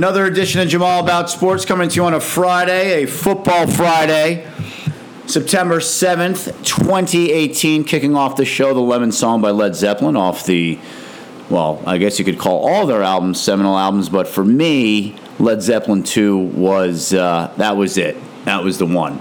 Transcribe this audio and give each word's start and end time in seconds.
Another 0.00 0.24
edition 0.24 0.62
of 0.62 0.68
Jamal 0.68 1.04
About 1.04 1.28
Sports 1.28 1.66
coming 1.66 1.90
to 1.90 1.96
you 1.96 2.06
on 2.06 2.14
a 2.14 2.20
Friday, 2.20 3.02
a 3.02 3.06
football 3.06 3.66
Friday, 3.66 4.50
September 5.26 5.78
7th, 5.78 6.46
2018. 6.64 7.84
Kicking 7.84 8.16
off 8.16 8.34
the 8.34 8.46
show, 8.46 8.72
the 8.72 8.80
Lemon 8.80 9.12
Song 9.12 9.42
by 9.42 9.50
Led 9.50 9.76
Zeppelin 9.76 10.16
off 10.16 10.46
the, 10.46 10.78
well, 11.50 11.82
I 11.84 11.98
guess 11.98 12.18
you 12.18 12.24
could 12.24 12.38
call 12.38 12.66
all 12.66 12.86
their 12.86 13.02
albums 13.02 13.42
seminal 13.42 13.76
albums, 13.76 14.08
but 14.08 14.26
for 14.26 14.42
me, 14.42 15.16
Led 15.38 15.60
Zeppelin 15.60 16.02
2 16.02 16.38
was, 16.38 17.12
uh, 17.12 17.52
that 17.58 17.76
was 17.76 17.98
it. 17.98 18.16
That 18.46 18.64
was 18.64 18.78
the 18.78 18.86
one. 18.86 19.20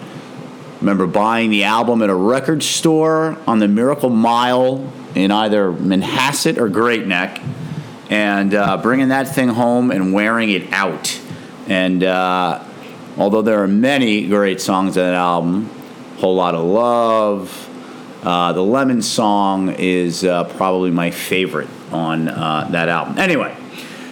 Remember 0.80 1.08
buying 1.08 1.50
the 1.50 1.66
album 1.66 2.02
at 2.04 2.10
a 2.10 2.16
record 2.16 2.64
store 2.64 3.38
on 3.46 3.60
the 3.60 3.68
Miracle 3.68 4.12
Mile 4.12 4.90
in 5.14 5.30
either 5.30 5.74
Manhasset 5.74 6.58
or 6.58 6.70
Great 6.70 7.06
Neck 7.06 7.42
and 8.10 8.54
uh, 8.56 8.78
bringing 8.78 9.10
that 9.10 9.28
thing 9.28 9.50
home 9.50 9.92
and 9.92 10.14
wearing 10.14 10.50
it 10.50 10.72
out. 10.74 11.20
And 11.68 12.04
uh, 12.04 12.64
although 13.18 13.44
there 13.44 13.62
are 13.64 13.68
many 13.68 14.28
great 14.28 14.60
songs 14.60 14.98
on 14.98 15.04
that 15.04 15.14
album, 15.14 15.70
Whole 16.18 16.36
Lot 16.36 16.56
of 16.56 16.66
Love, 16.66 17.70
uh, 18.24 18.52
the 18.54 18.64
Lemon 18.64 19.02
Song 19.02 19.70
is 19.78 20.26
uh, 20.26 20.44
probably 20.44 20.92
my 20.92 21.12
favorite 21.12 21.70
on 21.92 22.28
uh, 22.28 22.68
that 22.72 22.90
album. 22.90 23.18
Anyway, 23.18 23.56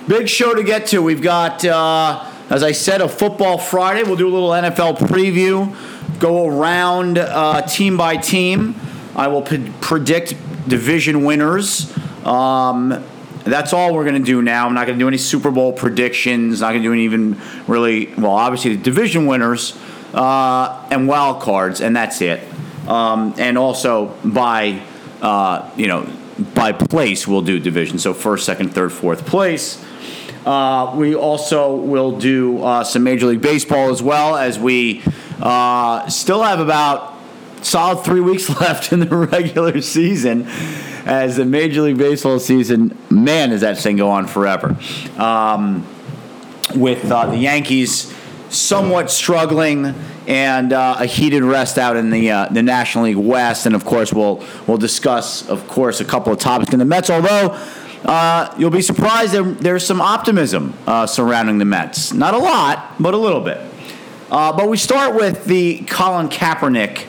big 0.07 0.29
show 0.29 0.53
to 0.53 0.63
get 0.63 0.87
to. 0.87 1.01
We've 1.01 1.21
got, 1.21 1.65
uh, 1.65 2.31
as 2.49 2.63
I 2.63 2.71
said, 2.71 3.01
a 3.01 3.09
football 3.09 3.57
Friday. 3.57 4.03
We'll 4.03 4.15
do 4.15 4.29
a 4.29 4.31
little 4.31 4.49
NFL 4.49 4.97
preview, 4.99 5.75
go 6.19 6.47
around 6.47 7.15
team 7.67 7.97
by 7.97 8.17
team. 8.17 8.75
I 9.15 9.27
will 9.27 9.41
p- 9.41 9.73
predict 9.81 10.35
division 10.69 11.25
winners. 11.25 11.91
Um, 12.23 13.03
that's 13.47 13.73
all 13.73 13.93
we're 13.93 14.03
going 14.03 14.21
to 14.21 14.25
do 14.25 14.41
now. 14.41 14.67
I'm 14.67 14.73
not 14.73 14.87
going 14.87 14.97
to 14.97 15.03
do 15.03 15.07
any 15.07 15.17
Super 15.17 15.51
Bowl 15.51 15.73
predictions. 15.73 16.61
Not 16.61 16.71
going 16.71 16.81
to 16.81 16.87
do 16.87 16.93
any 16.93 17.03
even 17.03 17.39
really, 17.67 18.07
well, 18.17 18.31
obviously 18.31 18.75
the 18.75 18.83
division 18.83 19.25
winners 19.25 19.77
uh, 20.13 20.87
and 20.89 21.07
wild 21.07 21.41
cards, 21.41 21.81
and 21.81 21.95
that's 21.95 22.21
it. 22.21 22.41
Um, 22.87 23.33
and 23.37 23.57
also 23.57 24.15
by, 24.23 24.81
uh, 25.21 25.69
you 25.75 25.87
know, 25.87 26.07
by 26.53 26.71
place, 26.71 27.27
we'll 27.27 27.41
do 27.41 27.59
division. 27.59 27.99
So 27.99 28.13
first, 28.13 28.45
second, 28.45 28.73
third, 28.73 28.91
fourth 28.91 29.25
place. 29.25 29.83
Uh, 30.45 30.93
we 30.95 31.13
also 31.13 31.75
will 31.75 32.17
do 32.17 32.63
uh, 32.63 32.83
some 32.83 33.03
Major 33.03 33.27
League 33.27 33.41
Baseball 33.41 33.89
as 33.89 34.01
well 34.01 34.37
as 34.37 34.57
we 34.57 35.03
uh, 35.41 36.07
still 36.07 36.41
have 36.41 36.59
about 36.59 37.15
solid 37.61 38.05
three 38.05 38.21
weeks 38.21 38.49
left 38.61 38.93
in 38.93 39.01
the 39.01 39.15
regular 39.15 39.81
season 39.81 40.47
as 41.07 41.37
the 41.37 41.45
Major 41.45 41.83
League 41.83 41.97
Baseball 41.97 42.37
season, 42.37 42.95
man, 43.09 43.51
does 43.51 43.61
that 43.61 43.77
thing 43.77 43.95
go 43.95 44.09
on 44.09 44.27
forever. 44.27 44.77
Um, 45.17 45.87
with 46.75 47.09
uh, 47.09 47.27
the 47.27 47.37
Yankees 47.37 48.13
somewhat 48.49 49.09
struggling 49.09 49.95
and 50.27 50.73
uh, 50.73 50.97
a 50.99 51.05
heated 51.05 51.43
rest 51.43 51.77
out 51.77 51.95
in 51.95 52.09
the 52.09 52.29
uh, 52.29 52.49
the 52.49 52.61
National 52.61 53.05
League 53.05 53.15
West, 53.15 53.65
and 53.65 53.73
of 53.73 53.85
course 53.85 54.11
we'll 54.11 54.43
we'll 54.67 54.77
discuss, 54.77 55.47
of 55.47 55.65
course, 55.69 56.01
a 56.01 56.05
couple 56.05 56.33
of 56.33 56.39
topics 56.39 56.73
in 56.73 56.79
the 56.79 56.85
Mets. 56.85 57.09
Although 57.09 57.57
uh, 58.03 58.53
you'll 58.57 58.69
be 58.69 58.81
surprised 58.81 59.31
there, 59.31 59.43
there's 59.43 59.85
some 59.85 60.01
optimism 60.01 60.73
uh, 60.85 61.07
surrounding 61.07 61.57
the 61.57 61.65
Mets. 61.65 62.11
Not 62.11 62.33
a 62.33 62.37
lot, 62.37 62.95
but 62.99 63.13
a 63.13 63.17
little 63.17 63.41
bit. 63.41 63.61
Uh, 64.29 64.51
but 64.51 64.67
we 64.67 64.75
start 64.75 65.15
with 65.15 65.45
the 65.45 65.85
Colin 65.87 66.27
Kaepernick 66.27 67.05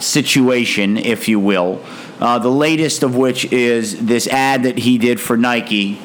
situation, 0.00 0.96
if 0.96 1.26
you 1.26 1.40
will. 1.40 1.84
Uh, 2.20 2.38
the 2.38 2.50
latest 2.50 3.02
of 3.02 3.14
which 3.16 3.44
is 3.52 4.06
this 4.06 4.26
ad 4.26 4.62
that 4.62 4.78
he 4.78 4.98
did 4.98 5.20
for 5.20 5.36
Nike. 5.36 5.98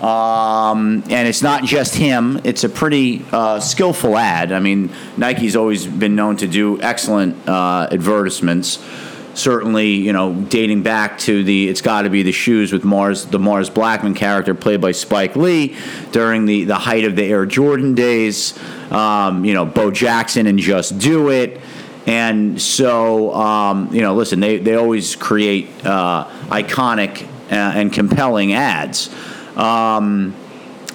Um, 0.00 1.02
and 1.08 1.26
it's 1.26 1.42
not 1.42 1.64
just 1.64 1.94
him, 1.94 2.40
it's 2.44 2.64
a 2.64 2.68
pretty 2.68 3.24
uh, 3.32 3.60
skillful 3.60 4.16
ad. 4.16 4.52
I 4.52 4.60
mean, 4.60 4.90
Nike's 5.16 5.56
always 5.56 5.86
been 5.86 6.14
known 6.14 6.36
to 6.36 6.46
do 6.46 6.80
excellent 6.82 7.48
uh, 7.48 7.88
advertisements. 7.90 8.84
Certainly, 9.32 9.88
you 9.92 10.12
know, 10.12 10.34
dating 10.34 10.82
back 10.82 11.18
to 11.20 11.44
the 11.44 11.68
it's 11.68 11.80
got 11.82 12.02
to 12.02 12.10
be 12.10 12.22
the 12.22 12.32
shoes 12.32 12.72
with 12.72 12.84
Mars, 12.84 13.26
the 13.26 13.38
Mars 13.38 13.68
Blackman 13.68 14.14
character 14.14 14.54
played 14.54 14.80
by 14.80 14.92
Spike 14.92 15.36
Lee 15.36 15.76
during 16.12 16.46
the, 16.46 16.64
the 16.64 16.74
height 16.76 17.04
of 17.04 17.16
the 17.16 17.24
Air 17.24 17.44
Jordan 17.44 17.94
days. 17.94 18.58
Um, 18.90 19.44
you 19.44 19.52
know, 19.54 19.66
Bo 19.66 19.90
Jackson 19.90 20.46
and 20.46 20.58
Just 20.58 20.98
Do 20.98 21.30
It. 21.30 21.60
And 22.06 22.60
so, 22.62 23.34
um, 23.34 23.92
you 23.92 24.00
know, 24.00 24.14
listen, 24.14 24.38
they, 24.38 24.58
they 24.58 24.76
always 24.76 25.16
create 25.16 25.68
uh, 25.84 26.28
iconic 26.46 27.24
uh, 27.50 27.54
and 27.54 27.92
compelling 27.92 28.52
ads. 28.52 29.12
Um, 29.56 30.34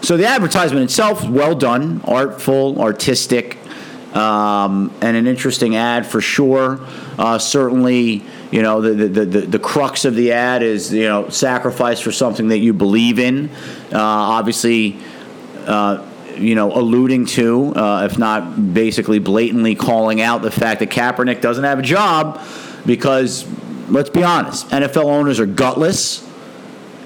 so 0.01 0.17
the 0.17 0.25
advertisement 0.25 0.83
itself, 0.83 1.27
well 1.27 1.53
done, 1.53 2.01
artful, 2.05 2.81
artistic, 2.81 3.57
um, 4.15 4.93
and 5.01 5.15
an 5.15 5.27
interesting 5.27 5.75
ad 5.75 6.05
for 6.05 6.21
sure. 6.21 6.79
Uh, 7.17 7.37
certainly, 7.37 8.23
you 8.51 8.61
know, 8.61 8.81
the, 8.81 9.07
the, 9.07 9.25
the, 9.25 9.41
the, 9.41 9.59
crux 9.59 10.03
of 10.05 10.15
the 10.15 10.33
ad 10.33 10.63
is, 10.63 10.93
you 10.93 11.07
know, 11.07 11.29
sacrifice 11.29 11.99
for 11.99 12.11
something 12.11 12.49
that 12.49 12.57
you 12.57 12.73
believe 12.73 13.19
in. 13.19 13.49
Uh, 13.91 13.99
obviously, 13.99 14.97
uh, 15.65 16.05
you 16.37 16.55
know, 16.55 16.71
alluding 16.71 17.25
to, 17.27 17.73
uh, 17.75 18.07
if 18.09 18.17
not 18.17 18.73
basically 18.73 19.19
blatantly 19.19 19.75
calling 19.75 20.21
out 20.21 20.41
the 20.41 20.51
fact 20.51 20.79
that 20.79 20.89
Kaepernick 20.89 21.41
doesn't 21.41 21.63
have 21.63 21.79
a 21.79 21.83
job 21.83 22.41
because, 22.85 23.45
let's 23.89 24.09
be 24.09 24.23
honest, 24.23 24.67
NFL 24.69 25.05
owners 25.05 25.39
are 25.39 25.45
gutless 25.45 26.27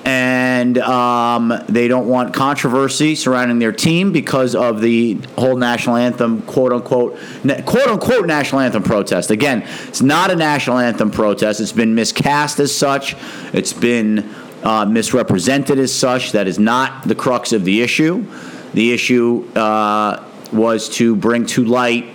and 0.06 0.78
um, 0.78 1.52
they 1.68 1.88
don't 1.88 2.08
want 2.08 2.32
controversy 2.32 3.16
surrounding 3.16 3.58
their 3.58 3.72
team 3.72 4.12
because 4.12 4.54
of 4.54 4.80
the 4.80 5.16
whole 5.36 5.58
national 5.58 5.96
anthem, 5.96 6.44
quote 6.44 6.72
unquote, 6.72 7.18
quote 7.66 7.88
unquote 7.88 8.28
national 8.28 8.62
anthem 8.62 8.84
protest. 8.84 9.32
Again, 9.32 9.64
it's 9.88 10.04
not 10.04 10.30
a 10.30 10.36
national 10.36 10.78
anthem 10.78 11.10
protest. 11.10 11.60
It's 11.60 11.72
been 11.72 11.96
miscast 11.96 12.60
as 12.60 12.76
such. 12.76 13.16
It's 13.52 13.74
been 13.74 14.30
uh, 14.64 14.86
misrepresented 14.86 15.80
as 15.80 15.94
such. 15.94 16.34
That 16.34 16.48
is 16.48 16.60
not 16.60 17.08
the 17.08 17.16
crux 17.16 17.52
of 17.52 17.66
the 17.66 17.82
issue. 17.82 18.26
The 18.76 18.92
issue 18.92 19.48
uh, 19.56 20.22
was 20.52 20.90
to 20.98 21.16
bring 21.16 21.46
to 21.46 21.64
light 21.64 22.08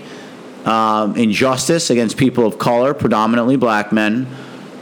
um, 0.67 1.17
injustice 1.17 1.89
against 1.89 2.19
people 2.19 2.45
of 2.47 2.59
color, 2.59 2.93
predominantly 2.93 3.57
black 3.57 3.93
men. 3.93 4.27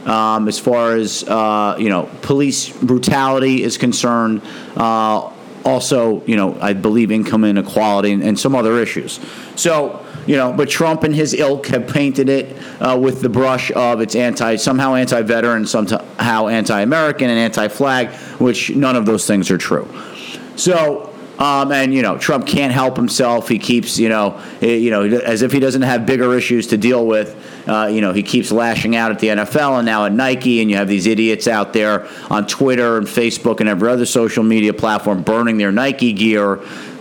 Um, 0.05 0.49
as 0.49 0.59
far 0.59 0.97
as 0.97 1.23
uh, 1.23 1.77
you 1.79 1.87
know, 1.87 2.09
police 2.21 2.67
brutality 2.69 3.63
is 3.63 3.77
concerned. 3.77 4.41
Uh, 4.75 5.31
also, 5.63 6.21
you 6.25 6.35
know, 6.35 6.57
I 6.59 6.73
believe 6.73 7.11
income 7.11 7.45
inequality 7.45 8.11
and, 8.11 8.23
and, 8.23 8.37
some 8.37 8.55
other 8.55 8.77
issues. 8.79 9.21
So, 9.55 10.05
you 10.27 10.35
know, 10.35 10.51
but 10.51 10.69
Trump 10.69 11.03
and 11.03 11.15
his 11.15 11.33
ilk 11.33 11.67
have 11.67 11.87
painted 11.87 12.27
it 12.27 12.57
uh, 12.81 12.99
with 13.01 13.21
the 13.21 13.29
brush 13.29 13.71
of 13.71 14.01
it's 14.01 14.15
anti, 14.15 14.57
somehow 14.57 14.95
anti-veteran, 14.95 15.65
somehow 15.65 16.47
anti-American, 16.47 17.29
and 17.29 17.39
anti-flag, 17.39 18.09
which 18.39 18.69
none 18.71 18.97
of 18.97 19.05
those 19.05 19.25
things 19.25 19.49
are 19.49 19.57
true. 19.57 19.87
So 20.55 21.08
um, 21.39 21.71
and 21.71 21.93
you 21.93 22.01
know, 22.01 22.17
Trump 22.17 22.45
can't 22.45 22.73
help 22.73 22.97
himself. 22.97 23.47
He 23.47 23.59
keeps, 23.59 23.97
you 23.97 24.09
know, 24.09 24.41
eh, 24.61 24.75
you 24.75 24.91
know, 24.91 25.03
as 25.03 25.41
if 25.41 25.53
he 25.53 25.59
doesn't 25.61 25.83
have 25.83 26.05
bigger 26.05 26.35
issues 26.35 26.67
to 26.67 26.77
deal 26.77 27.07
with. 27.07 27.33
Uh, 27.65 27.87
you 27.87 28.01
know, 28.01 28.11
he 28.11 28.21
keeps 28.21 28.51
lashing 28.51 28.97
out 28.97 29.09
at 29.09 29.19
the 29.19 29.27
NFL 29.27 29.77
and 29.77 29.85
now 29.85 30.03
at 30.03 30.11
Nike, 30.11 30.59
and 30.59 30.69
you 30.69 30.75
have 30.75 30.89
these 30.89 31.07
idiots 31.07 31.47
out 31.47 31.71
there 31.71 32.05
on 32.29 32.45
Twitter 32.45 32.97
and 32.97 33.07
Facebook 33.07 33.61
and 33.61 33.69
every 33.69 33.89
other 33.89 34.05
social 34.05 34.43
media 34.43 34.73
platform 34.73 35.23
burning 35.23 35.57
their 35.57 35.71
Nike 35.71 36.11
gear. 36.11 36.59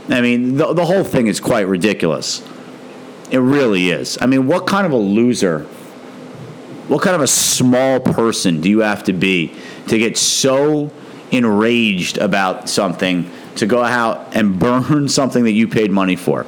I 0.08 0.20
mean, 0.20 0.56
the, 0.56 0.72
the 0.72 0.86
whole 0.86 1.04
thing 1.04 1.26
is 1.26 1.40
quite 1.40 1.66
ridiculous. 1.66 2.46
It 3.32 3.38
really 3.38 3.90
is. 3.90 4.18
I 4.20 4.26
mean, 4.26 4.46
what 4.46 4.68
kind 4.68 4.86
of 4.86 4.92
a 4.92 4.96
loser, 4.96 5.64
what 6.86 7.02
kind 7.02 7.16
of 7.16 7.22
a 7.22 7.26
small 7.26 7.98
person 7.98 8.60
do 8.60 8.70
you 8.70 8.80
have 8.80 9.02
to 9.04 9.12
be 9.12 9.52
to 9.88 9.98
get 9.98 10.16
so 10.16 10.92
enraged 11.32 12.18
about 12.18 12.68
something 12.68 13.30
to 13.58 13.66
go 13.66 13.82
out 13.82 14.34
and 14.36 14.58
burn 14.58 15.08
something 15.08 15.44
that 15.44 15.52
you 15.52 15.68
paid 15.68 15.90
money 15.90 16.16
for. 16.16 16.46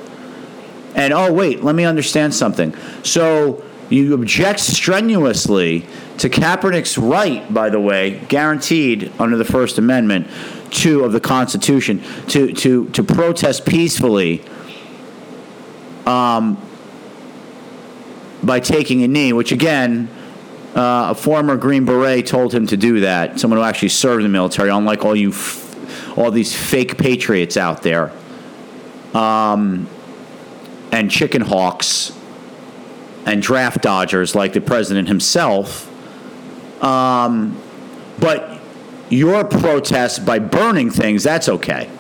And 0.95 1.13
oh, 1.13 1.33
wait, 1.33 1.63
let 1.63 1.75
me 1.75 1.85
understand 1.85 2.35
something. 2.35 2.75
So 3.05 3.65
you 3.89 4.15
object 4.15 4.61
strenuously 4.61 5.87
to 6.19 6.29
Kaepernick's 6.29 6.99
right, 6.99 7.53
by 7.53 7.71
the 7.71 7.81
way, 7.81 8.21
guaranteed 8.29 9.13
under 9.19 9.37
the 9.37 9.45
First 9.45 9.79
Amendment 9.79 10.29
two 10.71 11.05
of 11.05 11.13
the 11.13 11.21
Constitution, 11.21 12.01
to, 12.29 12.53
to, 12.53 12.89
to 12.91 13.03
protest 13.03 13.67
peacefully 13.67 14.45
um, 16.07 16.61
by 18.43 18.61
taking 18.61 19.03
a 19.03 19.09
knee, 19.09 19.33
which 19.33 19.51
again, 19.53 20.09
uh, 20.77 21.09
a 21.11 21.15
former 21.15 21.57
Green 21.57 21.85
Beret 21.85 22.27
told 22.27 22.55
him 22.55 22.69
to 22.69 22.77
do 22.77 23.01
that. 23.01 23.41
Someone 23.41 23.59
who 23.59 23.65
actually 23.65 23.89
served 23.89 24.19
in 24.19 24.23
the 24.23 24.33
military, 24.33 24.71
unlike 24.71 25.05
all 25.05 25.17
you 25.17 25.31
f- 25.31 25.70
all 26.17 26.31
these 26.31 26.55
fake 26.55 26.99
patriots 26.99 27.57
out 27.57 27.83
there, 27.83 28.13
um, 29.15 29.89
and 30.93 31.11
chicken 31.11 31.43
hawks, 31.43 32.13
and 33.27 33.43
draft 33.43 33.83
dodgers 33.83 34.35
like 34.35 34.53
the 34.53 34.61
president 34.61 35.09
himself. 35.09 35.87
Um, 36.83 37.61
but 38.19 38.61
your 39.11 39.45
protest 39.45 40.25
by 40.25 40.39
burning 40.39 40.91
things, 40.91 41.23
that's 41.23 41.49
okay. 41.49 41.91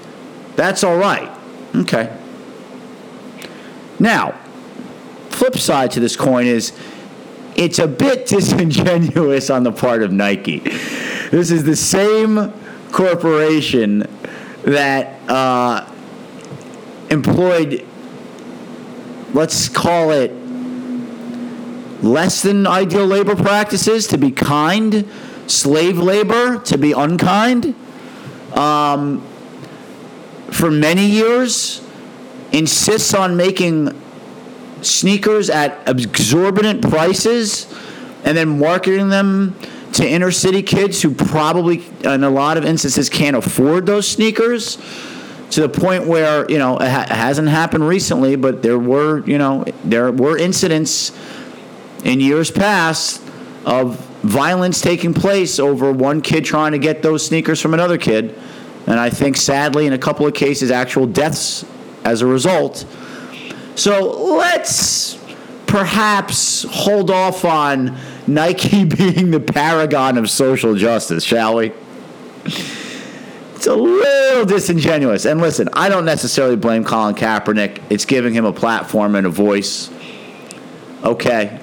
That's 0.56 0.85
all 0.85 0.97
right. 0.97 1.31
Okay. 1.75 2.17
Now, 3.99 4.33
flip 5.29 5.56
side 5.56 5.91
to 5.93 6.01
this 6.01 6.17
coin 6.17 6.47
is 6.47 6.73
it's 7.56 7.79
a 7.79 7.87
bit 7.87 8.27
disingenuous 8.27 9.51
on 9.51 9.63
the 9.63 9.73
part 9.73 10.03
of 10.03 10.13
Nike. 10.13 10.61
This 11.31 11.51
is 11.51 11.65
the 11.65 11.77
same 11.77 12.53
corporation 12.93 14.07
that 14.65 15.21
uh, 15.29 15.91
employed, 17.11 17.87
let's 19.33 19.69
call 19.69 20.11
it, 20.11 20.33
less 22.03 22.43
than 22.43 22.67
ideal 22.67 23.07
labor 23.07 23.37
practices 23.37 24.07
to 24.09 24.19
be 24.19 24.31
kind, 24.31 25.09
slave 25.47 25.99
labor 25.99 26.59
to 26.59 26.79
be 26.79 26.93
unkind. 26.93 27.75
Um, 28.53 29.27
for 30.51 30.71
many 30.71 31.07
years, 31.07 31.83
insists 32.53 33.15
on 33.15 33.37
making 33.37 34.01
sneakers 34.83 35.51
at 35.51 35.79
exorbitant 35.89 36.83
prices 36.83 37.67
and 38.25 38.37
then 38.37 38.59
marketing 38.59 39.09
them 39.09 39.57
to 39.95 40.09
inner 40.09 40.31
city 40.31 40.63
kids 40.63 41.03
who 41.03 41.15
probably, 41.15 41.85
in 42.05 42.25
a 42.25 42.31
lot 42.31 42.57
of 42.57 42.65
instances, 42.65 43.09
can't 43.09 43.37
afford 43.37 43.87
those 43.87 44.07
sneakers 44.07 44.79
to 45.51 45.63
the 45.63 45.69
point 45.69 46.07
where, 46.07 46.49
you 46.51 46.59
know, 46.59 46.77
it, 46.77 46.89
ha- 46.89 47.07
hasn't 47.09 47.49
happened 47.49 47.87
recently, 47.87 48.37
but 48.37 48.63
there 48.63 48.79
were, 48.79 49.27
you 49.27 49.37
know, 49.37 49.65
there 49.85 50.13
were 50.13 50.39
incidents 50.39 51.13
in 52.05 52.21
years 52.21 52.51
past 52.51 53.23
of 53.67 53.99
violence 54.23 54.81
taking 54.81 55.13
place 55.13 55.59
over 55.59 55.93
one 55.93 56.21
kid 56.21 56.45
trying 56.45 56.73
to 56.73 56.79
get 56.79 57.03
those 57.03 57.27
sneakers 57.27 57.61
from 57.61 57.75
another 57.75 57.99
kid. 57.99 58.39
And 58.87 58.99
I 58.99 59.11
think, 59.11 59.37
sadly, 59.37 59.87
in 59.87 59.93
a 59.93 59.99
couple 59.99 60.27
of 60.27 60.35
cases, 60.35 60.71
actual 60.71 61.07
deaths 61.07 61.65
as 62.05 62.23
a 62.23 62.27
result. 62.27 62.87
So 63.75 64.35
let's 64.35 65.19
perhaps 65.67 66.65
hold 66.69 67.11
off 67.11 67.45
on 67.45 67.97
Nike 68.26 68.84
being 68.96 69.31
the 69.31 69.40
paragon 69.40 70.19
of 70.19 70.31
social 70.31 70.75
justice, 70.75 71.25
shall 71.25 71.56
we? 71.56 71.72
It's 72.44 73.67
a 73.67 73.75
little 73.75 74.46
disingenuous. 74.46 75.26
And 75.26 75.40
listen, 75.40 75.69
I 75.75 75.90
don't 75.90 76.06
necessarily 76.06 76.56
blame 76.56 76.82
Colin 76.82 77.14
Kaepernick. 77.14 77.82
It's 77.90 78.06
giving 78.06 78.32
him 78.32 78.46
a 78.46 78.52
platform 78.55 79.14
and 79.14 79.26
a 79.26 79.31
voice. 79.31 79.90
Okay. 81.05 81.61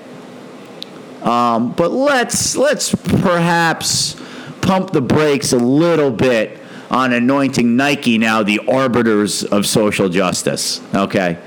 Um, 1.23 1.71
but 1.71 1.91
let's 1.91 2.55
let's 2.55 2.93
perhaps 2.93 4.15
pump 4.61 4.91
the 4.91 5.01
brakes 5.01 5.53
a 5.53 5.57
little 5.57 6.11
bit 6.11 6.59
on 6.91 7.13
anointing 7.13 7.75
Nike 7.75 8.17
now 8.17 8.43
the 8.43 8.59
arbiters 8.67 9.43
of 9.43 9.65
social 9.65 10.07
justice. 10.07 10.81
Okay. 10.93 11.39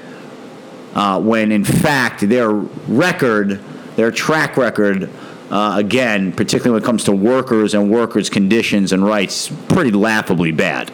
Uh, 0.94 1.20
when 1.20 1.52
in 1.52 1.64
fact 1.64 2.28
their 2.28 2.50
record, 2.50 3.60
their 4.00 4.10
track 4.10 4.56
record, 4.56 5.10
uh, 5.50 5.74
again, 5.76 6.32
particularly 6.32 6.70
when 6.70 6.82
it 6.82 6.86
comes 6.86 7.04
to 7.04 7.12
workers 7.12 7.74
and 7.74 7.90
workers' 7.90 8.30
conditions 8.30 8.92
and 8.92 9.04
rights, 9.04 9.52
pretty 9.68 9.90
laughably 9.90 10.52
bad. 10.52 10.90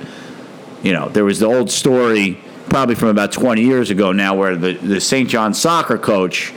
You 0.82 0.92
know, 0.92 1.08
there 1.08 1.24
was 1.24 1.38
the 1.38 1.46
old 1.46 1.70
story, 1.70 2.40
probably 2.68 2.96
from 2.96 3.06
about 3.08 3.30
20 3.30 3.62
years 3.62 3.90
ago 3.90 4.10
now, 4.10 4.34
where 4.34 4.56
the, 4.56 4.72
the 4.72 5.00
St. 5.00 5.28
John's 5.28 5.60
soccer 5.60 5.98
coach 5.98 6.52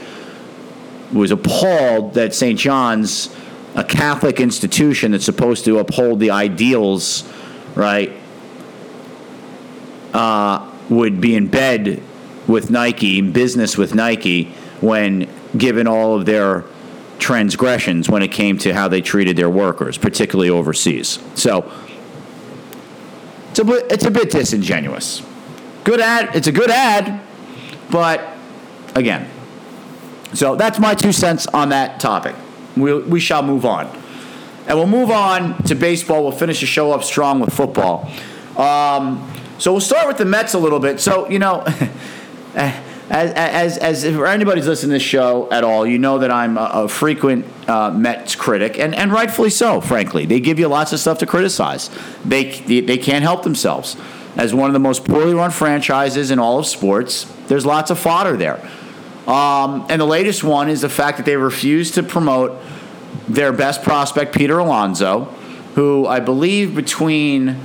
was 1.12 1.30
appalled 1.30 2.14
that 2.14 2.34
St. 2.34 2.58
John's, 2.58 3.32
a 3.76 3.84
Catholic 3.84 4.40
institution 4.40 5.12
that's 5.12 5.24
supposed 5.24 5.64
to 5.66 5.78
uphold 5.78 6.18
the 6.18 6.32
ideals, 6.32 7.32
right, 7.76 8.10
uh, 10.12 10.68
would 10.88 11.20
be 11.20 11.36
in 11.36 11.46
bed 11.46 12.02
with 12.48 12.70
Nike, 12.70 13.20
in 13.20 13.30
business 13.30 13.78
with 13.78 13.94
Nike, 13.94 14.46
when 14.80 15.28
given 15.56 15.86
all 15.86 16.16
of 16.16 16.26
their 16.26 16.64
transgressions 17.18 18.08
when 18.08 18.22
it 18.22 18.28
came 18.28 18.58
to 18.58 18.72
how 18.72 18.88
they 18.88 19.00
treated 19.00 19.36
their 19.36 19.50
workers, 19.50 19.98
particularly 19.98 20.50
overseas. 20.50 21.18
So 21.34 21.70
it's 23.50 23.58
a 23.58 23.64
bit, 23.64 23.92
it's 23.92 24.04
a 24.04 24.10
bit 24.10 24.30
disingenuous. 24.30 25.22
Good 25.84 26.00
ad, 26.00 26.34
it's 26.34 26.46
a 26.46 26.52
good 26.52 26.70
ad, 26.70 27.20
but 27.90 28.26
again, 28.94 29.28
so 30.34 30.56
that's 30.56 30.78
my 30.78 30.94
two 30.94 31.12
cents 31.12 31.46
on 31.48 31.70
that 31.70 32.00
topic. 32.00 32.34
we 32.76 32.94
we 33.00 33.20
shall 33.20 33.42
move 33.42 33.64
on. 33.64 33.86
And 34.66 34.78
we'll 34.78 34.86
move 34.86 35.10
on 35.10 35.60
to 35.64 35.74
baseball. 35.74 36.22
We'll 36.22 36.32
finish 36.32 36.60
the 36.60 36.66
show 36.66 36.92
up 36.92 37.02
strong 37.02 37.40
with 37.40 37.52
football. 37.52 38.08
Um, 38.56 39.28
so 39.58 39.72
we'll 39.72 39.80
start 39.80 40.06
with 40.06 40.18
the 40.18 40.24
Mets 40.24 40.54
a 40.54 40.58
little 40.58 40.78
bit. 40.78 41.00
So, 41.00 41.28
you 41.28 41.40
know, 41.40 41.64
as, 43.10 43.32
as, 43.32 43.78
as 43.78 44.04
if 44.04 44.16
anybody's 44.20 44.68
listening 44.68 44.90
to 44.90 44.94
this 44.94 45.02
show 45.02 45.50
at 45.50 45.64
all, 45.64 45.84
you 45.84 45.98
know 45.98 46.18
that 46.18 46.30
I'm 46.30 46.56
a, 46.56 46.70
a 46.72 46.88
frequent 46.88 47.44
uh, 47.68 47.90
Mets 47.90 48.36
critic, 48.36 48.78
and, 48.78 48.94
and 48.94 49.12
rightfully 49.12 49.50
so, 49.50 49.80
frankly. 49.80 50.26
They 50.26 50.38
give 50.38 50.60
you 50.60 50.68
lots 50.68 50.92
of 50.92 51.00
stuff 51.00 51.18
to 51.18 51.26
criticize. 51.26 51.90
They, 52.24 52.52
they, 52.60 52.80
they 52.80 52.98
can't 52.98 53.24
help 53.24 53.42
themselves. 53.42 53.96
As 54.36 54.54
one 54.54 54.70
of 54.70 54.74
the 54.74 54.80
most 54.80 55.04
poorly 55.04 55.34
run 55.34 55.50
franchises 55.50 56.30
in 56.30 56.38
all 56.38 56.60
of 56.60 56.66
sports, 56.66 57.24
there's 57.48 57.66
lots 57.66 57.90
of 57.90 57.98
fodder 57.98 58.36
there. 58.36 58.60
Um, 59.26 59.86
and 59.90 60.00
the 60.00 60.06
latest 60.06 60.44
one 60.44 60.68
is 60.68 60.80
the 60.80 60.88
fact 60.88 61.16
that 61.16 61.26
they 61.26 61.36
refuse 61.36 61.90
to 61.92 62.04
promote 62.04 62.62
their 63.28 63.52
best 63.52 63.82
prospect, 63.82 64.36
Peter 64.36 64.58
Alonso, 64.58 65.24
who 65.74 66.06
I 66.06 66.20
believe 66.20 66.76
between 66.76 67.56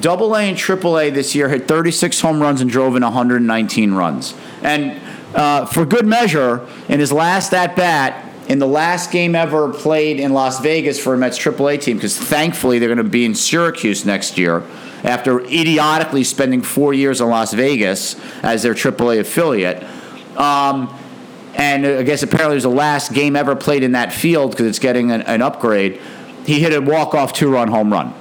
Double 0.00 0.34
A 0.34 0.40
and 0.42 0.56
Triple 0.56 0.98
A 0.98 1.10
this 1.10 1.34
year 1.34 1.48
hit 1.48 1.68
36 1.68 2.20
home 2.20 2.40
runs 2.40 2.60
and 2.60 2.70
drove 2.70 2.96
in 2.96 3.02
119 3.02 3.94
runs. 3.94 4.34
And 4.62 5.00
uh, 5.34 5.66
for 5.66 5.84
good 5.84 6.06
measure, 6.06 6.66
in 6.88 7.00
his 7.00 7.12
last 7.12 7.52
at 7.52 7.76
bat, 7.76 8.24
in 8.48 8.58
the 8.58 8.66
last 8.66 9.10
game 9.10 9.34
ever 9.34 9.72
played 9.72 10.20
in 10.20 10.32
Las 10.32 10.60
Vegas 10.60 11.00
for 11.00 11.14
a 11.14 11.16
Mets 11.16 11.38
AAA 11.38 11.80
team, 11.80 11.96
because 11.96 12.16
thankfully 12.16 12.78
they're 12.78 12.88
going 12.88 12.98
to 12.98 13.04
be 13.04 13.24
in 13.24 13.34
Syracuse 13.34 14.04
next 14.04 14.36
year 14.36 14.62
after 15.02 15.40
idiotically 15.40 16.24
spending 16.24 16.62
four 16.62 16.92
years 16.92 17.20
in 17.20 17.28
Las 17.28 17.52
Vegas 17.52 18.16
as 18.42 18.62
their 18.62 18.74
AAA 18.74 19.20
affiliate. 19.20 19.82
Um, 20.36 20.94
and 21.54 21.86
I 21.86 22.02
guess 22.02 22.22
apparently 22.22 22.54
it 22.54 22.56
was 22.56 22.64
the 22.64 22.70
last 22.70 23.12
game 23.12 23.36
ever 23.36 23.54
played 23.54 23.82
in 23.82 23.92
that 23.92 24.12
field 24.12 24.50
because 24.50 24.66
it's 24.66 24.78
getting 24.78 25.12
an, 25.12 25.22
an 25.22 25.40
upgrade. 25.40 26.00
He 26.46 26.60
hit 26.60 26.74
a 26.74 26.80
walk-off 26.80 27.32
two-run 27.32 27.68
home 27.68 27.92
run. 27.92 28.14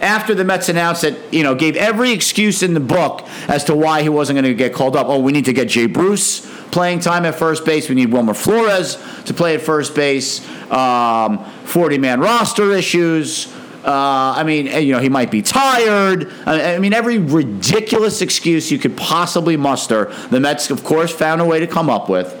After 0.00 0.34
the 0.34 0.44
Mets 0.44 0.70
announced 0.70 1.02
that, 1.02 1.14
you 1.32 1.42
know, 1.42 1.54
gave 1.54 1.76
every 1.76 2.12
excuse 2.12 2.62
in 2.62 2.72
the 2.72 2.80
book 2.80 3.28
as 3.48 3.64
to 3.64 3.74
why 3.74 4.02
he 4.02 4.08
wasn't 4.08 4.36
going 4.36 4.44
to 4.44 4.54
get 4.54 4.72
called 4.72 4.96
up. 4.96 5.08
Oh, 5.08 5.18
we 5.18 5.32
need 5.32 5.44
to 5.44 5.52
get 5.52 5.68
Jay 5.68 5.86
Bruce 5.86 6.48
playing 6.70 7.00
time 7.00 7.26
at 7.26 7.34
first 7.34 7.64
base. 7.66 7.88
We 7.88 7.94
need 7.94 8.12
Wilmer 8.12 8.34
Flores 8.34 8.96
to 9.24 9.34
play 9.34 9.54
at 9.54 9.60
first 9.60 9.94
base. 9.94 10.40
Um, 10.70 11.38
40-man 11.66 12.20
roster 12.20 12.72
issues. 12.72 13.52
Uh, 13.84 14.34
I 14.36 14.44
mean, 14.44 14.66
you 14.66 14.92
know, 14.92 15.00
he 15.00 15.08
might 15.08 15.30
be 15.30 15.42
tired. 15.42 16.30
I 16.46 16.78
mean, 16.78 16.92
every 16.92 17.18
ridiculous 17.18 18.22
excuse 18.22 18.70
you 18.70 18.78
could 18.78 18.96
possibly 18.96 19.56
muster, 19.56 20.06
the 20.30 20.40
Mets, 20.40 20.70
of 20.70 20.84
course, 20.84 21.12
found 21.12 21.40
a 21.40 21.44
way 21.44 21.60
to 21.60 21.66
come 21.66 21.90
up 21.90 22.08
with. 22.08 22.32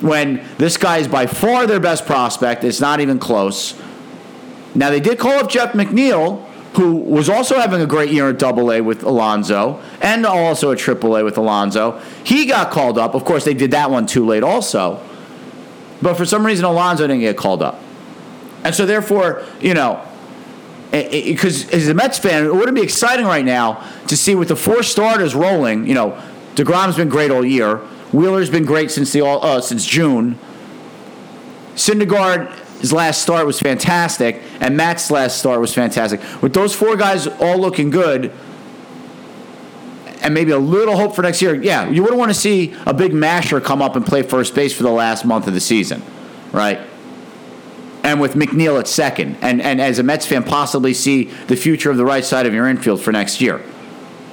When 0.00 0.44
this 0.58 0.76
guy 0.76 0.98
is 0.98 1.06
by 1.06 1.26
far 1.26 1.66
their 1.66 1.78
best 1.78 2.06
prospect, 2.06 2.64
it's 2.64 2.80
not 2.80 3.00
even 3.00 3.20
close. 3.20 3.80
Now, 4.74 4.90
they 4.90 5.00
did 5.00 5.18
call 5.18 5.32
up 5.32 5.48
Jeff 5.48 5.74
McNeil, 5.74 6.44
who 6.74 6.96
was 6.96 7.28
also 7.28 7.58
having 7.58 7.80
a 7.80 7.86
great 7.86 8.10
year 8.10 8.30
at 8.30 8.38
Double 8.38 8.72
A 8.72 8.80
with 8.80 9.02
Alonso 9.02 9.80
and 10.00 10.24
also 10.24 10.72
at 10.72 10.78
Triple 10.78 11.16
A 11.16 11.24
with 11.24 11.36
Alonso. 11.36 12.00
He 12.24 12.46
got 12.46 12.70
called 12.70 12.98
up. 12.98 13.14
Of 13.14 13.24
course, 13.24 13.44
they 13.44 13.54
did 13.54 13.72
that 13.72 13.90
one 13.90 14.06
too 14.06 14.24
late, 14.24 14.42
also. 14.42 15.02
But 16.00 16.14
for 16.14 16.24
some 16.24 16.44
reason, 16.44 16.64
Alonso 16.64 17.06
didn't 17.06 17.20
get 17.20 17.36
called 17.36 17.62
up. 17.62 17.80
And 18.64 18.74
so, 18.74 18.86
therefore, 18.86 19.44
you 19.60 19.74
know, 19.74 20.02
because 20.90 21.68
as 21.70 21.88
a 21.88 21.94
Mets 21.94 22.18
fan, 22.18 22.44
it 22.44 22.54
wouldn't 22.54 22.74
be 22.74 22.82
exciting 22.82 23.26
right 23.26 23.44
now 23.44 23.86
to 24.08 24.16
see 24.16 24.34
with 24.34 24.48
the 24.48 24.56
four 24.56 24.82
starters 24.82 25.34
rolling. 25.34 25.86
You 25.86 25.94
know, 25.94 26.22
Degrom's 26.54 26.96
been 26.96 27.08
great 27.08 27.30
all 27.30 27.44
year. 27.44 27.78
Wheeler's 28.12 28.50
been 28.50 28.64
great 28.64 28.90
since 28.90 29.12
the 29.12 29.22
all, 29.22 29.44
uh, 29.44 29.60
since 29.60 29.86
June. 29.86 30.38
Syndergaard, 31.74 32.54
his 32.82 32.92
last 32.92 33.22
start 33.22 33.46
was 33.46 33.58
fantastic, 33.58 34.42
and 34.60 34.76
Matz 34.76 35.10
last 35.10 35.38
start 35.38 35.60
was 35.60 35.72
fantastic. 35.72 36.20
With 36.42 36.52
those 36.52 36.74
four 36.74 36.96
guys 36.96 37.26
all 37.26 37.58
looking 37.58 37.88
good, 37.88 38.30
and 40.20 40.34
maybe 40.34 40.52
a 40.52 40.58
little 40.58 40.96
hope 40.96 41.16
for 41.16 41.22
next 41.22 41.40
year, 41.40 41.54
yeah, 41.54 41.88
you 41.88 42.02
wouldn't 42.02 42.18
want 42.18 42.30
to 42.30 42.38
see 42.38 42.74
a 42.84 42.92
big 42.92 43.14
masher 43.14 43.60
come 43.60 43.80
up 43.80 43.96
and 43.96 44.04
play 44.04 44.22
first 44.22 44.54
base 44.54 44.76
for 44.76 44.82
the 44.82 44.90
last 44.90 45.24
month 45.24 45.46
of 45.46 45.54
the 45.54 45.60
season, 45.60 46.02
right? 46.52 46.78
and 48.04 48.20
with 48.20 48.34
McNeil 48.34 48.78
at 48.78 48.88
second, 48.88 49.36
and, 49.40 49.62
and 49.62 49.80
as 49.80 49.98
a 49.98 50.02
Mets 50.02 50.26
fan, 50.26 50.42
possibly 50.42 50.92
see 50.92 51.24
the 51.46 51.56
future 51.56 51.90
of 51.90 51.96
the 51.96 52.04
right 52.04 52.24
side 52.24 52.46
of 52.46 52.54
your 52.54 52.68
infield 52.68 53.00
for 53.00 53.12
next 53.12 53.40
year. 53.40 53.62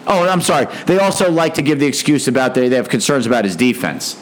Oh, 0.08 0.28
I'm 0.28 0.42
sorry. 0.42 0.66
They 0.86 0.98
also 0.98 1.30
like 1.32 1.54
to 1.56 1.62
give 1.62 1.80
the 1.80 1.86
excuse 1.86 2.28
about 2.28 2.56
they, 2.56 2.68
they 2.68 2.78
have 2.78 2.90
concerns 2.90 3.28
about 3.28 3.46
his 3.46 3.56
defense, 3.56 4.20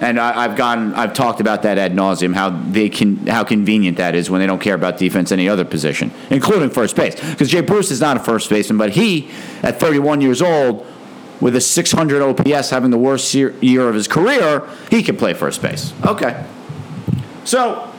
and 0.00 0.18
I, 0.18 0.42
have 0.42 0.56
gone 0.56 0.94
I've 0.94 1.14
talked 1.14 1.40
about 1.40 1.62
that 1.62 1.78
ad 1.78 1.92
nauseum 1.92 2.34
how 2.34 2.50
they 2.50 2.88
can 2.88 3.26
how 3.26 3.44
convenient 3.44 3.96
that 3.98 4.14
is 4.14 4.28
when 4.28 4.40
they 4.40 4.46
don't 4.46 4.60
care 4.60 4.74
about 4.74 4.98
defense 4.98 5.32
any 5.32 5.48
other 5.48 5.64
position, 5.64 6.12
including 6.30 6.70
first 6.70 6.96
base. 6.96 7.14
Because 7.14 7.48
Jay 7.48 7.60
Bruce 7.60 7.90
is 7.90 8.00
not 8.00 8.16
a 8.16 8.20
first 8.20 8.50
baseman, 8.50 8.78
but 8.78 8.90
he 8.90 9.30
at 9.62 9.78
31 9.78 10.20
years 10.20 10.42
old 10.42 10.86
with 11.40 11.56
a 11.56 11.60
600 11.60 12.22
OPS 12.22 12.70
having 12.70 12.90
the 12.90 12.98
worst 12.98 13.34
year, 13.34 13.54
year 13.60 13.88
of 13.88 13.94
his 13.94 14.08
career, 14.08 14.68
he 14.90 15.02
can 15.02 15.16
play 15.16 15.34
first 15.34 15.60
base. 15.60 15.92
Okay. 16.06 16.44
So, 17.44 17.92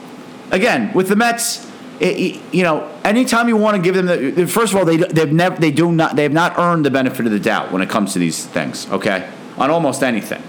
again, 0.52 0.92
with 0.94 1.10
the 1.10 1.16
Mets, 1.16 1.70
it, 2.00 2.42
you 2.52 2.64
know, 2.64 2.92
anytime 3.04 3.48
you 3.48 3.56
want 3.56 3.78
to 3.78 3.82
give 3.82 3.96
them 3.96 4.08
the 4.08 4.48
first 4.48 4.74
of 4.74 4.80
all, 4.80 4.86
they 4.86 4.98
they've 4.98 5.32
never 5.32 5.56
they 5.56 5.72
do 5.72 5.92
not 5.92 6.16
they 6.16 6.24
have 6.24 6.34
not 6.34 6.58
earned 6.58 6.86
the 6.86 6.92
benefit 6.92 7.26
of 7.26 7.32
the 7.32 7.40
doubt 7.40 7.72
when 7.72 7.82
it 7.82 7.90
comes 7.90 8.14
to 8.14 8.20
these 8.20 8.46
things. 8.46 8.90
Okay, 8.90 9.30
on 9.58 9.70
almost 9.70 10.04
anything, 10.04 10.44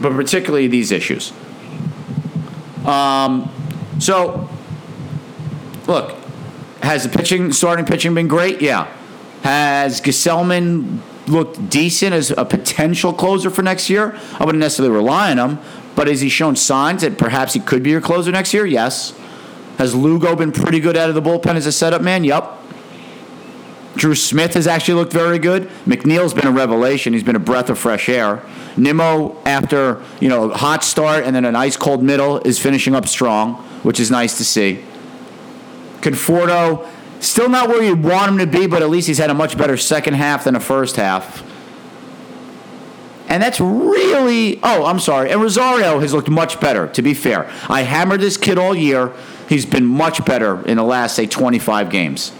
but 0.00 0.12
particularly 0.12 0.66
these 0.66 0.92
issues. 0.92 1.32
Um, 2.84 3.50
so, 3.98 4.48
look, 5.86 6.16
has 6.82 7.02
the 7.02 7.08
pitching 7.10 7.52
starting 7.52 7.84
pitching 7.84 8.14
been 8.14 8.28
great? 8.28 8.62
Yeah. 8.62 8.92
Has 9.42 10.00
Gsellman 10.00 11.00
looked 11.26 11.70
decent 11.70 12.14
as 12.14 12.30
a 12.30 12.44
potential 12.44 13.12
closer 13.12 13.50
for 13.50 13.62
next 13.62 13.90
year? 13.90 14.18
I 14.38 14.44
wouldn't 14.44 14.60
necessarily 14.60 14.94
rely 14.94 15.30
on 15.30 15.38
him, 15.38 15.58
but 15.94 16.08
has 16.08 16.20
he 16.20 16.28
shown 16.28 16.56
signs 16.56 17.02
that 17.02 17.18
perhaps 17.18 17.52
he 17.52 17.60
could 17.60 17.82
be 17.82 17.90
your 17.90 18.00
closer 18.00 18.30
next 18.30 18.54
year? 18.54 18.66
Yes. 18.66 19.14
Has 19.78 19.94
Lugo 19.94 20.36
been 20.36 20.52
pretty 20.52 20.80
good 20.80 20.96
out 20.96 21.08
of 21.08 21.14
the 21.14 21.22
bullpen 21.22 21.54
as 21.54 21.66
a 21.66 21.72
setup 21.72 22.02
man? 22.02 22.24
Yup. 22.24 22.59
Drew 23.96 24.14
Smith 24.14 24.54
has 24.54 24.66
actually 24.66 24.94
looked 24.94 25.12
very 25.12 25.38
good. 25.38 25.68
McNeil's 25.84 26.32
been 26.32 26.46
a 26.46 26.52
revelation. 26.52 27.12
He's 27.12 27.24
been 27.24 27.36
a 27.36 27.40
breath 27.40 27.70
of 27.70 27.78
fresh 27.78 28.08
air. 28.08 28.42
Nimmo, 28.76 29.36
after 29.44 30.02
you 30.20 30.28
know 30.28 30.50
a 30.50 30.56
hot 30.56 30.84
start 30.84 31.24
and 31.24 31.34
then 31.34 31.44
an 31.44 31.56
ice 31.56 31.76
cold 31.76 32.02
middle, 32.02 32.38
is 32.38 32.58
finishing 32.58 32.94
up 32.94 33.08
strong, 33.08 33.54
which 33.82 33.98
is 33.98 34.10
nice 34.10 34.38
to 34.38 34.44
see. 34.44 34.84
Conforto, 36.00 36.88
still 37.20 37.48
not 37.48 37.68
where 37.68 37.82
you 37.82 37.96
want 37.96 38.30
him 38.30 38.38
to 38.38 38.46
be, 38.46 38.66
but 38.66 38.80
at 38.80 38.90
least 38.90 39.08
he's 39.08 39.18
had 39.18 39.28
a 39.28 39.34
much 39.34 39.58
better 39.58 39.76
second 39.76 40.14
half 40.14 40.44
than 40.44 40.54
a 40.54 40.60
first 40.60 40.96
half. 40.96 41.44
And 43.28 43.40
that's 43.42 43.60
really, 43.60 44.58
oh, 44.62 44.84
I'm 44.84 44.98
sorry. 44.98 45.30
And 45.30 45.40
Rosario 45.40 46.00
has 46.00 46.12
looked 46.12 46.28
much 46.28 46.58
better, 46.60 46.88
to 46.88 47.02
be 47.02 47.14
fair. 47.14 47.48
I 47.68 47.82
hammered 47.82 48.20
this 48.20 48.36
kid 48.36 48.58
all 48.58 48.74
year. 48.74 49.12
He's 49.48 49.64
been 49.64 49.86
much 49.86 50.24
better 50.24 50.66
in 50.66 50.78
the 50.78 50.82
last, 50.82 51.14
say, 51.14 51.26
25 51.26 51.90
games. 51.90 52.32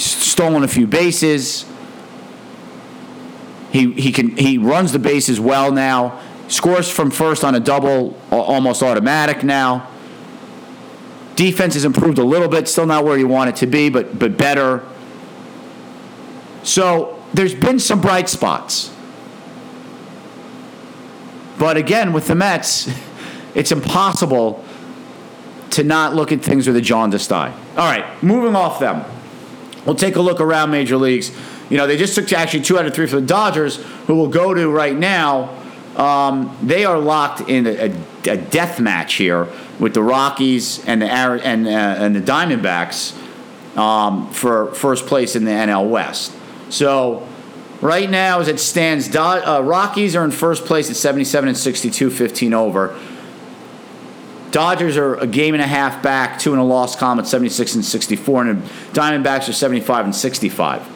Stolen 0.00 0.62
a 0.62 0.68
few 0.68 0.86
bases. 0.86 1.64
He, 3.72 3.92
he, 3.92 4.12
can, 4.12 4.36
he 4.36 4.58
runs 4.58 4.92
the 4.92 4.98
bases 4.98 5.38
well 5.38 5.70
now. 5.70 6.20
Scores 6.48 6.90
from 6.90 7.10
first 7.10 7.44
on 7.44 7.54
a 7.54 7.60
double, 7.60 8.18
almost 8.30 8.82
automatic 8.82 9.44
now. 9.44 9.88
Defense 11.36 11.74
has 11.74 11.84
improved 11.84 12.18
a 12.18 12.24
little 12.24 12.48
bit, 12.48 12.66
still 12.68 12.86
not 12.86 13.04
where 13.04 13.16
you 13.16 13.28
want 13.28 13.50
it 13.50 13.56
to 13.56 13.66
be, 13.66 13.88
but, 13.88 14.18
but 14.18 14.36
better. 14.36 14.84
So 16.64 17.22
there's 17.32 17.54
been 17.54 17.78
some 17.78 18.00
bright 18.00 18.28
spots. 18.28 18.92
But 21.58 21.76
again, 21.76 22.12
with 22.12 22.26
the 22.26 22.34
Mets, 22.34 22.90
it's 23.54 23.70
impossible 23.70 24.64
to 25.70 25.84
not 25.84 26.14
look 26.14 26.32
at 26.32 26.42
things 26.42 26.66
with 26.66 26.76
a 26.76 26.80
jaundiced 26.80 27.32
eye. 27.32 27.54
All 27.76 27.90
right, 27.90 28.22
moving 28.22 28.56
off 28.56 28.80
them. 28.80 29.04
We'll 29.86 29.94
take 29.94 30.16
a 30.16 30.20
look 30.20 30.40
around 30.40 30.70
major 30.70 30.96
leagues. 30.96 31.30
You 31.68 31.76
know, 31.76 31.86
they 31.86 31.96
just 31.96 32.14
took 32.14 32.32
actually 32.32 32.62
two 32.62 32.78
out 32.78 32.86
of 32.86 32.94
three 32.94 33.06
for 33.06 33.20
the 33.20 33.26
Dodgers, 33.26 33.76
who 34.06 34.14
will 34.14 34.28
go 34.28 34.52
to 34.54 34.68
right 34.68 34.96
now. 34.96 35.56
Um, 35.96 36.56
they 36.62 36.84
are 36.84 36.98
locked 36.98 37.48
in 37.48 37.66
a, 37.66 37.92
a, 38.30 38.36
death 38.36 38.80
match 38.80 39.14
here 39.14 39.48
with 39.78 39.94
the 39.94 40.02
Rockies 40.02 40.84
and 40.86 41.02
the 41.02 41.06
and 41.06 41.66
uh, 41.66 41.70
and 41.70 42.14
the 42.14 42.20
Diamondbacks 42.20 43.16
um, 43.76 44.30
for 44.30 44.72
first 44.74 45.06
place 45.06 45.34
in 45.34 45.44
the 45.44 45.50
NL 45.50 45.88
West. 45.88 46.32
So 46.68 47.26
Right 47.80 48.10
now, 48.10 48.40
as 48.40 48.48
it 48.48 48.60
stands, 48.60 49.08
Do- 49.08 49.18
uh, 49.18 49.62
Rockies 49.64 50.14
are 50.14 50.22
in 50.22 50.32
first 50.32 50.66
place 50.66 50.90
at 50.90 50.96
77 50.96 51.48
and 51.48 51.56
62, 51.56 52.10
15 52.10 52.52
over. 52.52 52.98
Dodgers 54.50 54.96
are 54.96 55.14
a 55.14 55.26
game 55.26 55.54
and 55.54 55.62
a 55.62 55.66
half 55.66 56.02
back, 56.02 56.38
two 56.38 56.52
in 56.52 56.58
a 56.58 56.64
loss 56.64 56.96
column 56.96 57.18
at 57.18 57.26
76 57.26 57.74
and 57.76 57.84
64, 57.84 58.46
and 58.46 58.62
Diamondbacks 58.92 59.48
are 59.48 59.52
75 59.52 60.06
and 60.06 60.14
65. 60.14 60.88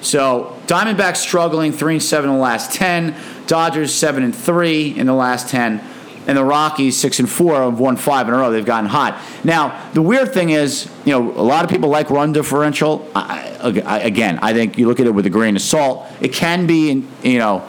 So 0.00 0.56
Diamondbacks 0.66 1.16
struggling, 1.16 1.72
three 1.72 1.94
and 1.94 2.02
seven 2.02 2.30
in 2.30 2.36
the 2.36 2.42
last 2.42 2.72
10. 2.72 3.14
Dodgers 3.46 3.94
seven 3.94 4.22
and 4.22 4.34
three 4.34 4.96
in 4.96 5.06
the 5.06 5.14
last 5.14 5.48
10 5.50 5.80
and 6.26 6.36
the 6.36 6.44
Rockies 6.44 6.96
six 6.96 7.20
and 7.20 7.30
four 7.30 7.54
have 7.54 7.78
won 7.78 7.96
five 7.96 8.28
in 8.28 8.34
a 8.34 8.36
row. 8.36 8.50
They've 8.50 8.64
gotten 8.64 8.90
hot. 8.90 9.20
Now 9.44 9.90
the 9.92 10.02
weird 10.02 10.34
thing 10.34 10.50
is, 10.50 10.90
you 11.04 11.12
know, 11.12 11.30
a 11.30 11.42
lot 11.42 11.64
of 11.64 11.70
people 11.70 11.88
like 11.88 12.10
run 12.10 12.32
differential. 12.32 13.08
I, 13.14 13.82
I, 13.84 14.00
again, 14.00 14.38
I 14.42 14.52
think 14.52 14.76
you 14.76 14.88
look 14.88 15.00
at 15.00 15.06
it 15.06 15.12
with 15.12 15.26
a 15.26 15.30
grain 15.30 15.56
of 15.56 15.62
salt. 15.62 16.06
It 16.20 16.32
can 16.32 16.66
be, 16.66 17.04
you 17.22 17.38
know, 17.38 17.66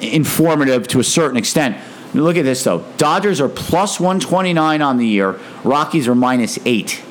informative 0.00 0.88
to 0.88 1.00
a 1.00 1.04
certain 1.04 1.36
extent. 1.36 1.76
Look 2.14 2.36
at 2.36 2.44
this 2.44 2.64
though. 2.64 2.84
Dodgers 2.96 3.40
are 3.40 3.48
plus 3.48 3.98
129 3.98 4.82
on 4.82 4.96
the 4.98 5.06
year. 5.06 5.40
Rockies 5.64 6.08
are 6.08 6.14
minus 6.14 6.58
eight. 6.64 7.02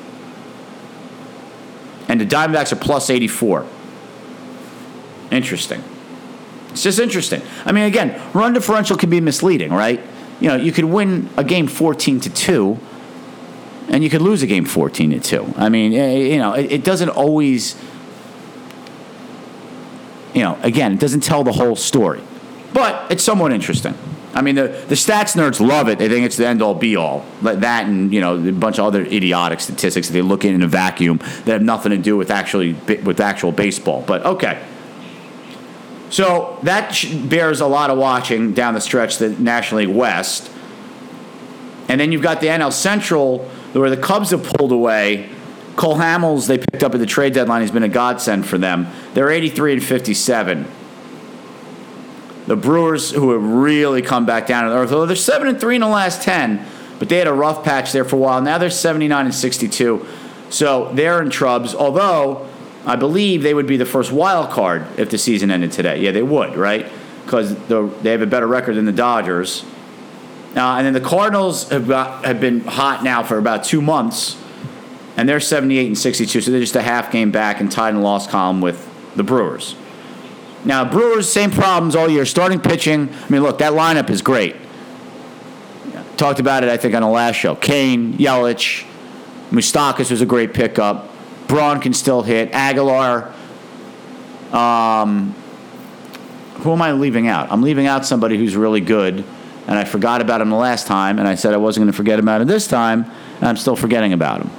And 2.08 2.20
the 2.20 2.26
Diamondbacks 2.26 2.72
are 2.72 2.76
plus 2.76 3.10
84. 3.10 3.66
Interesting. 5.30 5.82
It's 6.70 6.82
just 6.82 6.98
interesting. 6.98 7.42
I 7.64 7.72
mean, 7.72 7.84
again, 7.84 8.20
run 8.32 8.52
differential 8.52 8.96
can 8.96 9.10
be 9.10 9.20
misleading, 9.20 9.72
right? 9.72 10.00
you 10.42 10.48
know, 10.48 10.56
you 10.56 10.72
could 10.72 10.86
win 10.86 11.30
a 11.36 11.44
game 11.44 11.68
14 11.68 12.18
to 12.18 12.28
2 12.28 12.78
and 13.90 14.02
you 14.02 14.10
could 14.10 14.22
lose 14.22 14.42
a 14.42 14.46
game 14.48 14.64
14 14.64 15.10
to 15.10 15.20
2. 15.20 15.54
I 15.56 15.68
mean, 15.68 15.92
eh, 15.92 16.16
you 16.16 16.38
know, 16.38 16.52
it 16.54 16.82
doesn't 16.82 17.10
always 17.10 17.76
you 20.34 20.42
know, 20.42 20.58
again, 20.62 20.94
it 20.94 20.98
doesn't 20.98 21.20
tell 21.20 21.44
the 21.44 21.52
whole 21.52 21.76
story. 21.76 22.22
But 22.72 23.12
it's 23.12 23.22
somewhat 23.22 23.52
interesting. 23.52 23.94
I 24.34 24.40
mean, 24.40 24.54
the, 24.54 24.68
the 24.88 24.94
stats 24.94 25.36
nerds 25.36 25.60
love 25.60 25.88
it. 25.88 25.98
They 25.98 26.08
think 26.08 26.24
it's 26.24 26.36
the 26.36 26.46
end 26.46 26.62
all 26.62 26.74
be 26.74 26.96
all. 26.96 27.24
Like 27.42 27.60
that 27.60 27.86
and, 27.86 28.12
you 28.12 28.20
know, 28.20 28.36
a 28.36 28.52
bunch 28.52 28.78
of 28.78 28.86
other 28.86 29.02
idiotic 29.02 29.60
statistics 29.60 30.08
that 30.08 30.14
they 30.14 30.22
look 30.22 30.44
in 30.44 30.54
in 30.54 30.62
a 30.62 30.68
vacuum 30.68 31.18
that 31.44 31.48
have 31.48 31.62
nothing 31.62 31.90
to 31.90 31.98
do 31.98 32.16
with 32.16 32.30
actually 32.30 32.72
with 32.72 33.20
actual 33.20 33.52
baseball. 33.52 34.02
But 34.06 34.24
okay. 34.24 34.62
So 36.08 36.58
that 36.62 37.04
bears 37.24 37.60
a 37.60 37.66
lot 37.66 37.90
of 37.90 37.98
watching 37.98 38.52
down 38.52 38.74
the 38.74 38.80
stretch, 38.80 39.18
the 39.18 39.30
National 39.30 39.82
League 39.82 39.94
West. 39.94 40.50
And 41.88 42.00
then 42.00 42.12
you've 42.12 42.22
got 42.22 42.40
the 42.40 42.48
NL 42.48 42.72
Central, 42.72 43.40
where 43.72 43.90
the 43.90 43.96
Cubs 43.96 44.30
have 44.30 44.44
pulled 44.44 44.72
away. 44.72 45.28
Cole 45.76 45.96
Hamels, 45.96 46.46
they 46.46 46.58
picked 46.58 46.82
up 46.82 46.94
at 46.94 47.00
the 47.00 47.06
trade 47.06 47.32
deadline, 47.32 47.62
has 47.62 47.70
been 47.70 47.82
a 47.82 47.88
godsend 47.88 48.46
for 48.46 48.58
them. 48.58 48.86
They're 49.14 49.30
83 49.30 49.74
and 49.74 49.84
57. 49.84 50.66
The 52.46 52.56
Brewers, 52.56 53.10
who 53.10 53.32
have 53.32 53.44
really 53.44 54.02
come 54.02 54.26
back 54.26 54.46
down 54.46 54.64
to 54.64 54.76
earth, 54.76 54.92
although 54.92 55.06
they're 55.06 55.16
7 55.16 55.46
and 55.46 55.60
3 55.60 55.76
in 55.76 55.80
the 55.80 55.86
last 55.86 56.22
10, 56.22 56.64
but 56.98 57.08
they 57.08 57.18
had 57.18 57.28
a 57.28 57.32
rough 57.32 57.64
patch 57.64 57.92
there 57.92 58.04
for 58.04 58.16
a 58.16 58.18
while. 58.18 58.40
Now 58.40 58.58
they're 58.58 58.70
79 58.70 59.26
and 59.26 59.34
62. 59.34 60.06
So 60.50 60.92
they're 60.92 61.22
in 61.22 61.30
trubs, 61.30 61.74
although 61.74 62.48
I 62.84 62.96
believe 62.96 63.42
they 63.42 63.54
would 63.54 63.66
be 63.66 63.76
the 63.76 63.86
first 63.86 64.12
wild 64.12 64.50
card 64.50 64.86
if 64.98 65.10
the 65.10 65.18
season 65.18 65.50
ended 65.50 65.72
today. 65.72 66.00
Yeah, 66.00 66.10
they 66.10 66.22
would, 66.22 66.56
right? 66.56 66.90
Because 67.24 67.56
they 67.68 68.10
have 68.10 68.22
a 68.22 68.26
better 68.26 68.46
record 68.46 68.74
than 68.74 68.84
the 68.84 68.92
Dodgers. 68.92 69.64
Uh, 70.54 70.76
and 70.76 70.86
then 70.86 70.92
the 70.92 71.00
Cardinals 71.00 71.70
have, 71.70 71.88
got, 71.88 72.24
have 72.24 72.40
been 72.40 72.60
hot 72.60 73.02
now 73.02 73.22
for 73.22 73.38
about 73.38 73.64
two 73.64 73.80
months, 73.80 74.36
and 75.16 75.26
they're 75.26 75.40
78 75.40 75.86
and 75.86 75.98
62, 75.98 76.40
so 76.40 76.50
they're 76.50 76.60
just 76.60 76.76
a 76.76 76.82
half 76.82 77.10
game 77.10 77.30
back 77.30 77.60
and 77.60 77.72
tied 77.72 77.90
in 77.90 77.96
the 77.96 78.02
loss 78.02 78.26
column 78.26 78.60
with 78.60 78.86
the 79.16 79.22
Brewers. 79.22 79.76
Now, 80.64 80.84
Brewers, 80.84 81.30
same 81.30 81.50
problems 81.50 81.96
all 81.96 82.08
year. 82.08 82.24
Starting 82.24 82.60
pitching, 82.60 83.08
I 83.12 83.28
mean, 83.28 83.42
look, 83.42 83.58
that 83.58 83.72
lineup 83.72 84.10
is 84.10 84.22
great. 84.22 84.56
Talked 86.16 86.40
about 86.40 86.62
it, 86.62 86.68
I 86.68 86.76
think, 86.76 86.94
on 86.94 87.02
the 87.02 87.08
last 87.08 87.36
show. 87.36 87.56
Cain, 87.56 88.14
Yelich, 88.14 88.84
Moustakas 89.50 90.10
was 90.10 90.20
a 90.20 90.26
great 90.26 90.54
pickup. 90.54 91.08
Braun 91.48 91.80
can 91.80 91.92
still 91.92 92.22
hit. 92.22 92.50
Aguilar. 92.52 93.32
Um, 94.52 95.34
who 96.58 96.72
am 96.72 96.80
I 96.80 96.92
leaving 96.92 97.26
out? 97.26 97.50
I'm 97.50 97.62
leaving 97.62 97.86
out 97.86 98.06
somebody 98.06 98.38
who's 98.38 98.54
really 98.54 98.80
good, 98.80 99.24
and 99.66 99.78
I 99.78 99.84
forgot 99.84 100.20
about 100.20 100.40
him 100.40 100.50
the 100.50 100.56
last 100.56 100.86
time, 100.86 101.18
and 101.18 101.26
I 101.26 101.34
said 101.34 101.54
I 101.54 101.56
wasn't 101.56 101.84
going 101.84 101.92
to 101.92 101.96
forget 101.96 102.20
about 102.20 102.40
him 102.40 102.46
this 102.46 102.68
time, 102.68 103.04
and 103.36 103.44
I'm 103.44 103.56
still 103.56 103.74
forgetting 103.74 104.12
about 104.12 104.42
him. 104.42 104.50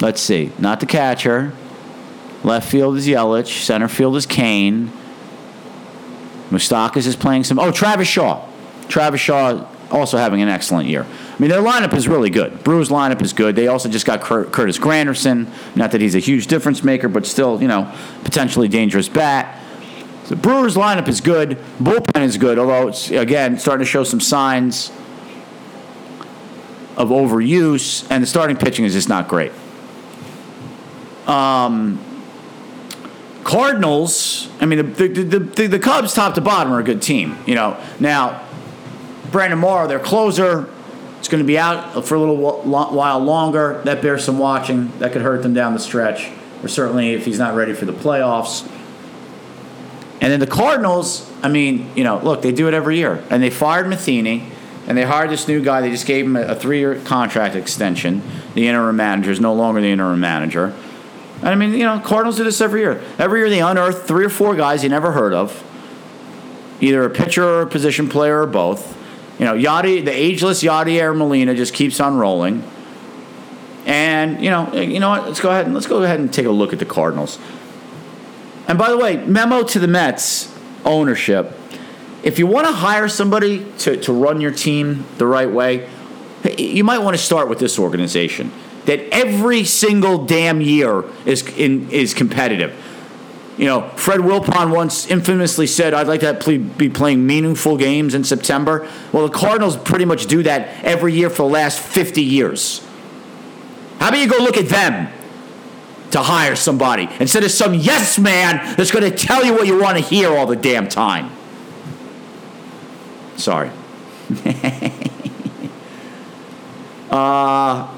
Let's 0.00 0.20
see. 0.20 0.52
Not 0.58 0.80
the 0.80 0.86
catcher. 0.86 1.52
Left 2.44 2.70
field 2.70 2.96
is 2.96 3.06
Yelich. 3.06 3.64
Center 3.64 3.88
field 3.88 4.16
is 4.16 4.26
Cain. 4.26 4.92
Moustakas 6.50 7.06
is 7.06 7.16
playing 7.16 7.44
some. 7.44 7.58
Oh, 7.58 7.70
Travis 7.70 8.08
Shaw. 8.08 8.46
Travis 8.88 9.20
Shaw 9.20 9.66
also 9.90 10.16
having 10.18 10.40
an 10.40 10.48
excellent 10.48 10.88
year. 10.88 11.02
I 11.04 11.40
mean, 11.40 11.50
their 11.50 11.62
lineup 11.62 11.94
is 11.94 12.08
really 12.08 12.30
good. 12.30 12.62
Brewers 12.64 12.88
lineup 12.88 13.22
is 13.22 13.32
good. 13.32 13.56
They 13.56 13.68
also 13.68 13.88
just 13.88 14.06
got 14.06 14.20
Curtis 14.20 14.78
Granderson. 14.78 15.48
Not 15.76 15.92
that 15.92 16.00
he's 16.00 16.14
a 16.14 16.20
huge 16.20 16.46
difference 16.46 16.84
maker, 16.84 17.08
but 17.08 17.26
still, 17.26 17.60
you 17.60 17.68
know, 17.68 17.92
potentially 18.24 18.68
dangerous 18.68 19.08
bat. 19.08 19.60
The 20.26 20.36
Brewers 20.36 20.76
lineup 20.76 21.08
is 21.08 21.20
good. 21.20 21.58
Bullpen 21.80 22.22
is 22.22 22.36
good, 22.36 22.58
although 22.58 22.88
it's 22.88 23.10
again 23.10 23.58
starting 23.58 23.84
to 23.84 23.90
show 23.90 24.04
some 24.04 24.20
signs 24.20 24.90
of 26.98 27.08
overuse, 27.10 28.06
and 28.10 28.22
the 28.22 28.26
starting 28.26 28.56
pitching 28.56 28.84
is 28.84 28.92
just 28.92 29.08
not 29.08 29.28
great. 29.28 29.52
Um, 31.26 32.04
Cardinals, 33.48 34.46
I 34.60 34.66
mean, 34.66 34.92
the, 34.92 35.08
the, 35.08 35.38
the, 35.38 35.66
the, 35.68 35.78
Cubs, 35.78 36.12
top 36.12 36.34
to 36.34 36.42
bottom, 36.42 36.70
are 36.70 36.80
a 36.80 36.82
good 36.82 37.00
team. 37.00 37.38
You 37.46 37.54
know, 37.54 37.82
now, 37.98 38.46
Brandon 39.32 39.58
Morrow, 39.58 39.88
their 39.88 39.98
closer, 39.98 40.68
is 41.18 41.28
going 41.28 41.42
to 41.42 41.46
be 41.46 41.56
out 41.56 42.04
for 42.04 42.14
a 42.14 42.20
little 42.20 42.36
while 42.36 43.18
longer. 43.20 43.80
That 43.84 44.02
bears 44.02 44.22
some 44.22 44.38
watching. 44.38 44.92
That 44.98 45.12
could 45.12 45.22
hurt 45.22 45.42
them 45.42 45.54
down 45.54 45.72
the 45.72 45.78
stretch, 45.80 46.30
or 46.62 46.68
certainly 46.68 47.14
if 47.14 47.24
he's 47.24 47.38
not 47.38 47.54
ready 47.54 47.72
for 47.72 47.86
the 47.86 47.92
playoffs. 47.94 48.70
And 50.20 50.30
then 50.30 50.40
the 50.40 50.46
Cardinals, 50.46 51.32
I 51.42 51.48
mean, 51.48 51.90
you 51.96 52.04
know, 52.04 52.18
look, 52.18 52.42
they 52.42 52.52
do 52.52 52.68
it 52.68 52.74
every 52.74 52.98
year. 52.98 53.24
And 53.30 53.42
they 53.42 53.48
fired 53.48 53.88
Matheny, 53.88 54.46
and 54.86 54.98
they 54.98 55.04
hired 55.04 55.30
this 55.30 55.48
new 55.48 55.62
guy. 55.62 55.80
They 55.80 55.90
just 55.90 56.06
gave 56.06 56.26
him 56.26 56.36
a, 56.36 56.42
a 56.42 56.54
three 56.54 56.80
year 56.80 57.00
contract 57.00 57.54
extension. 57.54 58.20
The 58.52 58.68
interim 58.68 58.96
manager 58.96 59.30
is 59.30 59.40
no 59.40 59.54
longer 59.54 59.80
the 59.80 59.88
interim 59.88 60.20
manager. 60.20 60.74
I 61.42 61.54
mean, 61.54 61.72
you 61.72 61.84
know, 61.84 62.00
Cardinals 62.00 62.36
do 62.36 62.44
this 62.44 62.60
every 62.60 62.80
year. 62.80 63.02
Every 63.18 63.40
year 63.40 63.48
they 63.48 63.60
unearth 63.60 64.06
three 64.08 64.24
or 64.24 64.30
four 64.30 64.56
guys 64.56 64.82
you 64.82 64.88
never 64.88 65.12
heard 65.12 65.32
of, 65.32 65.64
either 66.80 67.04
a 67.04 67.10
pitcher 67.10 67.44
or 67.44 67.62
a 67.62 67.66
position 67.66 68.08
player 68.08 68.42
or 68.42 68.46
both. 68.46 68.96
You 69.38 69.44
know, 69.44 69.54
Yadi, 69.54 70.04
the 70.04 70.10
ageless 70.10 70.62
Yadier 70.64 71.16
Molina 71.16 71.54
just 71.54 71.74
keeps 71.74 72.00
on 72.00 72.16
rolling. 72.16 72.68
And 73.86 74.42
you 74.42 74.50
know, 74.50 74.66
eh, 74.72 74.82
you 74.82 74.98
know 74.98 75.10
what? 75.10 75.26
Let's 75.26 75.40
go 75.40 75.50
ahead 75.50 75.66
and 75.66 75.74
let's 75.74 75.86
go 75.86 76.02
ahead 76.02 76.18
and 76.18 76.32
take 76.32 76.46
a 76.46 76.50
look 76.50 76.72
at 76.72 76.78
the 76.80 76.84
Cardinals. 76.84 77.38
And 78.66 78.76
by 78.76 78.90
the 78.90 78.98
way, 78.98 79.16
memo 79.16 79.62
to 79.62 79.78
the 79.78 79.86
Mets 79.86 80.54
ownership: 80.84 81.54
if 82.24 82.38
you 82.38 82.46
want 82.46 82.66
to 82.66 82.72
hire 82.72 83.08
somebody 83.08 83.64
to, 83.78 83.96
to 83.98 84.12
run 84.12 84.40
your 84.40 84.50
team 84.50 85.06
the 85.18 85.26
right 85.26 85.50
way, 85.50 85.88
you 86.58 86.82
might 86.82 86.98
want 86.98 87.16
to 87.16 87.22
start 87.22 87.48
with 87.48 87.60
this 87.60 87.78
organization 87.78 88.52
that 88.88 89.00
every 89.12 89.64
single 89.64 90.24
damn 90.24 90.62
year 90.62 91.04
is 91.26 91.46
in, 91.58 91.90
is 91.90 92.14
competitive. 92.14 92.74
You 93.58 93.66
know, 93.66 93.82
Fred 93.96 94.20
Wilpon 94.20 94.74
once 94.74 95.06
infamously 95.06 95.66
said, 95.66 95.92
"I'd 95.92 96.06
like 96.08 96.20
to 96.20 96.58
be 96.58 96.88
playing 96.88 97.26
meaningful 97.26 97.76
games 97.76 98.14
in 98.14 98.24
September." 98.24 98.88
Well, 99.12 99.28
the 99.28 99.32
Cardinals 99.32 99.76
pretty 99.76 100.06
much 100.06 100.24
do 100.26 100.42
that 100.44 100.82
every 100.82 101.12
year 101.12 101.28
for 101.28 101.42
the 101.42 101.52
last 101.52 101.78
fifty 101.78 102.22
years. 102.22 102.80
How 103.98 104.08
about 104.08 104.20
you 104.20 104.26
go 104.26 104.38
look 104.38 104.56
at 104.56 104.70
them 104.70 105.12
to 106.12 106.20
hire 106.22 106.56
somebody 106.56 107.10
instead 107.20 107.44
of 107.44 107.50
some 107.50 107.74
yes 107.74 108.18
man 108.18 108.74
that's 108.76 108.90
going 108.90 109.04
to 109.04 109.14
tell 109.14 109.44
you 109.44 109.52
what 109.52 109.66
you 109.66 109.78
want 109.78 109.98
to 109.98 110.02
hear 110.02 110.30
all 110.30 110.46
the 110.46 110.56
damn 110.56 110.88
time? 110.88 111.30
Sorry. 113.36 113.70
uh, 117.10 117.97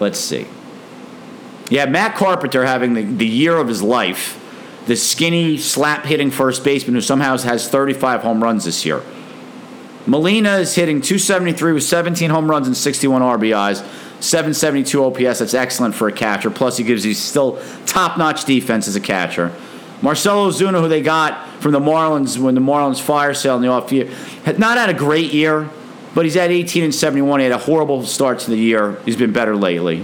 Let's 0.00 0.18
see. 0.18 0.46
Yeah, 1.70 1.86
Matt 1.86 2.14
Carpenter 2.14 2.64
having 2.64 2.94
the, 2.94 3.02
the 3.02 3.26
year 3.26 3.56
of 3.56 3.68
his 3.68 3.82
life. 3.82 4.42
The 4.86 4.96
skinny, 4.96 5.58
slap 5.58 6.04
hitting 6.04 6.30
first 6.30 6.62
baseman 6.62 6.94
who 6.94 7.00
somehow 7.00 7.36
has 7.38 7.68
35 7.68 8.22
home 8.22 8.42
runs 8.42 8.64
this 8.64 8.86
year. 8.86 9.02
Molina 10.06 10.58
is 10.58 10.74
hitting 10.76 11.00
273 11.00 11.72
with 11.72 11.82
17 11.82 12.30
home 12.30 12.48
runs 12.48 12.68
and 12.68 12.76
61 12.76 13.22
RBIs. 13.22 13.84
772 14.20 15.04
OPS. 15.04 15.40
That's 15.40 15.54
excellent 15.54 15.94
for 15.94 16.08
a 16.08 16.12
catcher. 16.12 16.50
Plus, 16.50 16.76
he 16.76 16.84
gives 16.84 17.04
you 17.04 17.12
still 17.14 17.60
top 17.84 18.16
notch 18.16 18.44
defense 18.44 18.88
as 18.88 18.96
a 18.96 19.00
catcher. 19.00 19.52
Marcell 20.02 20.48
Ozuna, 20.48 20.80
who 20.80 20.88
they 20.88 21.02
got 21.02 21.48
from 21.60 21.72
the 21.72 21.80
Marlins 21.80 22.38
when 22.38 22.54
the 22.54 22.60
Marlins 22.60 23.00
fire 23.00 23.34
sale 23.34 23.56
in 23.56 23.62
the 23.62 23.68
off 23.68 23.90
year, 23.92 24.06
had 24.44 24.58
not 24.58 24.78
had 24.78 24.88
a 24.88 24.94
great 24.94 25.32
year. 25.32 25.68
But 26.16 26.24
he's 26.24 26.38
at 26.38 26.50
18 26.50 26.82
and 26.82 26.94
71. 26.94 27.40
He 27.40 27.44
had 27.44 27.52
a 27.52 27.58
horrible 27.58 28.02
start 28.06 28.38
to 28.38 28.50
the 28.50 28.56
year. 28.56 28.98
He's 29.04 29.16
been 29.16 29.34
better 29.34 29.54
lately. 29.54 30.02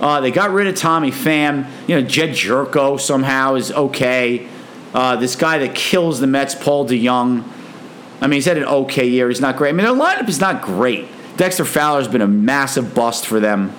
Uh, 0.00 0.20
they 0.20 0.30
got 0.30 0.52
rid 0.52 0.68
of 0.68 0.76
Tommy 0.76 1.10
Pham. 1.10 1.68
You 1.88 2.00
know, 2.00 2.06
Jedd 2.06 2.30
Gyorko 2.30 3.00
somehow 3.00 3.56
is 3.56 3.72
okay. 3.72 4.46
Uh, 4.94 5.16
this 5.16 5.34
guy 5.34 5.58
that 5.58 5.74
kills 5.74 6.20
the 6.20 6.28
Mets, 6.28 6.54
Paul 6.54 6.86
DeJong. 6.86 7.42
I 8.20 8.26
mean, 8.28 8.36
he's 8.36 8.44
had 8.44 8.56
an 8.56 8.64
okay 8.64 9.08
year. 9.08 9.28
He's 9.28 9.40
not 9.40 9.56
great. 9.56 9.70
I 9.70 9.72
mean, 9.72 9.84
their 9.84 9.96
lineup 9.96 10.28
is 10.28 10.38
not 10.38 10.62
great. 10.62 11.08
Dexter 11.36 11.64
Fowler's 11.64 12.06
been 12.06 12.20
a 12.20 12.28
massive 12.28 12.94
bust 12.94 13.26
for 13.26 13.40
them. 13.40 13.74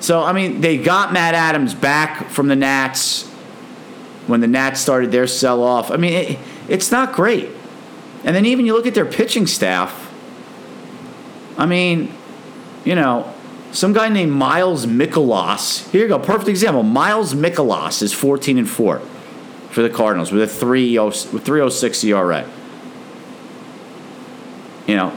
So, 0.00 0.22
I 0.22 0.34
mean, 0.34 0.60
they 0.60 0.76
got 0.76 1.14
Matt 1.14 1.32
Adams 1.32 1.74
back 1.74 2.28
from 2.28 2.48
the 2.48 2.56
Nats 2.56 3.26
when 4.26 4.40
the 4.40 4.46
Nats 4.46 4.82
started 4.82 5.12
their 5.12 5.26
sell 5.26 5.62
off. 5.62 5.90
I 5.90 5.96
mean, 5.96 6.12
it, 6.12 6.38
it's 6.68 6.92
not 6.92 7.14
great. 7.14 7.48
And 8.24 8.36
then 8.36 8.44
even 8.46 8.66
you 8.66 8.74
look 8.74 8.86
at 8.86 8.94
their 8.94 9.06
pitching 9.06 9.46
staff. 9.46 10.12
I 11.56 11.66
mean, 11.66 12.12
you 12.84 12.94
know, 12.94 13.32
some 13.72 13.92
guy 13.92 14.08
named 14.08 14.32
Miles 14.32 14.86
Mikolas. 14.86 15.88
Here 15.90 16.02
you 16.02 16.08
go, 16.08 16.18
perfect 16.18 16.48
example. 16.48 16.82
Miles 16.82 17.34
Mikolas 17.34 18.02
is 18.02 18.12
14 18.12 18.58
and 18.58 18.68
4 18.68 18.98
for 19.70 19.82
the 19.82 19.90
Cardinals 19.90 20.32
with 20.32 20.42
a 20.42 20.46
306 20.46 22.04
ERA. 22.04 22.50
You 24.86 24.96
know, 24.96 25.12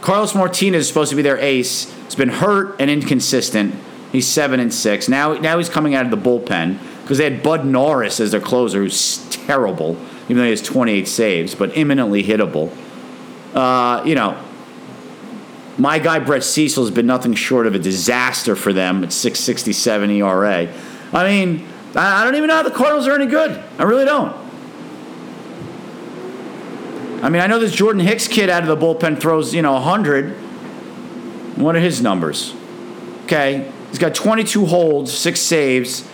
Carlos 0.00 0.34
Martinez 0.34 0.82
is 0.82 0.88
supposed 0.88 1.10
to 1.10 1.16
be 1.16 1.22
their 1.22 1.38
ace. 1.38 1.92
He's 2.04 2.14
been 2.14 2.28
hurt 2.28 2.76
and 2.80 2.88
inconsistent. 2.88 3.74
He's 4.12 4.26
seven 4.26 4.60
and 4.60 4.72
six. 4.72 5.08
Now, 5.08 5.34
now 5.34 5.58
he's 5.58 5.68
coming 5.68 5.94
out 5.94 6.04
of 6.04 6.10
the 6.10 6.16
bullpen 6.16 6.78
because 7.02 7.18
they 7.18 7.24
had 7.24 7.42
Bud 7.42 7.64
Norris 7.64 8.20
as 8.20 8.30
their 8.30 8.40
closer, 8.40 8.82
who's 8.82 9.18
terrible 9.30 9.96
even 10.30 10.36
though 10.36 10.44
he 10.44 10.50
has 10.50 10.62
28 10.62 11.08
saves, 11.08 11.56
but 11.56 11.76
imminently 11.76 12.22
hittable. 12.22 12.72
Uh, 13.52 14.00
you 14.04 14.14
know, 14.14 14.40
my 15.76 15.98
guy 15.98 16.20
Brett 16.20 16.44
Cecil 16.44 16.84
has 16.84 16.94
been 16.94 17.06
nothing 17.06 17.34
short 17.34 17.66
of 17.66 17.74
a 17.74 17.80
disaster 17.80 18.54
for 18.54 18.72
them 18.72 19.02
at 19.02 19.12
667 19.12 20.10
ERA. 20.10 20.72
I 21.12 21.24
mean, 21.28 21.66
I 21.96 22.22
don't 22.22 22.36
even 22.36 22.46
know 22.46 22.54
how 22.54 22.62
the 22.62 22.70
Cardinals 22.70 23.08
are 23.08 23.14
any 23.14 23.26
good. 23.26 23.60
I 23.76 23.82
really 23.82 24.04
don't. 24.04 24.32
I 27.24 27.28
mean, 27.28 27.42
I 27.42 27.48
know 27.48 27.58
this 27.58 27.72
Jordan 27.72 28.00
Hicks 28.00 28.28
kid 28.28 28.48
out 28.48 28.62
of 28.62 28.68
the 28.68 28.76
bullpen 28.76 29.20
throws, 29.20 29.52
you 29.52 29.62
know, 29.62 29.72
100. 29.72 30.30
What 31.56 31.74
are 31.74 31.80
his 31.80 32.00
numbers? 32.00 32.54
Okay, 33.24 33.70
he's 33.88 33.98
got 33.98 34.14
22 34.14 34.64
holds, 34.66 35.12
six 35.12 35.40
saves, 35.40 36.08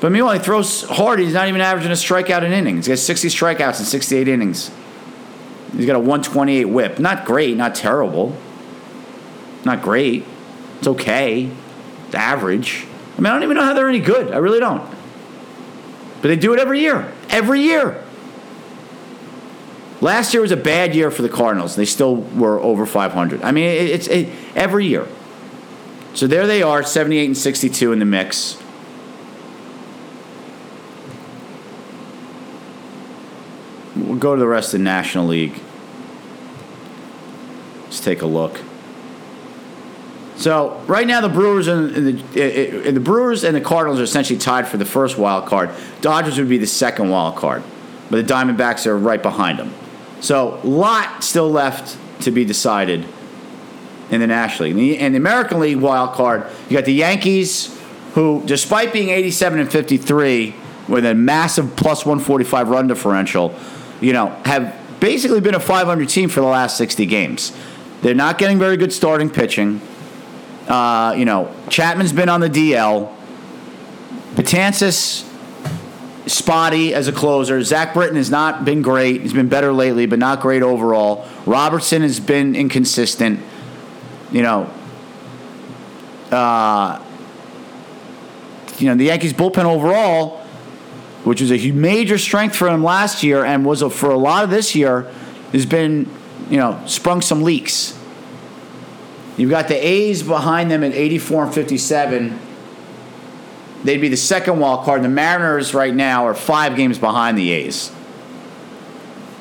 but 0.00 0.12
meanwhile, 0.12 0.34
he 0.34 0.38
throws 0.38 0.82
hard. 0.82 1.18
He's 1.18 1.34
not 1.34 1.48
even 1.48 1.60
averaging 1.60 1.90
a 1.90 1.94
strikeout 1.94 2.44
an 2.44 2.52
inning. 2.52 2.74
He 2.74 2.78
has 2.78 2.88
got 2.88 2.98
60 2.98 3.28
strikeouts 3.28 3.78
in 3.80 3.86
68 3.86 4.28
innings. 4.28 4.70
He's 5.76 5.86
got 5.86 5.96
a 5.96 6.00
128 6.00 6.66
whip. 6.66 6.98
Not 6.98 7.24
great, 7.24 7.56
not 7.56 7.74
terrible. 7.74 8.36
Not 9.64 9.82
great. 9.82 10.24
It's 10.78 10.88
okay. 10.88 11.50
It's 12.06 12.14
average. 12.14 12.86
I 13.16 13.20
mean, 13.20 13.26
I 13.26 13.34
don't 13.34 13.44
even 13.44 13.56
know 13.56 13.64
how 13.64 13.74
they're 13.74 13.88
any 13.88 14.00
good. 14.00 14.32
I 14.32 14.36
really 14.36 14.60
don't. 14.60 14.88
But 16.20 16.28
they 16.28 16.36
do 16.36 16.52
it 16.52 16.60
every 16.60 16.80
year. 16.80 17.12
Every 17.30 17.60
year. 17.60 18.02
Last 20.00 20.34
year 20.34 20.42
was 20.42 20.52
a 20.52 20.56
bad 20.56 20.94
year 20.94 21.10
for 21.10 21.22
the 21.22 21.28
Cardinals. 21.28 21.76
They 21.76 21.86
still 21.86 22.16
were 22.16 22.60
over 22.60 22.84
500. 22.84 23.42
I 23.42 23.52
mean, 23.52 23.64
it's 23.64 24.06
it, 24.08 24.28
every 24.54 24.86
year. 24.86 25.06
So 26.14 26.26
there 26.26 26.46
they 26.46 26.62
are, 26.62 26.82
78 26.82 27.24
and 27.24 27.36
62 27.36 27.92
in 27.92 27.98
the 27.98 28.04
mix. 28.04 28.62
We'll 34.14 34.20
go 34.20 34.36
to 34.36 34.38
the 34.38 34.46
rest 34.46 34.72
of 34.72 34.78
the 34.78 34.84
National 34.84 35.26
League. 35.26 35.60
Let's 37.82 37.98
take 37.98 38.22
a 38.22 38.26
look. 38.26 38.60
So 40.36 40.80
right 40.86 41.04
now, 41.04 41.20
the 41.20 41.28
Brewers 41.28 41.66
and 41.66 41.92
the, 41.92 42.40
eh, 42.40 42.86
eh, 42.86 42.90
the 42.92 43.00
Brewers 43.00 43.42
and 43.42 43.56
the 43.56 43.60
Cardinals 43.60 43.98
are 43.98 44.04
essentially 44.04 44.38
tied 44.38 44.68
for 44.68 44.76
the 44.76 44.84
first 44.84 45.18
wild 45.18 45.46
card. 45.46 45.70
Dodgers 46.00 46.38
would 46.38 46.48
be 46.48 46.58
the 46.58 46.66
second 46.68 47.10
wild 47.10 47.34
card, 47.34 47.64
but 48.08 48.24
the 48.24 48.32
Diamondbacks 48.32 48.86
are 48.86 48.96
right 48.96 49.20
behind 49.20 49.58
them. 49.58 49.74
So 50.20 50.60
lot 50.62 51.24
still 51.24 51.50
left 51.50 51.98
to 52.20 52.30
be 52.30 52.44
decided 52.44 53.04
in 54.12 54.20
the 54.20 54.28
National 54.28 54.68
League. 54.68 55.00
And 55.00 55.12
the 55.12 55.18
American 55.18 55.58
League 55.58 55.78
wild 55.78 56.12
card, 56.12 56.46
you 56.68 56.76
got 56.76 56.84
the 56.84 56.94
Yankees, 56.94 57.76
who, 58.12 58.44
despite 58.46 58.92
being 58.92 59.08
87 59.08 59.58
and 59.58 59.72
53 59.72 60.54
with 60.86 61.04
a 61.04 61.16
massive 61.16 61.74
plus 61.74 62.06
145 62.06 62.68
run 62.68 62.86
differential, 62.86 63.52
you 64.00 64.12
know, 64.12 64.28
have 64.44 64.74
basically 65.00 65.40
been 65.40 65.54
a 65.54 65.60
500 65.60 66.08
team 66.08 66.28
for 66.28 66.40
the 66.40 66.46
last 66.46 66.76
60 66.76 67.06
games. 67.06 67.56
They're 68.02 68.14
not 68.14 68.38
getting 68.38 68.58
very 68.58 68.76
good 68.76 68.92
starting 68.92 69.30
pitching. 69.30 69.80
Uh, 70.68 71.14
you 71.16 71.24
know, 71.24 71.54
Chapman's 71.68 72.12
been 72.12 72.28
on 72.28 72.40
the 72.40 72.50
DL. 72.50 73.14
Betances, 74.34 75.28
spotty 76.26 76.94
as 76.94 77.08
a 77.08 77.12
closer. 77.12 77.62
Zach 77.62 77.94
Britton 77.94 78.16
has 78.16 78.30
not 78.30 78.64
been 78.64 78.82
great. 78.82 79.22
He's 79.22 79.32
been 79.32 79.48
better 79.48 79.72
lately, 79.72 80.06
but 80.06 80.18
not 80.18 80.40
great 80.40 80.62
overall. 80.62 81.28
Robertson 81.46 82.02
has 82.02 82.18
been 82.18 82.56
inconsistent. 82.56 83.40
You 84.32 84.42
know, 84.42 84.70
uh, 86.30 87.02
you 88.78 88.88
know 88.88 88.96
the 88.96 89.04
Yankees 89.04 89.32
bullpen 89.32 89.64
overall 89.64 90.43
which 91.24 91.40
was 91.40 91.50
a 91.50 91.70
major 91.72 92.18
strength 92.18 92.54
for 92.54 92.68
him 92.68 92.84
last 92.84 93.22
year 93.22 93.44
and 93.44 93.64
was 93.64 93.82
a, 93.82 93.90
for 93.90 94.10
a 94.10 94.16
lot 94.16 94.44
of 94.44 94.50
this 94.50 94.74
year, 94.74 95.10
has 95.52 95.66
been, 95.66 96.08
you 96.50 96.58
know, 96.58 96.80
sprung 96.86 97.20
some 97.20 97.42
leaks. 97.42 97.98
You've 99.36 99.50
got 99.50 99.68
the 99.68 99.74
A's 99.74 100.22
behind 100.22 100.70
them 100.70 100.84
at 100.84 100.92
84 100.92 101.44
and 101.46 101.54
57. 101.54 102.38
They'd 103.82 104.00
be 104.00 104.08
the 104.08 104.16
second 104.16 104.60
wild 104.60 104.84
card. 104.84 105.02
The 105.02 105.08
Mariners 105.08 105.74
right 105.74 105.94
now 105.94 106.26
are 106.26 106.34
five 106.34 106.76
games 106.76 106.98
behind 106.98 107.36
the 107.36 107.50
A's. 107.50 107.90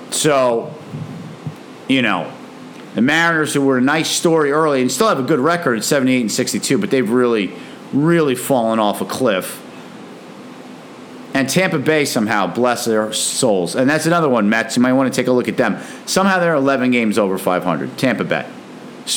So, 0.10 0.74
you 1.88 2.02
know, 2.02 2.32
the 2.96 3.02
Mariners, 3.02 3.54
who 3.54 3.62
were 3.62 3.78
a 3.78 3.82
nice 3.82 4.10
story 4.10 4.52
early 4.52 4.82
and 4.82 4.92
still 4.92 5.08
have 5.08 5.20
a 5.20 5.24
good 5.24 5.40
record 5.40 5.78
at 5.78 5.84
78 5.84 6.22
and 6.22 6.32
62, 6.32 6.78
but 6.78 6.92
they've 6.92 7.10
really, 7.10 7.54
really 7.92 8.36
fallen 8.36 8.80
off 8.80 9.02
a 9.02 9.06
cliff. 9.06 9.63
And 11.34 11.50
Tampa 11.50 11.80
Bay 11.80 12.06
somehow, 12.06 12.46
bless 12.46 12.86
their 12.86 13.12
souls. 13.12 13.76
And 13.76 13.90
that's 13.90 14.06
another 14.06 14.30
one, 14.30 14.50
Mets. 14.50 14.76
You 14.76 14.84
might 14.84 14.94
want 14.94 15.12
to 15.12 15.16
take 15.20 15.28
a 15.28 15.32
look 15.32 15.48
at 15.48 15.58
them. 15.58 15.80
Somehow 16.06 16.40
they're 16.40 16.54
11 16.54 16.92
games 16.92 17.18
over 17.18 17.38
500. 17.38 17.98
Tampa 17.98 18.24
Bay. 18.24 18.48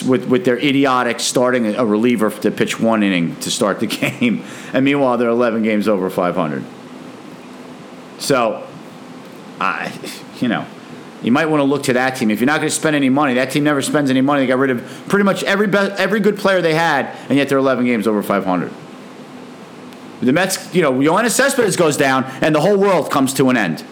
With, 0.06 0.26
with 0.26 0.44
their 0.44 0.58
idiotic 0.58 1.20
starting 1.20 1.76
a 1.76 1.84
reliever 1.84 2.30
to 2.30 2.50
pitch 2.50 2.80
one 2.80 3.02
inning 3.02 3.36
to 3.36 3.50
start 3.50 3.80
the 3.80 3.86
game. 3.86 4.42
And 4.72 4.84
meanwhile, 4.84 5.18
they're 5.18 5.28
11 5.28 5.62
games 5.62 5.88
over 5.88 6.08
500. 6.08 6.64
So, 8.18 8.66
I, 9.60 9.92
you 10.40 10.48
know, 10.48 10.66
you 11.22 11.30
might 11.30 11.46
want 11.46 11.60
to 11.60 11.64
look 11.64 11.84
to 11.84 11.92
that 11.92 12.16
team. 12.16 12.30
If 12.30 12.40
you're 12.40 12.46
not 12.46 12.58
going 12.58 12.68
to 12.68 12.74
spend 12.74 12.96
any 12.96 13.10
money, 13.10 13.34
that 13.34 13.50
team 13.50 13.64
never 13.64 13.82
spends 13.82 14.10
any 14.10 14.22
money. 14.22 14.42
They 14.42 14.46
got 14.46 14.58
rid 14.58 14.70
of 14.70 15.04
pretty 15.08 15.24
much 15.24 15.42
every 15.44 15.66
be- 15.66 15.76
every 15.76 16.20
good 16.20 16.38
player 16.38 16.62
they 16.62 16.74
had, 16.74 17.06
and 17.28 17.36
yet 17.36 17.48
they're 17.48 17.58
11 17.58 17.84
games 17.84 18.06
over 18.06 18.22
500. 18.22 18.72
The 20.20 20.32
Mets, 20.32 20.74
you 20.74 20.82
know, 20.82 20.92
Yoenis 20.92 21.32
Cespedes 21.32 21.76
goes 21.76 21.96
down, 21.96 22.24
and 22.40 22.54
the 22.54 22.60
whole 22.60 22.78
world 22.78 23.10
comes 23.10 23.34
to 23.34 23.50
an 23.50 23.56
end. 23.56 23.84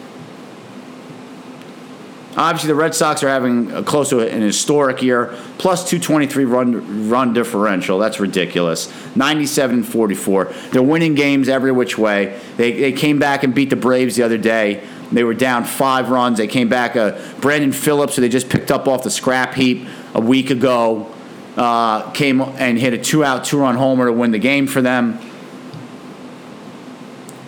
Obviously, 2.36 2.68
the 2.68 2.74
Red 2.74 2.96
Sox 2.96 3.22
are 3.22 3.28
having 3.28 3.70
a 3.70 3.82
close 3.82 4.08
to 4.08 4.20
an 4.20 4.42
historic 4.42 5.02
year, 5.02 5.36
plus 5.58 5.88
223 5.88 6.44
run 6.44 7.08
run 7.08 7.32
differential. 7.32 7.98
That's 7.98 8.18
ridiculous. 8.18 8.92
97 9.14 9.76
and 9.76 9.86
44. 9.86 10.52
They're 10.72 10.82
winning 10.82 11.14
games 11.14 11.48
every 11.48 11.70
which 11.70 11.96
way. 11.96 12.40
They, 12.56 12.72
they 12.72 12.92
came 12.92 13.20
back 13.20 13.44
and 13.44 13.54
beat 13.54 13.70
the 13.70 13.76
Braves 13.76 14.16
the 14.16 14.24
other 14.24 14.38
day. 14.38 14.84
They 15.12 15.22
were 15.22 15.34
down 15.34 15.64
five 15.64 16.10
runs. 16.10 16.38
They 16.38 16.48
came 16.48 16.68
back. 16.68 16.96
Uh, 16.96 17.20
Brandon 17.40 17.70
Phillips, 17.70 18.16
who 18.16 18.22
they 18.22 18.28
just 18.28 18.48
picked 18.48 18.72
up 18.72 18.88
off 18.88 19.04
the 19.04 19.10
scrap 19.10 19.54
heap 19.54 19.86
a 20.12 20.20
week 20.20 20.50
ago, 20.50 21.14
uh, 21.56 22.10
came 22.10 22.40
and 22.40 22.78
hit 22.78 22.94
a 22.94 22.98
two 22.98 23.22
out, 23.22 23.44
two 23.44 23.60
run 23.60 23.76
homer 23.76 24.06
to 24.06 24.12
win 24.12 24.32
the 24.32 24.40
game 24.40 24.66
for 24.66 24.82
them. 24.82 25.20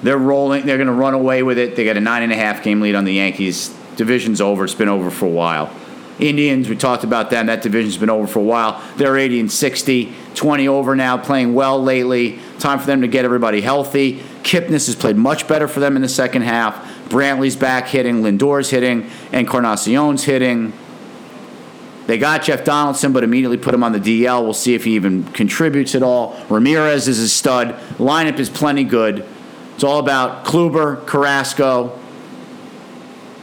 They're 0.03 0.19
rolling. 0.19 0.67
They're 0.67 0.77
going 0.77 0.89
to 0.89 0.93
run 0.93 1.15
away 1.15 1.43
with 1.43 1.59
it. 1.59 1.77
They 1.77 1.85
got 1.85 1.97
a 1.97 2.01
nine 2.01 2.23
and 2.23 2.33
a 2.33 2.37
half 2.37 2.63
game 2.63 2.81
lead 2.81 2.95
on 2.95 3.05
the 3.05 3.15
Yankees. 3.15 3.75
Division's 3.97 4.41
over. 4.41 4.65
It's 4.65 4.75
been 4.75 4.89
over 4.89 5.11
for 5.11 5.27
a 5.27 5.31
while. 5.31 5.75
Indians, 6.19 6.69
we 6.69 6.77
talked 6.77 7.05
about 7.05 7.29
them. 7.31 7.47
That 7.47 7.63
division's 7.63 7.99
been 7.99 8.11
over 8.11 8.27
for 8.27 8.39
a 8.39 8.43
while. 8.43 8.83
They're 8.97 9.19
80 9.19 9.41
and 9.41 9.53
60, 9.53 10.15
20 10.35 10.69
over 10.69 10.97
now, 10.97 11.19
playing 11.19 11.53
well 11.53 11.83
lately. 11.83 12.39
Time 12.59 12.79
for 12.79 12.87
them 12.87 13.03
to 13.03 13.09
get 13.09 13.25
everybody 13.25 13.61
healthy. 13.61 14.21
Kipnis 14.43 14.87
has 14.87 14.97
played 14.97 15.17
much 15.17 15.47
better 15.47 15.69
for 15.69 15.81
them 15.81 15.95
in 15.95 16.03
the 16.03 16.09
second 16.09 16.43
half. 16.43 16.75
Brantley's 17.09 17.57
back 17.57 17.89
hitting, 17.89 18.23
Lindor's 18.23 18.71
hitting, 18.71 19.11
and 19.31 19.47
Encarnacion's 19.47 20.25
hitting. 20.25 20.73
They 22.07 22.19
got 22.19 22.45
Jeff 22.45 22.65
Donaldson, 22.65 23.13
but 23.13 23.25
immediately 23.25 23.59
put 23.59 23.75
him 23.75 23.83
on 23.83 23.93
the 23.93 23.99
DL. 23.99 24.43
We'll 24.43 24.55
see 24.55 24.75
if 24.75 24.85
he 24.85 24.95
even 24.95 25.25
contributes 25.33 25.95
at 25.95 26.03
all. 26.03 26.41
Ramirez 26.49 27.09
is 27.09 27.19
a 27.19 27.29
stud. 27.29 27.75
Lineup 27.99 28.39
is 28.39 28.49
plenty 28.49 28.85
good. 28.85 29.27
It's 29.77 29.85
all 29.85 29.99
about 29.99 30.47
Kluber, 30.47 31.07
Carrasco, 31.07 31.99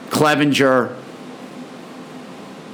Clevinger. 0.10 0.98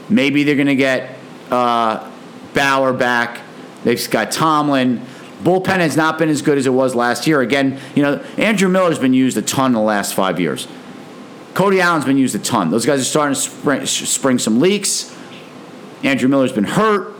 Maybe 0.07 0.45
they're 0.45 0.55
going 0.55 0.67
to 0.67 0.75
get 0.75 1.17
uh, 1.51 2.09
Bauer 2.53 2.93
back. 2.93 3.41
They've 3.83 4.09
got 4.09 4.31
Tomlin. 4.31 5.05
Bullpen 5.43 5.79
has 5.79 5.97
not 5.97 6.17
been 6.17 6.29
as 6.29 6.41
good 6.41 6.57
as 6.57 6.67
it 6.67 6.73
was 6.73 6.95
last 6.95 7.27
year. 7.27 7.41
Again, 7.41 7.81
you 7.95 8.01
know, 8.01 8.23
Andrew 8.37 8.69
Miller's 8.69 8.97
been 8.97 9.13
used 9.13 9.37
a 9.37 9.41
ton 9.41 9.67
in 9.67 9.73
the 9.73 9.81
last 9.81 10.13
five 10.13 10.39
years. 10.39 10.65
Cody 11.53 11.81
Allen's 11.81 12.05
been 12.05 12.17
used 12.17 12.35
a 12.35 12.39
ton. 12.39 12.71
Those 12.71 12.85
guys 12.85 13.01
are 13.01 13.03
starting 13.03 13.35
to 13.35 13.41
spring, 13.41 13.85
spring 13.85 14.39
some 14.39 14.61
leaks. 14.61 15.13
Andrew 16.01 16.29
Miller's 16.29 16.53
been 16.53 16.63
hurt. 16.63 17.13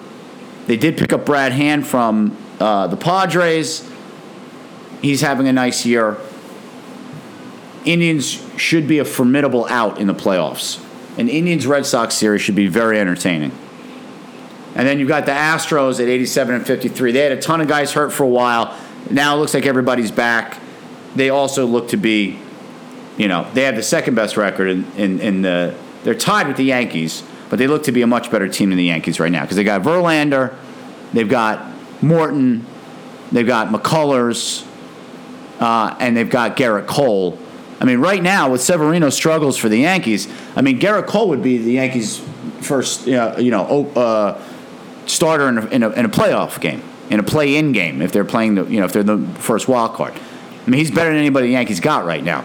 They 0.67 0.78
did 0.78 0.97
pick 0.97 1.12
up 1.12 1.25
Brad 1.25 1.52
Hand 1.52 1.86
from 1.86 2.38
uh, 2.62 2.88
the 2.88 2.95
Padres. 2.95 3.89
He's 5.02 5.19
having 5.19 5.49
a 5.49 5.54
nice 5.54 5.86
year. 5.86 6.17
Indians 7.86 8.44
should 8.58 8.88
be 8.88 9.00
a 9.00 9.06
formidable 9.06 9.65
out 9.68 10.00
in 10.00 10.08
the 10.08 10.13
playoffs. 10.13 10.84
An 11.18 11.28
Indians 11.30 11.68
Red 11.68 11.86
Sox 11.86 12.15
series 12.15 12.42
should 12.42 12.56
be 12.56 12.68
very 12.68 13.00
entertaining. 13.00 13.52
And 14.76 14.88
then 14.88 15.00
you've 15.00 15.08
got 15.08 15.26
the 15.26 15.32
Astros 15.32 16.00
at 16.00 16.08
87 16.08 16.56
and 16.56 16.65
53. 16.65 17.12
They 17.12 17.20
had 17.20 17.32
a 17.32 17.42
ton 17.42 17.60
of 17.60 17.68
guys 17.68 17.92
hurt 17.92 18.13
for 18.13 18.24
a 18.24 18.28
while. 18.28 18.78
Now 19.10 19.36
it 19.36 19.39
looks 19.39 19.54
like 19.54 19.65
everybody's 19.65 20.12
back. 20.12 20.60
They 21.15 21.30
also 21.30 21.65
look 21.65 21.89
to 21.89 21.98
be, 21.98 22.39
you 23.18 23.28
know, 23.28 23.50
they 23.54 23.63
have 23.63 23.76
the 23.76 23.84
second 23.84 24.15
best 24.15 24.38
record 24.38 24.70
in, 24.70 24.92
in, 24.94 25.20
in 25.20 25.42
the. 25.42 25.76
They're 26.04 26.15
tied 26.15 26.48
with 26.48 26.56
the 26.56 26.63
Yankees, 26.63 27.24
but 27.50 27.60
they 27.60 27.68
look 27.68 27.84
to 27.84 27.92
be 27.92 28.04
a 28.04 28.08
much 28.08 28.32
better 28.32 28.48
team 28.48 28.70
than 28.70 28.78
the 28.78 28.86
Yankees 28.86 29.20
right 29.20 29.32
now 29.32 29.42
because 29.42 29.58
they 29.58 29.65
got 29.65 29.82
Verlander, 29.82 30.56
they've 31.12 31.28
got 31.28 31.65
Morton, 32.02 32.65
they've 33.32 33.46
got 33.46 33.68
McCullers, 33.68 34.65
uh, 35.60 35.96
and 36.00 36.15
they've 36.15 36.30
got 36.30 36.56
Gerrit 36.56 36.88
Cole. 36.88 37.38
I 37.80 37.86
mean, 37.86 38.00
right 38.00 38.22
now 38.22 38.52
with 38.52 38.62
Severino 38.62 39.10
struggles 39.10 39.58
for 39.58 39.70
the 39.70 39.78
Yankees, 39.80 40.28
I 40.56 40.62
mean 40.62 40.80
Gerrit 40.80 41.08
Cole 41.08 41.30
would 41.30 41.42
be 41.42 41.58
the 41.58 41.72
Yankees' 41.74 42.22
first, 42.62 43.08
you 43.08 43.15
know, 43.15 43.92
uh, 43.96 44.42
starter 45.06 45.48
in 45.48 45.58
a, 45.58 45.65
in 45.68 45.84
a, 45.84 45.89
in 45.92 46.06
a 46.06 46.10
playoff 46.10 46.60
game, 46.60 46.84
in 47.10 47.20
a 47.20 47.24
play-in 47.24 47.72
game 47.72 48.02
if 48.02 48.12
they're 48.12 48.26
playing 48.26 48.56
the, 48.56 48.65
you 48.65 48.80
know, 48.80 48.86
if 48.86 48.94
they're 48.94 49.04
the 49.04 49.26
first 49.36 49.68
wild 49.68 49.94
card. 49.94 50.13
I 50.13 50.70
mean, 50.70 50.80
he's 50.80 50.92
better 50.92 51.10
than 51.10 51.20
anybody 51.20 51.48
the 51.48 51.54
Yankees 51.54 51.80
got 51.80 52.06
right 52.06 52.24
now, 52.24 52.44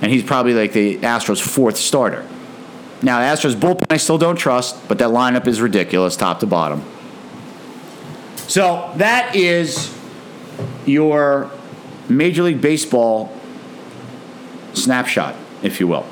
and 0.00 0.10
he's 0.10 0.22
probably 0.22 0.54
like 0.54 0.72
the 0.72 0.98
Astros' 0.98 1.40
fourth 1.40 1.76
starter. 1.76 2.26
Now, 3.02 3.20
Astros 3.20 3.54
bullpen 3.54 3.86
I 3.90 3.98
still 3.98 4.18
don't 4.18 4.36
trust, 4.36 4.88
but 4.88 4.98
that 4.98 5.10
lineup 5.10 5.46
is 5.46 5.60
ridiculous, 5.60 6.16
top 6.16 6.40
to 6.40 6.46
bottom. 6.46 6.82
So 8.48 8.90
that 8.96 9.36
is 9.36 9.94
your 10.86 11.50
Major 12.08 12.42
League 12.42 12.60
Baseball 12.60 13.32
snapshot, 14.74 15.34
if 15.62 15.80
you 15.80 15.88
will. 15.88 16.06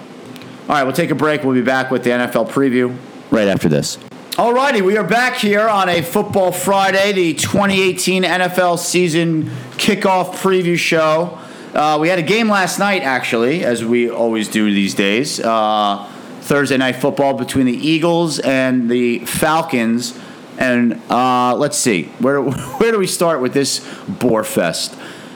All 0.66 0.68
right, 0.68 0.85
we'll 0.85 0.92
take 0.92 1.11
a 1.11 1.14
break. 1.14 1.44
We'll 1.44 1.54
be 1.54 1.62
back 1.62 1.90
with 1.90 2.04
the 2.04 2.11
NFL 2.11 2.48
preview 2.48 2.96
right 3.30 3.48
after 3.48 3.68
this. 3.68 3.98
All 4.37 4.52
righty, 4.52 4.83
we 4.83 4.96
are 4.96 5.04
back 5.04 5.37
here 5.37 5.68
on 5.68 5.88
a 5.88 6.02
Football 6.02 6.50
Friday, 6.50 7.12
the 7.12 7.35
2018 7.35 8.24
NFL 8.24 8.78
season 8.78 9.44
kickoff 9.76 10.35
preview 10.37 10.76
show. 10.76 11.38
Uh, 11.72 11.98
we 12.00 12.09
had 12.09 12.18
a 12.18 12.22
game 12.22 12.48
last 12.48 12.78
night, 12.78 13.02
actually, 13.02 13.64
as 13.64 13.85
we 13.85 14.11
always 14.11 14.48
do 14.48 14.72
these 14.72 14.94
days. 14.94 15.38
Uh, 15.38 16.11
Thursday 16.40 16.76
night 16.76 16.96
football 16.96 17.35
between 17.35 17.66
the 17.66 17.72
Eagles 17.72 18.38
and 18.38 18.90
the 18.90 19.20
Falcons. 19.20 20.18
And 20.59 21.00
uh, 21.11 21.54
let's 21.57 21.78
see, 21.78 22.04
where, 22.18 22.40
where 22.80 22.92
do 22.92 22.98
we 22.98 23.07
start 23.07 23.40
with 23.40 23.54
this 23.54 23.87
bore 24.09 24.44
fest? 24.44 24.94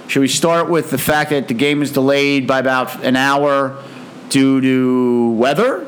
Should 0.08 0.20
we 0.20 0.28
start 0.28 0.70
with 0.70 0.88
the 0.88 0.96
fact 0.96 1.30
that 1.30 1.48
the 1.48 1.54
game 1.54 1.82
is 1.82 1.92
delayed 1.92 2.46
by 2.46 2.60
about 2.60 3.04
an 3.04 3.14
hour 3.14 3.76
due 4.30 4.58
to 4.62 5.32
weather, 5.32 5.86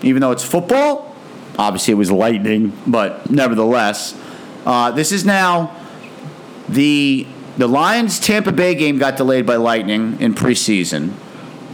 even 0.00 0.22
though 0.22 0.30
it's 0.30 0.42
football? 0.42 1.14
Obviously, 1.58 1.92
it 1.92 1.96
was 1.96 2.10
lightning, 2.10 2.72
but 2.86 3.30
nevertheless, 3.30 4.18
uh, 4.64 4.92
this 4.92 5.12
is 5.12 5.26
now 5.26 5.76
the 6.70 7.26
the 7.58 7.66
Lions 7.66 8.18
Tampa 8.18 8.50
Bay 8.50 8.74
game 8.74 8.96
got 8.96 9.18
delayed 9.18 9.44
by 9.44 9.56
lightning 9.56 10.18
in 10.22 10.34
preseason. 10.34 11.12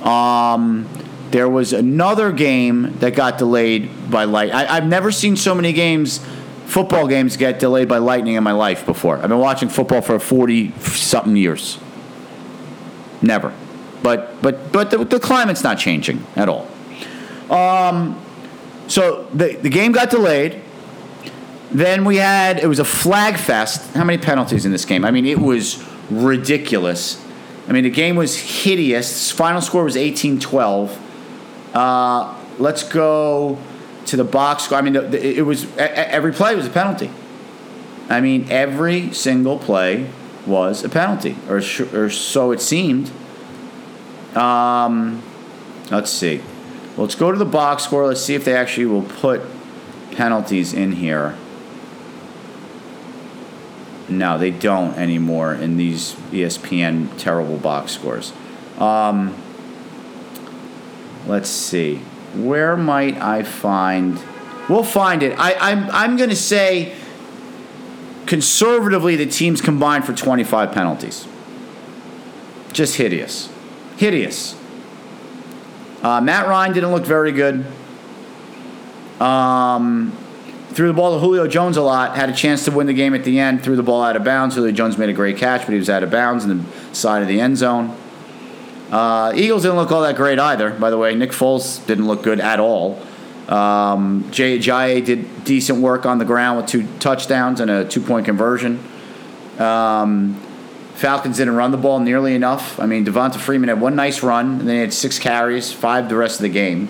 Um, 0.04 0.88
there 1.30 1.48
was 1.48 1.72
another 1.72 2.32
game 2.32 2.98
that 2.98 3.14
got 3.14 3.38
delayed 3.38 4.10
by 4.10 4.24
light. 4.24 4.52
I, 4.52 4.76
I've 4.76 4.86
never 4.88 5.12
seen 5.12 5.36
so 5.36 5.54
many 5.54 5.72
games 5.72 6.18
football 6.66 7.06
games 7.06 7.36
get 7.36 7.58
delayed 7.58 7.88
by 7.88 7.98
lightning 7.98 8.34
in 8.34 8.42
my 8.42 8.52
life 8.52 8.84
before. 8.84 9.16
I've 9.16 9.28
been 9.28 9.38
watching 9.38 9.68
football 9.68 10.02
for 10.02 10.18
40 10.18 10.72
something 10.80 11.36
years. 11.36 11.78
Never. 13.22 13.52
But 14.02 14.40
but 14.42 14.72
but 14.72 14.90
the, 14.90 15.04
the 15.04 15.18
climate's 15.18 15.62
not 15.64 15.78
changing 15.78 16.24
at 16.36 16.48
all. 16.48 16.68
Um, 17.50 18.20
so 18.88 19.24
the 19.32 19.56
the 19.56 19.70
game 19.70 19.92
got 19.92 20.10
delayed. 20.10 20.60
Then 21.70 22.04
we 22.04 22.16
had 22.16 22.58
it 22.58 22.66
was 22.66 22.78
a 22.78 22.84
flag 22.84 23.36
fest. 23.36 23.94
How 23.94 24.04
many 24.04 24.18
penalties 24.18 24.64
in 24.64 24.72
this 24.72 24.84
game? 24.84 25.04
I 25.04 25.10
mean, 25.10 25.26
it 25.26 25.38
was 25.38 25.82
ridiculous. 26.10 27.22
I 27.68 27.72
mean, 27.72 27.82
the 27.82 27.90
game 27.90 28.14
was 28.14 28.36
hideous. 28.36 29.32
Final 29.32 29.60
score 29.60 29.82
was 29.82 29.96
18-12. 29.96 30.96
Uh, 31.74 32.34
let's 32.58 32.84
go 32.84 33.58
to 34.06 34.16
the 34.16 34.24
box 34.24 34.64
score. 34.64 34.78
I 34.78 34.82
mean, 34.82 34.96
it 34.96 35.44
was 35.44 35.66
every 35.76 36.32
play 36.32 36.54
was 36.54 36.66
a 36.66 36.70
penalty. 36.70 37.10
I 38.08 38.20
mean, 38.20 38.46
every 38.50 39.12
single 39.12 39.58
play 39.58 40.08
was 40.46 40.84
a 40.84 40.88
penalty, 40.88 41.36
or 41.48 41.58
or 41.92 42.10
so 42.10 42.52
it 42.52 42.60
seemed. 42.60 43.10
Um, 44.34 45.22
let's 45.90 46.10
see. 46.10 46.40
Let's 46.96 47.14
go 47.14 47.32
to 47.32 47.38
the 47.38 47.44
box 47.44 47.84
score. 47.84 48.06
Let's 48.06 48.22
see 48.22 48.34
if 48.34 48.44
they 48.44 48.54
actually 48.54 48.86
will 48.86 49.02
put 49.02 49.42
penalties 50.12 50.72
in 50.72 50.92
here. 50.92 51.36
No, 54.08 54.38
they 54.38 54.52
don't 54.52 54.94
anymore 54.94 55.52
in 55.52 55.76
these 55.76 56.14
ESPN 56.30 57.08
terrible 57.18 57.56
box 57.56 57.92
scores. 57.92 58.32
Um, 58.78 59.36
let's 61.26 61.48
see. 61.48 62.02
Where 62.44 62.76
might 62.76 63.16
I 63.16 63.42
find? 63.42 64.20
We'll 64.68 64.82
find 64.82 65.22
it. 65.22 65.38
I, 65.38 65.54
I'm 65.54 65.90
I'm 65.90 66.16
going 66.16 66.30
to 66.30 66.36
say 66.36 66.94
conservatively 68.26 69.16
the 69.16 69.26
teams 69.26 69.60
combined 69.60 70.04
for 70.04 70.12
25 70.12 70.72
penalties. 70.72 71.26
Just 72.72 72.96
hideous, 72.96 73.48
hideous. 73.96 74.54
Uh, 76.02 76.20
Matt 76.20 76.46
Ryan 76.46 76.72
didn't 76.72 76.92
look 76.92 77.04
very 77.04 77.32
good. 77.32 77.64
Um, 79.20 80.12
threw 80.68 80.88
the 80.88 80.92
ball 80.92 81.14
to 81.14 81.20
Julio 81.20 81.46
Jones 81.46 81.76
a 81.76 81.82
lot. 81.82 82.16
Had 82.16 82.28
a 82.28 82.34
chance 82.34 82.64
to 82.66 82.70
win 82.70 82.86
the 82.86 82.92
game 82.92 83.14
at 83.14 83.24
the 83.24 83.38
end. 83.38 83.62
Threw 83.62 83.76
the 83.76 83.82
ball 83.82 84.02
out 84.02 84.14
of 84.14 84.24
bounds. 84.24 84.56
Julio 84.56 84.72
Jones 84.72 84.98
made 84.98 85.08
a 85.08 85.14
great 85.14 85.38
catch, 85.38 85.62
but 85.62 85.70
he 85.70 85.78
was 85.78 85.88
out 85.88 86.02
of 86.02 86.10
bounds 86.10 86.44
in 86.44 86.58
the 86.58 86.94
side 86.94 87.22
of 87.22 87.28
the 87.28 87.40
end 87.40 87.56
zone. 87.56 87.96
Uh, 88.90 89.32
Eagles 89.34 89.62
didn't 89.62 89.76
look 89.76 89.90
all 89.90 90.02
that 90.02 90.16
great 90.16 90.38
either. 90.38 90.70
By 90.70 90.90
the 90.90 90.98
way, 90.98 91.14
Nick 91.14 91.30
Foles 91.30 91.84
didn't 91.86 92.06
look 92.06 92.22
good 92.22 92.40
at 92.40 92.60
all. 92.60 93.00
Um, 93.48 94.28
Jay 94.30 94.58
Ajayi 94.58 95.04
did 95.04 95.44
decent 95.44 95.80
work 95.80 96.06
on 96.06 96.18
the 96.18 96.24
ground 96.24 96.58
with 96.58 96.66
two 96.66 96.86
touchdowns 96.98 97.60
and 97.60 97.70
a 97.70 97.84
two-point 97.84 98.24
conversion. 98.24 98.82
Um, 99.58 100.40
Falcons 100.94 101.36
didn't 101.36 101.56
run 101.56 101.70
the 101.70 101.76
ball 101.76 102.00
nearly 102.00 102.34
enough. 102.34 102.80
I 102.80 102.86
mean, 102.86 103.04
Devonta 103.04 103.36
Freeman 103.36 103.68
had 103.68 103.80
one 103.80 103.96
nice 103.96 104.22
run, 104.22 104.60
and 104.60 104.68
then 104.68 104.76
he 104.76 104.80
had 104.80 104.94
six 104.94 105.18
carries, 105.18 105.72
five 105.72 106.08
the 106.08 106.16
rest 106.16 106.36
of 106.36 106.42
the 106.42 106.48
game. 106.48 106.88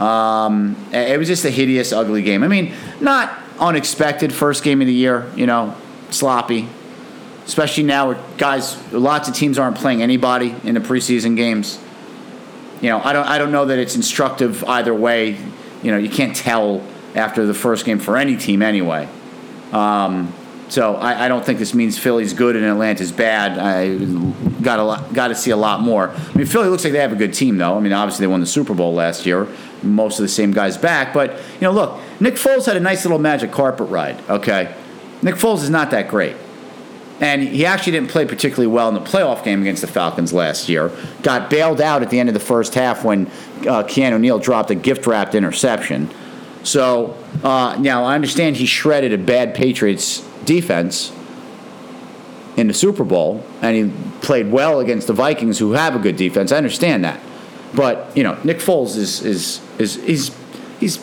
Um, 0.00 0.76
it 0.92 1.18
was 1.18 1.28
just 1.28 1.44
a 1.44 1.50
hideous, 1.50 1.92
ugly 1.92 2.22
game. 2.22 2.42
I 2.42 2.48
mean, 2.48 2.74
not 3.00 3.38
unexpected 3.58 4.32
first 4.32 4.64
game 4.64 4.80
of 4.80 4.86
the 4.86 4.94
year, 4.94 5.30
you 5.36 5.46
know, 5.46 5.76
sloppy. 6.10 6.68
Especially 7.50 7.82
now 7.82 8.06
where 8.06 8.24
guys, 8.38 8.80
lots 8.92 9.28
of 9.28 9.34
teams 9.34 9.58
aren't 9.58 9.74
playing 9.76 10.02
anybody 10.02 10.54
in 10.62 10.74
the 10.74 10.80
preseason 10.80 11.34
games. 11.34 11.80
You 12.80 12.90
know, 12.90 13.00
I 13.02 13.12
don't, 13.12 13.26
I 13.26 13.38
don't 13.38 13.50
know 13.50 13.64
that 13.64 13.76
it's 13.76 13.96
instructive 13.96 14.62
either 14.62 14.94
way. 14.94 15.36
You 15.82 15.90
know, 15.90 15.98
you 15.98 16.08
can't 16.08 16.36
tell 16.36 16.80
after 17.16 17.46
the 17.46 17.52
first 17.52 17.84
game 17.84 17.98
for 17.98 18.16
any 18.16 18.36
team 18.36 18.62
anyway. 18.62 19.08
Um, 19.72 20.32
so 20.68 20.94
I, 20.94 21.24
I 21.24 21.28
don't 21.28 21.44
think 21.44 21.58
this 21.58 21.74
means 21.74 21.98
Philly's 21.98 22.34
good 22.34 22.54
and 22.54 22.64
Atlanta's 22.64 23.10
bad. 23.10 23.58
I 23.58 23.96
got 24.62 24.78
a 24.78 24.84
lot, 24.84 25.12
got 25.12 25.28
to 25.28 25.34
see 25.34 25.50
a 25.50 25.56
lot 25.56 25.80
more. 25.80 26.10
I 26.10 26.32
mean, 26.36 26.46
Philly 26.46 26.68
looks 26.68 26.84
like 26.84 26.92
they 26.92 27.00
have 27.00 27.12
a 27.12 27.16
good 27.16 27.34
team 27.34 27.58
though. 27.58 27.76
I 27.76 27.80
mean, 27.80 27.92
obviously 27.92 28.26
they 28.26 28.30
won 28.30 28.38
the 28.38 28.46
Super 28.46 28.74
Bowl 28.74 28.94
last 28.94 29.26
year. 29.26 29.48
Most 29.82 30.20
of 30.20 30.22
the 30.22 30.28
same 30.28 30.52
guys 30.52 30.78
back, 30.78 31.12
but 31.12 31.32
you 31.32 31.62
know, 31.62 31.72
look, 31.72 31.98
Nick 32.20 32.34
Foles 32.34 32.66
had 32.66 32.76
a 32.76 32.80
nice 32.80 33.04
little 33.04 33.18
magic 33.18 33.50
carpet 33.50 33.88
ride. 33.88 34.22
Okay, 34.30 34.72
Nick 35.20 35.34
Foles 35.34 35.64
is 35.64 35.70
not 35.70 35.90
that 35.90 36.06
great. 36.06 36.36
And 37.20 37.42
he 37.42 37.66
actually 37.66 37.92
didn't 37.92 38.08
play 38.08 38.24
particularly 38.24 38.66
well 38.66 38.88
in 38.88 38.94
the 38.94 39.00
playoff 39.00 39.44
game 39.44 39.60
against 39.60 39.82
the 39.82 39.86
Falcons 39.86 40.32
last 40.32 40.68
year. 40.68 40.90
Got 41.22 41.50
bailed 41.50 41.80
out 41.80 42.02
at 42.02 42.08
the 42.08 42.18
end 42.18 42.30
of 42.30 42.34
the 42.34 42.40
first 42.40 42.74
half 42.74 43.04
when 43.04 43.26
uh, 43.26 43.84
Keanu 43.84 44.18
Neal 44.18 44.38
dropped 44.38 44.70
a 44.70 44.74
gift 44.74 45.06
wrapped 45.06 45.34
interception. 45.34 46.10
So 46.62 47.16
uh, 47.42 47.76
now 47.78 48.04
I 48.04 48.14
understand 48.14 48.56
he 48.56 48.66
shredded 48.66 49.12
a 49.12 49.18
bad 49.18 49.54
Patriots 49.54 50.26
defense 50.44 51.12
in 52.56 52.66
the 52.66 52.74
Super 52.74 53.04
Bowl, 53.04 53.44
and 53.62 53.76
he 53.76 53.92
played 54.20 54.50
well 54.50 54.80
against 54.80 55.06
the 55.06 55.12
Vikings, 55.12 55.58
who 55.58 55.72
have 55.72 55.94
a 55.94 55.98
good 55.98 56.16
defense. 56.16 56.52
I 56.52 56.56
understand 56.56 57.04
that, 57.04 57.20
but 57.74 58.14
you 58.16 58.22
know 58.22 58.38
Nick 58.44 58.58
Foles 58.58 58.96
is 58.96 59.22
is 59.22 59.60
is 59.78 59.94
he's 60.02 60.36
he's 60.78 60.98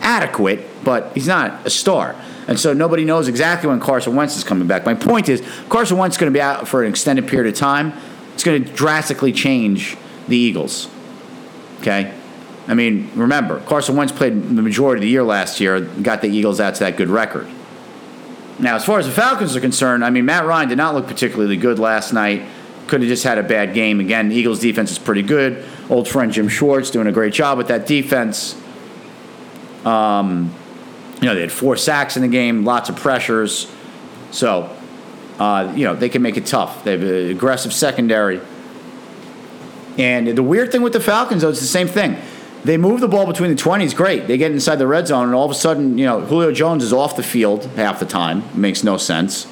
adequate, 0.00 0.60
but 0.84 1.12
he's 1.14 1.28
not 1.28 1.66
a 1.66 1.70
star. 1.70 2.16
And 2.48 2.58
so 2.58 2.72
nobody 2.72 3.04
knows 3.04 3.28
exactly 3.28 3.68
when 3.68 3.78
Carson 3.78 4.16
Wentz 4.16 4.36
is 4.36 4.42
coming 4.42 4.66
back. 4.66 4.86
My 4.86 4.94
point 4.94 5.28
is, 5.28 5.46
Carson 5.68 5.98
Wentz 5.98 6.16
is 6.16 6.20
going 6.20 6.32
to 6.32 6.36
be 6.36 6.40
out 6.40 6.66
for 6.66 6.82
an 6.82 6.88
extended 6.88 7.28
period 7.28 7.52
of 7.52 7.58
time. 7.58 7.92
It's 8.32 8.42
going 8.42 8.64
to 8.64 8.72
drastically 8.72 9.32
change 9.32 9.96
the 10.28 10.36
Eagles. 10.36 10.88
Okay? 11.80 12.14
I 12.66 12.74
mean, 12.74 13.10
remember, 13.14 13.60
Carson 13.60 13.96
Wentz 13.96 14.12
played 14.12 14.32
the 14.32 14.62
majority 14.62 15.00
of 15.00 15.02
the 15.02 15.08
year 15.08 15.22
last 15.22 15.60
year, 15.60 15.80
got 15.80 16.22
the 16.22 16.28
Eagles 16.28 16.58
out 16.58 16.74
to 16.76 16.80
that 16.80 16.96
good 16.96 17.08
record. 17.08 17.46
Now, 18.58 18.76
as 18.76 18.84
far 18.84 18.98
as 18.98 19.06
the 19.06 19.12
Falcons 19.12 19.54
are 19.54 19.60
concerned, 19.60 20.04
I 20.04 20.10
mean, 20.10 20.24
Matt 20.24 20.44
Ryan 20.44 20.68
did 20.68 20.78
not 20.78 20.94
look 20.94 21.06
particularly 21.06 21.56
good 21.56 21.78
last 21.78 22.12
night. 22.12 22.42
Could 22.86 23.02
have 23.02 23.08
just 23.08 23.24
had 23.24 23.36
a 23.36 23.42
bad 23.42 23.74
game. 23.74 24.00
Again, 24.00 24.30
the 24.30 24.34
Eagles' 24.34 24.60
defense 24.60 24.90
is 24.90 24.98
pretty 24.98 25.22
good. 25.22 25.64
Old 25.90 26.08
friend 26.08 26.32
Jim 26.32 26.48
Schwartz 26.48 26.90
doing 26.90 27.06
a 27.06 27.12
great 27.12 27.34
job 27.34 27.58
with 27.58 27.68
that 27.68 27.86
defense. 27.86 28.60
Um, 29.84 30.52
you 31.20 31.26
know, 31.26 31.34
they 31.34 31.40
had 31.40 31.52
four 31.52 31.76
sacks 31.76 32.16
in 32.16 32.22
the 32.22 32.28
game, 32.28 32.64
lots 32.64 32.88
of 32.88 32.96
pressures. 32.96 33.70
So, 34.30 34.74
uh, 35.38 35.72
you 35.76 35.84
know, 35.84 35.94
they 35.94 36.08
can 36.08 36.22
make 36.22 36.36
it 36.36 36.46
tough. 36.46 36.84
They 36.84 36.92
have 36.92 37.02
an 37.02 37.30
aggressive 37.30 37.72
secondary. 37.72 38.40
And 39.98 40.28
the 40.28 40.42
weird 40.42 40.70
thing 40.70 40.82
with 40.82 40.92
the 40.92 41.00
Falcons, 41.00 41.42
though, 41.42 41.50
it's 41.50 41.60
the 41.60 41.66
same 41.66 41.88
thing. 41.88 42.16
They 42.64 42.76
move 42.76 43.00
the 43.00 43.08
ball 43.08 43.26
between 43.26 43.50
the 43.50 43.60
20s, 43.60 43.94
great. 43.94 44.26
They 44.26 44.36
get 44.36 44.52
inside 44.52 44.76
the 44.76 44.86
red 44.86 45.06
zone, 45.06 45.26
and 45.26 45.34
all 45.34 45.44
of 45.44 45.50
a 45.50 45.54
sudden, 45.54 45.96
you 45.96 46.06
know, 46.06 46.20
Julio 46.20 46.52
Jones 46.52 46.82
is 46.82 46.92
off 46.92 47.16
the 47.16 47.22
field 47.22 47.64
half 47.76 48.00
the 48.00 48.06
time. 48.06 48.42
It 48.42 48.56
makes 48.56 48.84
no 48.84 48.96
sense. 48.96 49.46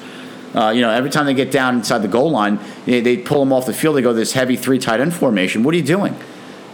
Uh, 0.53 0.69
you 0.69 0.81
know, 0.81 0.89
every 0.89 1.09
time 1.09 1.25
they 1.25 1.33
get 1.33 1.51
down 1.51 1.75
inside 1.75 1.99
the 1.99 2.07
goal 2.07 2.31
line, 2.31 2.59
they, 2.85 3.01
they 3.01 3.17
pull 3.17 3.39
them 3.39 3.53
off 3.53 3.65
the 3.65 3.73
field. 3.73 3.95
They 3.95 4.01
go 4.01 4.13
this 4.13 4.33
heavy 4.33 4.55
three 4.55 4.79
tight 4.79 4.99
end 4.99 5.13
formation. 5.13 5.63
What 5.63 5.73
are 5.73 5.77
you 5.77 5.83
doing? 5.83 6.15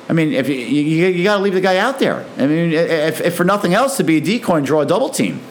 I 0.10 0.14
mean, 0.14 0.34
if 0.34 0.50
you, 0.50 0.56
you, 0.56 1.08
you 1.08 1.24
got 1.24 1.38
to 1.38 1.44
leave 1.44 1.54
the 1.54 1.62
guy 1.62 1.78
out 1.78 2.00
there. 2.00 2.26
I 2.38 2.46
mean, 2.46 2.74
if, 2.74 3.22
if 3.22 3.36
for 3.36 3.46
nothing 3.46 3.74
else, 3.74 3.98
to 3.98 4.04
be 4.04 4.18
a 4.18 4.22
decoy 4.22 4.58
and 4.58 4.66
draw 4.66 4.82
a 4.82 4.86
double 4.86 5.10
team. 5.10 5.42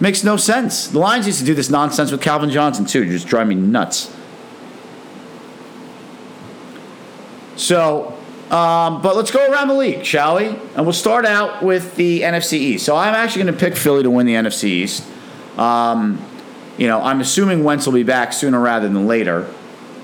Makes 0.00 0.24
no 0.24 0.36
sense. 0.36 0.88
The 0.88 0.98
Lions 0.98 1.26
used 1.26 1.38
to 1.40 1.44
do 1.44 1.54
this 1.54 1.70
nonsense 1.70 2.10
with 2.10 2.20
Calvin 2.22 2.50
Johnson, 2.50 2.86
too. 2.86 3.04
Just 3.04 3.28
drive 3.28 3.46
me 3.46 3.54
nuts. 3.54 4.14
So, 7.56 8.18
um, 8.50 9.00
but 9.00 9.16
let's 9.16 9.30
go 9.30 9.50
around 9.50 9.68
the 9.68 9.74
league, 9.74 10.04
shall 10.04 10.36
we? 10.36 10.46
And 10.46 10.84
we'll 10.84 10.92
start 10.92 11.24
out 11.24 11.62
with 11.62 11.94
the 11.96 12.22
NFC 12.22 12.54
East. 12.54 12.84
So 12.84 12.96
I'm 12.96 13.14
actually 13.14 13.44
going 13.44 13.54
to 13.54 13.60
pick 13.60 13.76
Philly 13.76 14.02
to 14.02 14.10
win 14.10 14.26
the 14.26 14.34
NFC 14.34 14.64
East. 14.64 15.04
Um, 15.56 16.20
you 16.78 16.88
know, 16.88 17.00
I'm 17.00 17.20
assuming 17.20 17.62
Wentz 17.62 17.86
will 17.86 17.92
be 17.92 18.02
back 18.02 18.32
sooner 18.32 18.58
rather 18.58 18.88
than 18.88 19.06
later. 19.06 19.48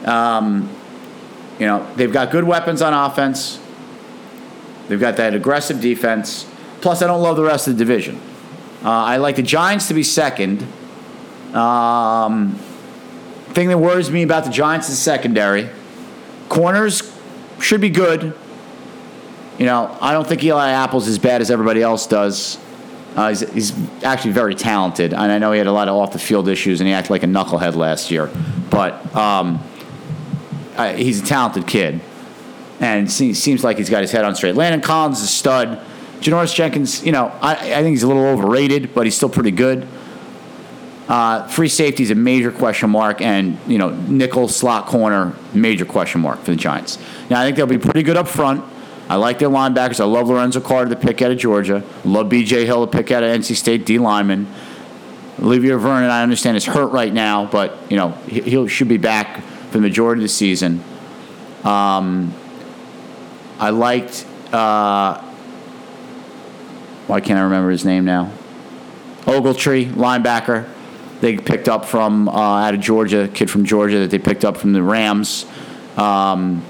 Um, 0.04 0.70
you 1.58 1.66
know, 1.66 1.86
they've 1.96 2.12
got 2.12 2.30
good 2.30 2.44
weapons 2.44 2.82
on 2.82 2.92
offense. 2.92 3.60
They've 4.88 5.00
got 5.00 5.16
that 5.16 5.34
aggressive 5.34 5.80
defense. 5.80 6.46
Plus, 6.80 7.02
I 7.02 7.06
don't 7.06 7.22
love 7.22 7.36
the 7.36 7.42
rest 7.42 7.66
of 7.66 7.76
the 7.76 7.84
division. 7.84 8.20
Uh, 8.84 8.90
I 8.90 9.16
like 9.16 9.36
the 9.36 9.42
Giants 9.42 9.88
to 9.88 9.94
be 9.94 10.02
second. 10.02 10.62
Um, 11.54 12.54
thing 13.50 13.68
that 13.68 13.78
worries 13.78 14.10
me 14.10 14.22
about 14.22 14.44
the 14.44 14.50
Giants 14.50 14.88
is 14.88 14.98
secondary. 14.98 15.68
Corners 16.48 17.02
should 17.60 17.80
be 17.80 17.90
good. 17.90 18.34
You 19.58 19.66
know, 19.66 19.96
I 20.00 20.12
don't 20.12 20.26
think 20.26 20.44
Eli 20.44 20.70
Apple's 20.70 21.08
as 21.08 21.18
bad 21.18 21.40
as 21.40 21.50
everybody 21.50 21.82
else 21.82 22.06
does. 22.06 22.58
Uh, 23.16 23.30
he's, 23.30 23.40
he's 23.50 24.04
actually 24.04 24.30
very 24.30 24.54
talented, 24.54 25.12
and 25.12 25.32
I 25.32 25.38
know 25.38 25.50
he 25.50 25.58
had 25.58 25.66
a 25.66 25.72
lot 25.72 25.88
of 25.88 25.96
off 25.96 26.12
the 26.12 26.20
field 26.20 26.46
issues, 26.46 26.80
and 26.80 26.86
he 26.86 26.94
acted 26.94 27.10
like 27.10 27.24
a 27.24 27.26
knucklehead 27.26 27.74
last 27.74 28.12
year. 28.12 28.30
But 28.70 29.14
um, 29.16 29.58
I, 30.78 30.94
he's 30.94 31.20
a 31.20 31.26
talented 31.26 31.66
kid, 31.66 32.00
and 32.80 33.10
seems, 33.10 33.64
like 33.64 33.78
he's 33.78 33.90
got 33.90 34.02
his 34.02 34.12
head 34.12 34.24
on 34.24 34.34
straight. 34.36 34.54
Landon 34.54 34.80
Collins 34.80 35.18
is 35.18 35.24
a 35.24 35.26
stud. 35.26 35.84
Janoris 36.20 36.54
Jenkins, 36.54 37.04
you 37.04 37.12
know, 37.12 37.26
I, 37.40 37.52
I 37.52 37.82
think 37.82 37.88
he's 37.88 38.04
a 38.04 38.08
little 38.08 38.24
overrated, 38.24 38.94
but 38.94 39.04
he's 39.04 39.16
still 39.16 39.28
pretty 39.28 39.50
good. 39.50 39.86
Uh, 41.08 41.46
free 41.48 41.68
safety 41.68 42.02
is 42.02 42.10
a 42.10 42.14
major 42.14 42.52
question 42.52 42.90
mark, 42.90 43.20
and 43.20 43.58
you 43.66 43.78
know, 43.78 43.90
nickel 43.90 44.46
slot 44.46 44.86
corner, 44.86 45.34
major 45.52 45.84
question 45.84 46.20
mark 46.20 46.38
for 46.40 46.52
the 46.52 46.56
Giants. 46.56 46.98
Now, 47.28 47.40
I 47.40 47.44
think 47.44 47.56
they'll 47.56 47.66
be 47.66 47.78
pretty 47.78 48.02
good 48.02 48.16
up 48.16 48.28
front. 48.28 48.64
I 49.08 49.16
like 49.16 49.38
their 49.38 49.48
linebackers. 49.48 50.00
I 50.00 50.04
love 50.04 50.28
Lorenzo 50.28 50.60
Carter, 50.60 50.90
the 50.90 50.96
pick 50.96 51.22
out 51.22 51.30
of 51.30 51.38
Georgia. 51.38 51.82
Love 52.04 52.28
B.J. 52.28 52.66
Hill, 52.66 52.82
the 52.84 52.92
pick 52.92 53.10
out 53.10 53.22
of 53.22 53.30
NC 53.30 53.56
State, 53.56 53.86
D 53.86 53.98
lineman. 53.98 54.46
Olivier 55.40 55.76
Vernon, 55.76 56.10
I 56.10 56.22
understand, 56.22 56.56
is 56.56 56.66
hurt 56.66 56.88
right 56.88 57.12
now, 57.12 57.46
but 57.46 57.78
you 57.88 57.96
know 57.96 58.10
he 58.28 58.68
should 58.68 58.88
be 58.88 58.98
back 58.98 59.42
for 59.68 59.78
the 59.78 59.81
majority 59.81 60.20
of 60.20 60.24
the 60.24 60.28
season. 60.28 60.83
Um, 61.64 62.35
I 63.59 63.70
liked. 63.70 64.26
Uh, 64.52 65.20
why 67.07 67.20
can't 67.20 67.38
I 67.38 67.42
remember 67.42 67.70
his 67.70 67.85
name 67.85 68.04
now? 68.04 68.33
Ogletree, 69.22 69.90
linebacker. 69.92 70.68
They 71.20 71.37
picked 71.37 71.68
up 71.68 71.85
from 71.85 72.28
uh, 72.28 72.33
out 72.33 72.74
of 72.74 72.81
Georgia, 72.81 73.28
kid 73.28 73.50
from 73.50 73.64
Georgia 73.64 73.98
that 74.00 74.11
they 74.11 74.18
picked 74.18 74.44
up 74.44 74.57
from 74.57 74.72
the 74.72 74.83
Rams. 74.83 75.46
Um, 75.96 76.64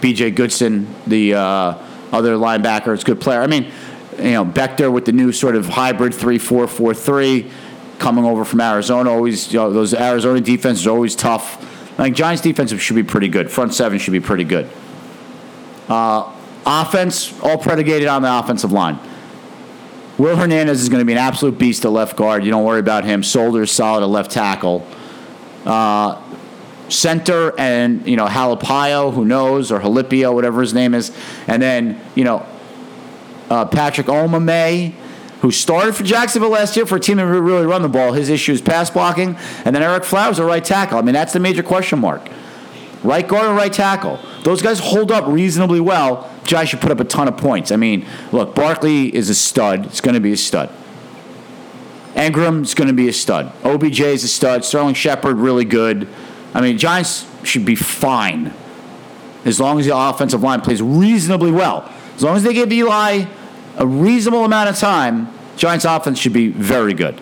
B.J. 0.00 0.30
Goodson, 0.32 0.92
the 1.06 1.34
uh, 1.34 1.78
other 2.10 2.34
linebacker, 2.36 2.94
is 2.94 3.02
a 3.02 3.04
good 3.04 3.20
player. 3.20 3.40
I 3.40 3.46
mean, 3.46 3.70
you 4.18 4.32
know, 4.32 4.44
Bettcher 4.44 4.90
with 4.90 5.04
the 5.04 5.12
new 5.12 5.30
sort 5.30 5.56
of 5.56 5.68
hybrid 5.68 6.14
three-four-four-three 6.14 7.50
coming 7.98 8.24
over 8.24 8.44
from 8.44 8.60
Arizona. 8.60 9.10
Always, 9.10 9.52
you 9.52 9.58
know, 9.58 9.72
those 9.72 9.94
Arizona 9.94 10.40
defenses 10.40 10.86
are 10.86 10.90
always 10.90 11.14
tough. 11.14 11.68
Think 11.96 12.16
Giants 12.16 12.42
defensive 12.42 12.80
should 12.80 12.96
be 12.96 13.02
pretty 13.02 13.28
good. 13.28 13.50
Front 13.50 13.74
seven 13.74 13.98
should 13.98 14.12
be 14.12 14.20
pretty 14.20 14.44
good. 14.44 14.68
Uh, 15.88 16.32
offense, 16.64 17.38
all 17.40 17.58
predicated 17.58 18.08
on 18.08 18.22
the 18.22 18.38
offensive 18.38 18.72
line. 18.72 18.98
Will 20.18 20.36
Hernandez 20.36 20.82
is 20.82 20.88
going 20.88 21.00
to 21.00 21.04
be 21.04 21.12
an 21.12 21.18
absolute 21.18 21.58
beast 21.58 21.84
at 21.84 21.90
left 21.90 22.16
guard. 22.16 22.44
You 22.44 22.50
don't 22.50 22.64
worry 22.64 22.80
about 22.80 23.04
him. 23.04 23.22
Solder's 23.22 23.70
solid 23.70 24.02
at 24.02 24.08
left 24.08 24.30
tackle. 24.30 24.86
Uh, 25.64 26.20
center 26.88 27.58
and 27.58 28.06
you 28.06 28.16
know 28.16 28.26
Halapio, 28.26 29.12
who 29.12 29.24
knows, 29.24 29.72
or 29.72 29.80
Halipio, 29.80 30.34
whatever 30.34 30.60
his 30.60 30.74
name 30.74 30.94
is, 30.94 31.16
and 31.46 31.62
then 31.62 32.00
you 32.14 32.24
know 32.24 32.46
uh, 33.50 33.64
Patrick 33.64 34.06
Omameh, 34.06 34.92
who 35.42 35.50
started 35.50 35.94
for 35.94 36.04
Jacksonville 36.04 36.50
last 36.50 36.76
year 36.76 36.86
for 36.86 36.96
a 36.96 37.00
team 37.00 37.16
that 37.16 37.26
really 37.26 37.66
run 37.66 37.82
the 37.82 37.88
ball. 37.88 38.12
His 38.12 38.28
issue 38.28 38.52
is 38.52 38.62
pass 38.62 38.90
blocking, 38.90 39.36
and 39.64 39.74
then 39.74 39.82
Ereck 39.82 40.04
Flowers, 40.04 40.38
a 40.38 40.44
right 40.44 40.64
tackle. 40.64 40.98
I 40.98 41.02
mean, 41.02 41.14
that's 41.14 41.32
the 41.32 41.40
major 41.40 41.64
question 41.64 41.98
mark. 41.98 42.28
Right 43.02 43.26
guard 43.26 43.46
and 43.46 43.56
right 43.56 43.72
tackle. 43.72 44.20
Those 44.44 44.62
guys 44.62 44.78
hold 44.78 45.10
up 45.10 45.26
reasonably 45.26 45.80
well. 45.80 46.30
Giants 46.44 46.70
should 46.70 46.80
put 46.80 46.92
up 46.92 47.00
a 47.00 47.04
ton 47.04 47.26
of 47.26 47.36
points. 47.36 47.72
I 47.72 47.76
mean, 47.76 48.06
look, 48.30 48.54
Barkley 48.54 49.12
is 49.14 49.28
a 49.28 49.34
stud. 49.34 49.86
It's 49.86 50.00
going 50.00 50.14
to 50.14 50.20
be 50.20 50.32
a 50.32 50.36
stud. 50.36 50.70
Engram's 52.14 52.74
going 52.74 52.88
to 52.88 52.94
be 52.94 53.08
a 53.08 53.12
stud. 53.12 53.52
OBJ 53.64 54.00
is 54.00 54.22
a 54.22 54.28
stud. 54.28 54.64
Sterling 54.64 54.94
Shepard, 54.94 55.38
really 55.38 55.64
good. 55.64 56.08
I 56.54 56.60
mean, 56.60 56.78
Giants 56.78 57.26
should 57.42 57.64
be 57.64 57.74
fine 57.74 58.54
as 59.44 59.58
long 59.58 59.80
as 59.80 59.86
the 59.86 59.96
offensive 59.96 60.42
line 60.42 60.60
plays 60.60 60.80
reasonably 60.80 61.50
well. 61.50 61.90
As 62.14 62.22
long 62.22 62.36
as 62.36 62.44
they 62.44 62.54
give 62.54 62.72
Eli 62.72 63.24
a 63.78 63.86
reasonable 63.86 64.44
amount 64.44 64.68
of 64.68 64.76
time, 64.76 65.31
Giants 65.56 65.84
offense 65.84 66.18
should 66.18 66.32
be 66.32 66.48
very 66.48 66.94
good. 66.94 67.20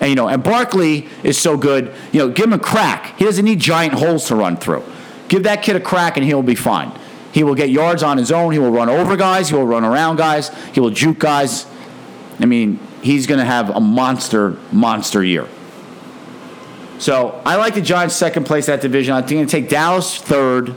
And 0.00 0.10
you 0.10 0.14
know, 0.14 0.28
and 0.28 0.42
Barkley 0.42 1.08
is 1.24 1.38
so 1.38 1.56
good. 1.56 1.92
You 2.12 2.20
know, 2.20 2.28
give 2.28 2.46
him 2.46 2.52
a 2.52 2.58
crack. 2.58 3.18
He 3.18 3.24
doesn't 3.24 3.44
need 3.44 3.60
giant 3.60 3.94
holes 3.94 4.28
to 4.28 4.36
run 4.36 4.56
through. 4.56 4.84
Give 5.28 5.42
that 5.42 5.62
kid 5.62 5.76
a 5.76 5.80
crack, 5.80 6.16
and 6.16 6.24
he'll 6.24 6.42
be 6.42 6.54
fine. 6.54 6.92
He 7.32 7.42
will 7.44 7.54
get 7.54 7.70
yards 7.70 8.02
on 8.02 8.16
his 8.16 8.32
own. 8.32 8.52
He 8.52 8.58
will 8.58 8.70
run 8.70 8.88
over 8.88 9.16
guys. 9.16 9.48
He 9.48 9.54
will 9.54 9.66
run 9.66 9.84
around 9.84 10.16
guys. 10.16 10.50
He 10.72 10.80
will 10.80 10.90
juke 10.90 11.18
guys. 11.18 11.66
I 12.40 12.46
mean, 12.46 12.78
he's 13.02 13.26
going 13.26 13.38
to 13.38 13.44
have 13.44 13.70
a 13.70 13.80
monster, 13.80 14.56
monster 14.72 15.22
year. 15.22 15.46
So 16.98 17.40
I 17.44 17.56
like 17.56 17.74
the 17.74 17.80
Giants 17.80 18.16
second 18.16 18.44
place 18.44 18.66
that 18.66 18.80
division. 18.80 19.14
I 19.14 19.20
think 19.20 19.32
going 19.32 19.46
to 19.46 19.50
take 19.50 19.68
Dallas 19.68 20.16
third. 20.16 20.74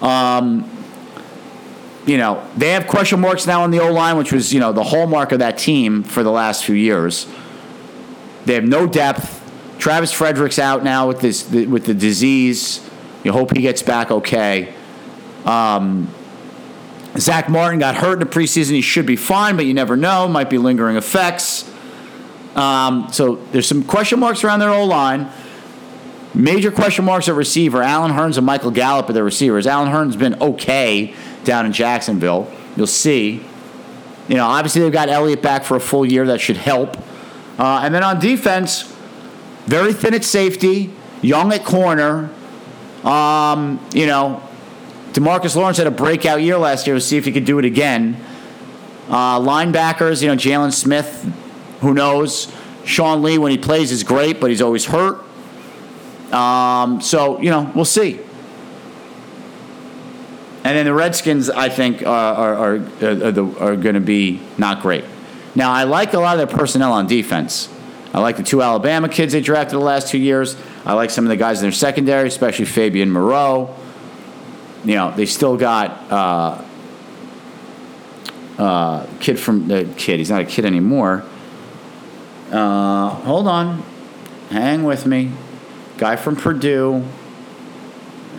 Um, 0.00 0.68
you 2.06 2.16
know, 2.18 2.46
they 2.56 2.70
have 2.70 2.86
question 2.86 3.20
marks 3.20 3.46
now 3.46 3.62
on 3.62 3.70
the 3.70 3.80
O 3.80 3.92
line, 3.92 4.16
which 4.16 4.32
was, 4.32 4.52
you 4.52 4.60
know, 4.60 4.72
the 4.72 4.82
hallmark 4.82 5.32
of 5.32 5.38
that 5.38 5.58
team 5.58 6.02
for 6.02 6.22
the 6.22 6.30
last 6.30 6.64
few 6.64 6.74
years. 6.74 7.26
They 8.44 8.54
have 8.54 8.64
no 8.64 8.86
depth. 8.86 9.40
Travis 9.78 10.12
Frederick's 10.12 10.58
out 10.58 10.84
now 10.84 11.08
with 11.08 11.20
this 11.20 11.48
with 11.48 11.86
the 11.86 11.94
disease. 11.94 12.88
You 13.24 13.32
hope 13.32 13.54
he 13.54 13.62
gets 13.62 13.82
back 13.82 14.10
okay. 14.10 14.74
Um, 15.44 16.12
Zack 17.18 17.48
Martin 17.48 17.78
got 17.78 17.96
hurt 17.96 18.14
in 18.14 18.18
the 18.20 18.26
preseason. 18.26 18.70
He 18.70 18.80
should 18.80 19.06
be 19.06 19.16
fine, 19.16 19.56
but 19.56 19.66
you 19.66 19.74
never 19.74 19.96
know. 19.96 20.28
Might 20.28 20.50
be 20.50 20.58
lingering 20.58 20.96
effects. 20.96 21.70
Um, 22.56 23.08
so 23.12 23.36
there's 23.52 23.66
some 23.66 23.84
question 23.84 24.18
marks 24.18 24.44
around 24.44 24.60
their 24.60 24.70
O 24.70 24.84
line. 24.84 25.30
Major 26.34 26.70
question 26.70 27.04
marks 27.04 27.28
at 27.28 27.34
receiver. 27.34 27.82
Allen 27.82 28.12
Hurns 28.12 28.38
and 28.38 28.46
Michael 28.46 28.70
Gallup 28.70 29.08
are 29.10 29.12
their 29.12 29.24
receivers. 29.24 29.66
Allen 29.66 29.92
Hurns 29.92 30.18
been 30.18 30.40
okay 30.40 31.14
down 31.44 31.66
in 31.66 31.72
Jacksonville. 31.72 32.50
You'll 32.76 32.86
see. 32.86 33.44
You 34.28 34.36
know, 34.36 34.46
obviously 34.46 34.82
they've 34.82 34.92
got 34.92 35.08
Elliott 35.08 35.42
back 35.42 35.64
for 35.64 35.76
a 35.76 35.80
full 35.80 36.06
year. 36.06 36.26
That 36.26 36.40
should 36.40 36.56
help. 36.56 36.96
Uh, 37.58 37.80
and 37.82 37.94
then 37.94 38.02
on 38.02 38.18
defense, 38.20 38.82
very 39.66 39.92
thin 39.92 40.14
at 40.14 40.24
safety, 40.24 40.92
young 41.20 41.52
at 41.52 41.64
corner. 41.64 42.30
Um, 43.04 43.84
you 43.92 44.06
know, 44.06 44.42
Demarcus 45.12 45.56
Lawrence 45.56 45.78
had 45.78 45.86
a 45.86 45.90
breakout 45.90 46.40
year 46.40 46.56
last 46.56 46.86
year. 46.86 46.94
We'll 46.94 47.00
see 47.00 47.16
if 47.16 47.24
he 47.24 47.32
could 47.32 47.44
do 47.44 47.58
it 47.58 47.64
again. 47.64 48.16
Uh, 49.08 49.38
linebackers, 49.40 50.22
you 50.22 50.28
know, 50.28 50.36
Jaylon 50.36 50.72
Smith, 50.72 51.30
who 51.80 51.92
knows? 51.92 52.50
Sean 52.84 53.22
Lee, 53.22 53.38
when 53.38 53.50
he 53.50 53.58
plays, 53.58 53.92
is 53.92 54.02
great, 54.02 54.40
but 54.40 54.50
he's 54.50 54.62
always 54.62 54.86
hurt. 54.86 55.22
Um, 56.32 57.00
so, 57.00 57.40
you 57.40 57.50
know, 57.50 57.70
we'll 57.74 57.84
see. 57.84 58.20
And 60.64 60.76
then 60.76 60.86
the 60.86 60.94
Redskins, 60.94 61.50
I 61.50 61.68
think, 61.68 62.06
are, 62.06 62.34
are, 62.34 62.54
are, 62.54 62.76
are, 63.02 63.58
are 63.58 63.76
going 63.76 63.94
to 63.94 64.00
be 64.00 64.40
not 64.58 64.80
great. 64.80 65.04
Now, 65.54 65.72
I 65.72 65.84
like 65.84 66.14
a 66.14 66.20
lot 66.20 66.38
of 66.38 66.48
their 66.48 66.56
personnel 66.56 66.92
on 66.92 67.06
defense. 67.06 67.68
I 68.14 68.20
like 68.20 68.36
the 68.36 68.42
two 68.42 68.62
Alabama 68.62 69.08
kids 69.08 69.32
they 69.32 69.40
drafted 69.40 69.74
the 69.78 69.84
last 69.84 70.08
two 70.08 70.18
years. 70.18 70.56
I 70.84 70.92
like 70.94 71.10
some 71.10 71.24
of 71.24 71.30
the 71.30 71.36
guys 71.36 71.58
in 71.58 71.62
their 71.64 71.72
secondary, 71.72 72.28
especially 72.28 72.66
Fabian 72.66 73.10
Moreau. 73.10 73.74
You 74.84 74.94
know, 74.96 75.12
they 75.12 75.26
still 75.26 75.56
got 75.56 75.90
uh, 76.12 76.64
uh, 78.58 79.06
kid 79.20 79.38
from 79.38 79.68
the 79.68 79.92
kid. 79.96 80.18
He's 80.18 80.30
not 80.30 80.42
a 80.42 80.44
kid 80.44 80.64
anymore. 80.64 81.24
Uh, 82.50 83.08
hold 83.08 83.46
on, 83.48 83.82
hang 84.50 84.84
with 84.84 85.06
me. 85.06 85.32
Guy 85.96 86.16
from 86.16 86.36
Purdue. 86.36 87.04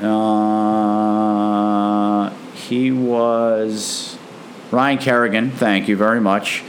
Uh, 0.01 0.83
he 2.73 2.91
was 2.91 4.17
Ryan 4.71 4.97
Kerrigan. 4.97 5.51
Thank 5.51 5.88
you 5.88 5.95
very 5.95 6.21
much 6.21 6.63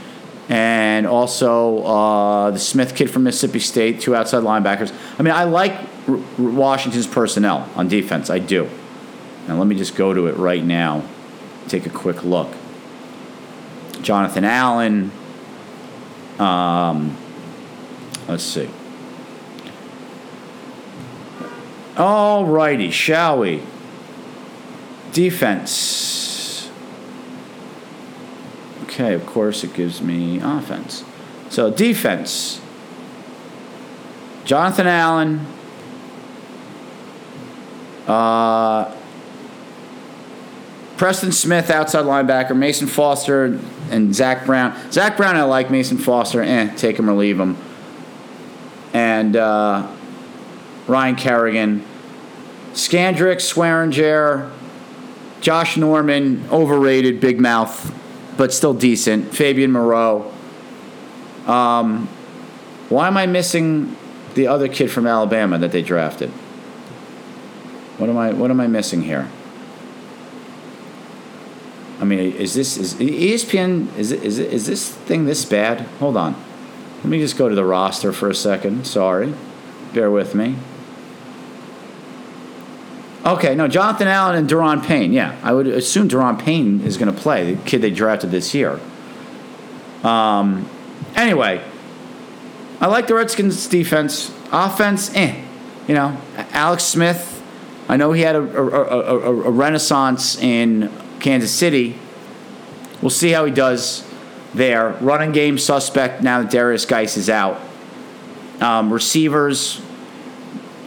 and 0.49 1.07
also 1.07 1.83
uh, 1.85 2.51
the 2.51 2.59
Smith 2.59 2.95
kid 2.95 3.11
from 3.11 3.23
Mississippi 3.25 3.61
State, 3.61 4.01
two 4.01 4.15
outside 4.15 4.43
linebackers. 4.43 4.95
I 5.19 5.23
mean, 5.23 5.33
I 5.33 5.45
like 5.45 5.73
R- 6.07 6.17
Washington's 6.39 7.07
personnel 7.07 7.69
on 7.75 7.89
defense. 7.89 8.29
I 8.29 8.41
do. 8.41 8.69
Now, 9.49 9.57
let 9.57 9.67
me 9.67 9.75
just 9.75 9.97
go 9.97 10.13
to 10.13 10.27
it 10.27 10.37
right 10.37 10.63
now, 10.63 11.03
take 11.69 11.87
a 11.87 11.91
quick 11.91 12.25
look. 12.25 12.53
Jonathan 14.03 14.45
Allen. 14.45 15.11
Um, 16.39 17.17
let's 18.29 18.45
see. 18.45 18.69
All 21.97 22.45
righty, 22.45 22.91
shall 22.91 23.39
we? 23.39 23.63
Defense. 25.15 26.71
Okay, 28.83 29.15
of 29.15 29.25
course 29.27 29.63
it 29.63 29.73
gives 29.73 30.03
me 30.03 30.41
offense. 30.41 31.05
So 31.51 31.71
defense. 31.71 32.61
Jonathan 34.45 34.89
Allen. 34.89 35.47
Uh, 38.09 38.95
Preston 40.97 41.31
Smith, 41.31 41.71
outside 41.71 42.05
linebacker. 42.05 42.57
Mason 42.57 42.89
Foster 42.89 43.59
and 43.91 44.13
Zach 44.13 44.45
Brown. 44.45 44.77
Zach 44.91 45.17
Brown, 45.17 45.37
I 45.37 45.45
like. 45.45 45.71
Mason 45.71 45.97
Foster, 45.97 46.43
eh, 46.43 46.75
take 46.75 46.99
him 46.99 47.09
or 47.09 47.15
leave 47.15 47.39
him. 47.39 47.57
And 48.93 49.37
uh, 49.37 49.89
Ryan 50.89 51.15
Kerrigan. 51.15 51.85
Scandrick, 52.73 53.37
Swearinger, 53.37 54.51
Josh 55.45 55.77
Norman, 55.77 56.49
overrated, 56.51 57.21
big 57.21 57.39
mouth 57.39 57.93
but 58.37 58.53
still 58.53 58.75
decent. 58.75 59.35
Fabian 59.35 59.73
Moreau. 59.73 60.33
Um, 61.47 62.07
why 62.89 63.07
am 63.07 63.17
I 63.17 63.27
missing 63.27 63.97
the 64.35 64.47
other 64.47 64.69
kid 64.69 64.91
from 64.91 65.07
Alabama 65.07 65.59
that 65.59 65.73
they 65.73 65.83
drafted? 65.83 66.31
What 67.99 68.11
am 68.11 68.17
I 68.17 68.33
What 68.33 68.51
am 68.51 68.61
I 68.61 68.67
missing 68.67 69.03
here? 69.03 69.29
I 72.01 72.05
mean, 72.05 72.19
is 72.19 72.55
this 72.55 72.77
is 72.77 72.95
ESPN? 72.95 73.97
Is 73.97 74.11
is 74.11 74.39
is 74.39 74.67
this 74.67 74.91
thing 74.91 75.27
this 75.27 75.45
bad? 75.45 75.81
Hold 76.01 76.17
on. 76.17 76.35
Let 76.99 77.07
me 77.07 77.19
just 77.19 77.37
go 77.37 77.49
to 77.49 77.55
the 77.55 77.65
roster 77.65 78.13
for 78.13 78.31
a 78.31 78.35
second. 78.35 78.87
Sorry, 78.87 79.35
bear 79.93 80.11
with 80.11 80.35
me. 80.35 80.57
Okay, 83.25 83.55
no, 83.55 83.69
Jonathan 83.69 84.07
Allen 84.07 84.37
and 84.37 84.49
Da'Ron 84.49 84.85
Payne. 84.85 85.13
Yeah, 85.13 85.39
I 85.43 85.53
would 85.53 85.67
assume 85.67 86.09
Da'Ron 86.09 86.39
Payne 86.39 86.83
is 86.83 86.99
going 86.99 87.15
to 87.15 87.19
play, 87.19 87.55
the 87.55 87.63
kid 87.63 87.81
they 87.81 87.91
drafted 87.91 88.31
this 88.31 88.55
year. 88.55 88.79
Um, 90.03 90.69
anyway, 91.17 91.65
I 92.81 92.87
like 92.89 93.07
the 93.07 93.15
Redskins' 93.15 93.67
defense. 93.67 94.31
Offense, 94.53 95.15
eh. 95.15 95.43
You 95.89 95.95
know, 95.95 96.21
Alex 96.53 96.85
Smith, 96.85 97.43
I 97.89 97.97
know 97.97 98.13
he 98.13 98.23
had 98.23 98.37
a, 98.37 98.41
a, 98.41 98.69
a, 98.69 99.47
a 99.47 99.51
renaissance 99.51 100.37
in 100.39 100.91
Kansas 101.21 101.51
City. 101.51 101.99
We'll 103.01 103.11
see 103.11 103.31
how 103.31 103.47
he 103.47 103.53
does 103.53 104.07
there. 104.53 104.91
Running 105.01 105.33
game 105.33 105.59
suspect 105.59 106.23
now 106.23 106.43
that 106.43 106.51
Darius 106.51 106.85
Guice 106.85 107.17
is 107.17 107.31
out. 107.31 107.61
Um, 108.61 108.93
receivers, 108.93 109.81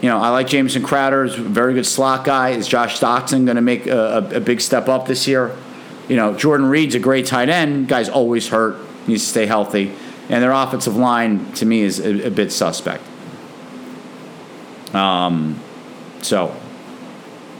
you 0.00 0.08
know, 0.08 0.18
I 0.18 0.30
like 0.30 0.46
Jamison 0.46 0.82
Crowder. 0.82 1.24
He's 1.24 1.38
a 1.38 1.42
very 1.42 1.74
good 1.74 1.86
slot 1.86 2.24
guy. 2.24 2.50
Is 2.50 2.68
Josh 2.68 3.00
Doctson 3.00 3.44
going 3.44 3.56
to 3.56 3.62
make 3.62 3.86
a, 3.86 4.18
a, 4.18 4.36
a, 4.36 4.40
big 4.40 4.60
step 4.60 4.88
up 4.88 5.06
this 5.06 5.26
year? 5.26 5.56
You 6.08 6.14
know, 6.14 6.34
Jordan 6.36 6.66
Reed's 6.66 6.94
a 6.94 7.00
great 7.00 7.26
tight 7.26 7.48
end. 7.48 7.88
Guy's 7.88 8.08
always 8.08 8.48
hurt. 8.48 8.76
Needs 9.08 9.24
to 9.24 9.28
stay 9.28 9.46
healthy. 9.46 9.92
And 10.28 10.42
their 10.42 10.52
offensive 10.52 10.96
line, 10.96 11.52
to 11.54 11.66
me, 11.66 11.80
is 11.80 11.98
a, 11.98 12.26
a 12.26 12.30
bit 12.30 12.52
suspect. 12.52 13.02
Um, 14.94 15.60
so, 16.22 16.54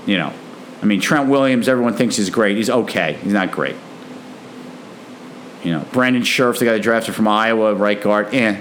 you 0.06 0.16
know, 0.16 0.32
I 0.80 0.86
mean, 0.86 1.00
Trent 1.00 1.28
Williams, 1.28 1.68
everyone 1.68 1.94
thinks 1.94 2.16
he's 2.16 2.30
great. 2.30 2.56
He's 2.56 2.70
okay. 2.70 3.18
He's 3.22 3.32
not 3.32 3.50
great. 3.50 3.76
You 5.64 5.72
know, 5.72 5.84
Brandon 5.92 6.22
Scherff, 6.22 6.60
the 6.60 6.66
guy 6.66 6.72
that 6.74 6.82
drafted 6.82 7.16
from 7.16 7.26
Iowa, 7.26 7.74
right 7.74 8.00
guard, 8.00 8.32
eh. 8.32 8.60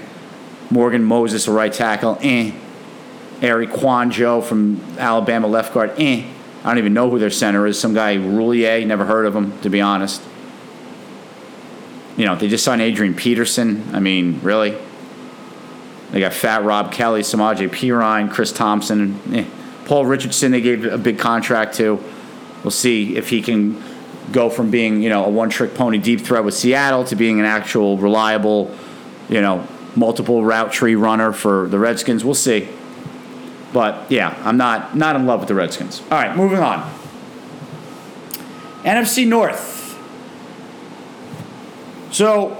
Morgan 0.70 1.04
Moses, 1.04 1.46
a 1.46 1.52
right 1.52 1.72
tackle, 1.72 2.18
eh. 2.22 2.52
Eric 3.40 3.70
Kouandjio 3.70 4.42
from 4.42 4.80
Alabama, 4.98 5.46
left 5.46 5.72
guard, 5.72 5.92
eh. 5.98 6.24
I 6.64 6.68
don't 6.68 6.78
even 6.78 6.94
know 6.94 7.08
who 7.08 7.18
their 7.18 7.30
center 7.30 7.66
is. 7.66 7.78
Some 7.78 7.94
guy, 7.94 8.16
Roullier, 8.16 8.84
never 8.84 9.04
heard 9.04 9.26
of 9.26 9.34
him, 9.34 9.58
to 9.60 9.70
be 9.70 9.80
honest. 9.80 10.22
You 12.16 12.26
know, 12.26 12.34
they 12.34 12.48
just 12.48 12.64
signed 12.64 12.82
Adrian 12.82 13.14
Peterson. 13.14 13.94
I 13.94 14.00
mean, 14.00 14.40
really? 14.42 14.76
They 16.10 16.20
got 16.20 16.32
Fat 16.32 16.64
Rob 16.64 16.90
Kelley, 16.90 17.20
Samaje 17.20 17.68
Perine, 17.68 18.30
Chris 18.30 18.52
Thompson, 18.52 19.20
eh. 19.32 19.44
Paul 19.84 20.04
Richardson. 20.04 20.52
They 20.52 20.60
gave 20.60 20.84
a 20.84 20.98
big 20.98 21.18
contract 21.18 21.76
to. 21.76 22.02
We'll 22.64 22.70
see 22.72 23.16
if 23.16 23.30
he 23.30 23.40
can 23.40 23.82
go 24.32 24.50
from 24.50 24.70
being 24.70 25.00
you 25.00 25.08
know 25.08 25.24
a 25.24 25.30
one-trick 25.30 25.74
pony 25.74 25.96
deep 25.98 26.20
threat 26.20 26.44
with 26.44 26.54
Seattle 26.54 27.04
to 27.04 27.16
being 27.16 27.38
an 27.38 27.46
actual 27.46 27.96
reliable, 27.96 28.74
you 29.28 29.40
know, 29.40 29.66
multiple 29.96 30.44
route 30.44 30.72
tree 30.72 30.96
runner 30.96 31.32
for 31.32 31.68
the 31.68 31.78
Redskins. 31.78 32.24
We'll 32.24 32.34
see. 32.34 32.68
But 33.78 34.10
yeah, 34.10 34.36
I'm 34.44 34.56
not 34.56 34.96
not 34.96 35.14
in 35.14 35.24
love 35.24 35.38
with 35.38 35.48
the 35.48 35.54
Redskins. 35.54 36.02
All 36.10 36.18
right, 36.18 36.36
moving 36.36 36.58
on. 36.58 36.92
NFC 38.82 39.24
North. 39.24 39.96
So 42.10 42.58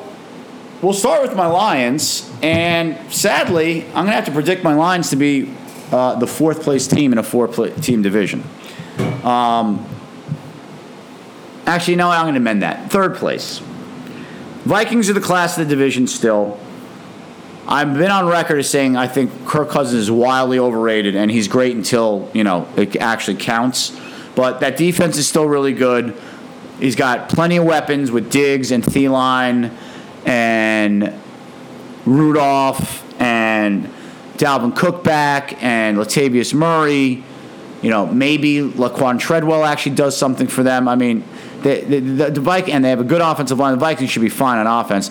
we'll 0.80 0.92
start 0.92 1.22
with 1.22 1.34
my 1.34 1.48
Lions, 1.48 2.30
and 2.40 3.12
sadly, 3.12 3.84
I'm 3.86 4.04
gonna 4.04 4.12
have 4.12 4.26
to 4.26 4.30
predict 4.30 4.62
my 4.62 4.74
Lions 4.74 5.10
to 5.10 5.16
be 5.16 5.52
uh, 5.90 6.14
the 6.20 6.26
fourth 6.28 6.62
place 6.62 6.86
team 6.86 7.10
in 7.10 7.18
a 7.18 7.24
four 7.24 7.48
team 7.48 8.00
division. 8.00 8.44
Um, 9.24 9.84
actually, 11.66 11.96
no, 11.96 12.10
I'm 12.10 12.32
to 12.32 12.36
amend 12.36 12.62
that. 12.62 12.92
Third 12.92 13.16
place. 13.16 13.58
Vikings 13.58 15.10
are 15.10 15.14
the 15.14 15.20
class 15.20 15.58
of 15.58 15.66
the 15.66 15.74
division 15.74 16.06
still. 16.06 16.60
I've 17.70 17.92
been 17.92 18.10
on 18.10 18.26
record 18.26 18.60
as 18.60 18.70
saying 18.70 18.96
I 18.96 19.06
think 19.06 19.46
Kirk 19.46 19.68
Cousins 19.68 20.04
is 20.04 20.10
wildly 20.10 20.58
overrated, 20.58 21.14
and 21.14 21.30
he's 21.30 21.48
great 21.48 21.76
until 21.76 22.30
you 22.32 22.42
know 22.42 22.66
it 22.76 22.96
actually 22.96 23.36
counts. 23.36 23.94
But 24.34 24.60
that 24.60 24.78
defense 24.78 25.18
is 25.18 25.28
still 25.28 25.44
really 25.44 25.74
good. 25.74 26.16
He's 26.80 26.96
got 26.96 27.28
plenty 27.28 27.58
of 27.58 27.64
weapons 27.64 28.10
with 28.10 28.30
Diggs 28.30 28.70
and 28.70 28.82
Thielen 28.82 29.76
and 30.24 31.12
Rudolph 32.06 33.04
and 33.20 33.92
Dalvin 34.38 34.74
Cook 34.74 35.04
back 35.04 35.62
and 35.62 35.98
Latavius 35.98 36.54
Murray. 36.54 37.22
You 37.82 37.90
know, 37.90 38.06
maybe 38.06 38.60
Laquan 38.60 39.20
Treadwell 39.20 39.64
actually 39.64 39.94
does 39.94 40.16
something 40.16 40.46
for 40.46 40.62
them. 40.62 40.88
I 40.88 40.96
mean, 40.96 41.22
the, 41.62 41.80
the, 41.82 42.00
the, 42.00 42.30
the 42.30 42.40
Vikings, 42.40 42.74
and 42.74 42.84
they 42.84 42.90
have 42.90 43.00
a 43.00 43.04
good 43.04 43.20
offensive 43.20 43.58
line. 43.58 43.72
The 43.72 43.78
Vikings 43.78 44.10
should 44.10 44.22
be 44.22 44.30
fine 44.30 44.64
on 44.64 44.66
offense. 44.66 45.10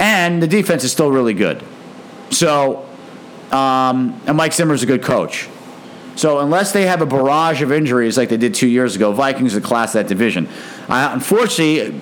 And 0.00 0.42
the 0.42 0.48
defense 0.48 0.82
is 0.82 0.90
still 0.90 1.12
really 1.12 1.34
good. 1.34 1.62
So, 2.30 2.88
um, 3.52 4.20
and 4.26 4.36
Mike 4.36 4.54
Zimmer's 4.54 4.82
a 4.82 4.86
good 4.86 5.02
coach. 5.02 5.48
So 6.16 6.40
unless 6.40 6.72
they 6.72 6.86
have 6.86 7.02
a 7.02 7.06
barrage 7.06 7.62
of 7.62 7.70
injuries 7.70 8.16
like 8.16 8.30
they 8.30 8.36
did 8.36 8.54
two 8.54 8.66
years 8.66 8.96
ago, 8.96 9.12
Vikings 9.12 9.54
are 9.54 9.60
the 9.60 9.66
class 9.66 9.94
of 9.94 10.02
that 10.02 10.08
division. 10.08 10.48
I, 10.88 11.12
unfortunately, 11.12 12.00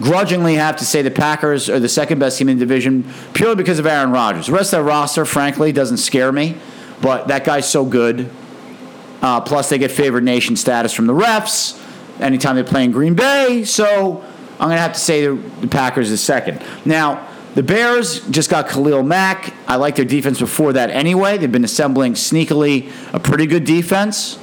grudgingly 0.00 0.56
have 0.56 0.76
to 0.76 0.84
say 0.84 1.02
the 1.02 1.10
Packers 1.10 1.70
are 1.70 1.80
the 1.80 1.88
second 1.88 2.18
best 2.18 2.38
team 2.38 2.48
in 2.48 2.58
the 2.58 2.64
division 2.64 3.12
purely 3.32 3.54
because 3.54 3.78
of 3.78 3.86
Aaron 3.86 4.10
Rodgers. 4.10 4.46
The 4.46 4.52
rest 4.52 4.72
of 4.72 4.80
the 4.80 4.84
roster, 4.84 5.24
frankly, 5.24 5.72
doesn't 5.72 5.98
scare 5.98 6.32
me, 6.32 6.56
but 7.00 7.28
that 7.28 7.44
guy's 7.44 7.68
so 7.68 7.84
good. 7.84 8.28
Uh, 9.22 9.40
plus, 9.40 9.68
they 9.68 9.78
get 9.78 9.90
favored 9.90 10.24
nation 10.24 10.56
status 10.56 10.92
from 10.92 11.06
the 11.06 11.14
refs 11.14 11.80
anytime 12.20 12.56
they 12.56 12.62
play 12.62 12.84
in 12.84 12.92
Green 12.92 13.14
Bay. 13.14 13.64
So 13.64 14.22
I'm 14.58 14.68
going 14.68 14.76
to 14.76 14.82
have 14.82 14.92
to 14.92 15.00
say 15.00 15.26
the, 15.26 15.34
the 15.60 15.68
Packers 15.68 16.10
is 16.10 16.20
second. 16.20 16.62
Now, 16.84 17.26
the 17.56 17.62
Bears 17.62 18.20
just 18.28 18.50
got 18.50 18.68
Khalil 18.68 19.02
Mack. 19.02 19.54
I 19.66 19.76
like 19.76 19.96
their 19.96 20.04
defense 20.04 20.38
before 20.38 20.74
that 20.74 20.90
anyway. 20.90 21.38
They've 21.38 21.50
been 21.50 21.64
assembling 21.64 22.12
sneakily 22.12 22.92
a 23.14 23.18
pretty 23.18 23.46
good 23.46 23.64
defense. 23.64 24.38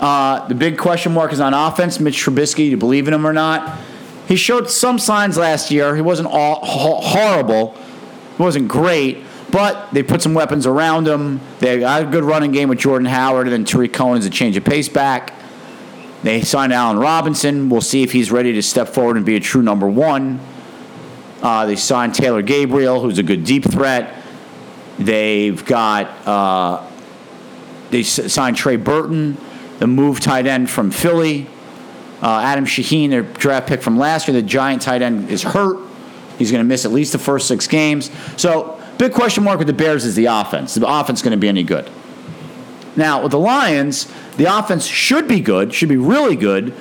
Uh, 0.00 0.48
the 0.48 0.54
big 0.54 0.78
question 0.78 1.12
mark 1.12 1.34
is 1.34 1.40
on 1.40 1.52
offense. 1.52 2.00
Mitch 2.00 2.16
Trubisky, 2.16 2.56
do 2.56 2.64
you 2.64 2.76
believe 2.78 3.08
in 3.08 3.14
him 3.14 3.26
or 3.26 3.34
not? 3.34 3.78
He 4.26 4.36
showed 4.36 4.70
some 4.70 4.98
signs 4.98 5.36
last 5.36 5.70
year. 5.70 5.94
He 5.94 6.00
wasn't 6.00 6.30
all 6.30 6.64
horrible. 6.64 7.76
He 8.38 8.42
wasn't 8.42 8.68
great, 8.68 9.22
but 9.50 9.92
they 9.92 10.02
put 10.02 10.22
some 10.22 10.32
weapons 10.32 10.66
around 10.66 11.06
him. 11.06 11.42
They 11.58 11.80
got 11.80 12.00
a 12.00 12.06
good 12.06 12.24
running 12.24 12.52
game 12.52 12.70
with 12.70 12.78
Jordan 12.78 13.06
Howard, 13.06 13.48
and 13.48 13.52
then 13.52 13.64
Tarik 13.66 13.92
Cohen's 13.92 14.24
a 14.24 14.30
change 14.30 14.56
of 14.56 14.64
pace 14.64 14.88
back. 14.88 15.34
They 16.22 16.40
signed 16.40 16.72
Allen 16.72 16.98
Robinson. 16.98 17.68
We'll 17.68 17.82
see 17.82 18.02
if 18.02 18.12
he's 18.12 18.32
ready 18.32 18.54
to 18.54 18.62
step 18.62 18.88
forward 18.88 19.18
and 19.18 19.26
be 19.26 19.36
a 19.36 19.40
true 19.40 19.60
number 19.60 19.86
one. 19.86 20.40
Uh, 21.42 21.66
they 21.66 21.76
signed 21.76 22.14
Taylor 22.14 22.42
Gabriel, 22.42 23.00
who's 23.00 23.18
a 23.18 23.22
good 23.22 23.44
deep 23.44 23.64
threat. 23.64 24.22
They've 24.98 25.64
got 25.64 26.06
uh, 26.26 26.88
they 27.90 28.02
signed 28.02 28.56
Trey 28.56 28.76
Burton, 28.76 29.36
the 29.78 29.86
move 29.86 30.20
tight 30.20 30.46
end 30.46 30.68
from 30.68 30.90
Philly. 30.90 31.46
Uh, 32.20 32.40
Adam 32.40 32.64
Shaheen, 32.64 33.10
their 33.10 33.22
draft 33.22 33.68
pick 33.68 33.80
from 33.80 33.96
last 33.96 34.26
year, 34.26 34.34
the 34.34 34.46
Giant 34.46 34.82
tight 34.82 35.02
end, 35.02 35.30
is 35.30 35.42
hurt. 35.42 35.78
He's 36.36 36.50
going 36.50 36.62
to 36.62 36.68
miss 36.68 36.84
at 36.84 36.92
least 36.92 37.12
the 37.12 37.18
first 37.18 37.46
six 37.46 37.66
games. 37.66 38.10
So, 38.36 38.80
big 38.98 39.12
question 39.12 39.44
mark 39.44 39.58
with 39.58 39.68
the 39.68 39.72
Bears 39.72 40.04
is 40.04 40.16
the 40.16 40.26
offense. 40.26 40.74
The 40.74 40.88
offense 40.88 41.22
going 41.22 41.32
to 41.32 41.36
be 41.36 41.48
any 41.48 41.62
good? 41.62 41.88
Now, 42.96 43.22
with 43.22 43.30
the 43.30 43.38
Lions, 43.38 44.12
the 44.36 44.44
offense 44.46 44.84
should 44.84 45.28
be 45.28 45.40
good, 45.40 45.72
should 45.72 45.88
be 45.88 45.96
really 45.96 46.34
good, 46.34 46.74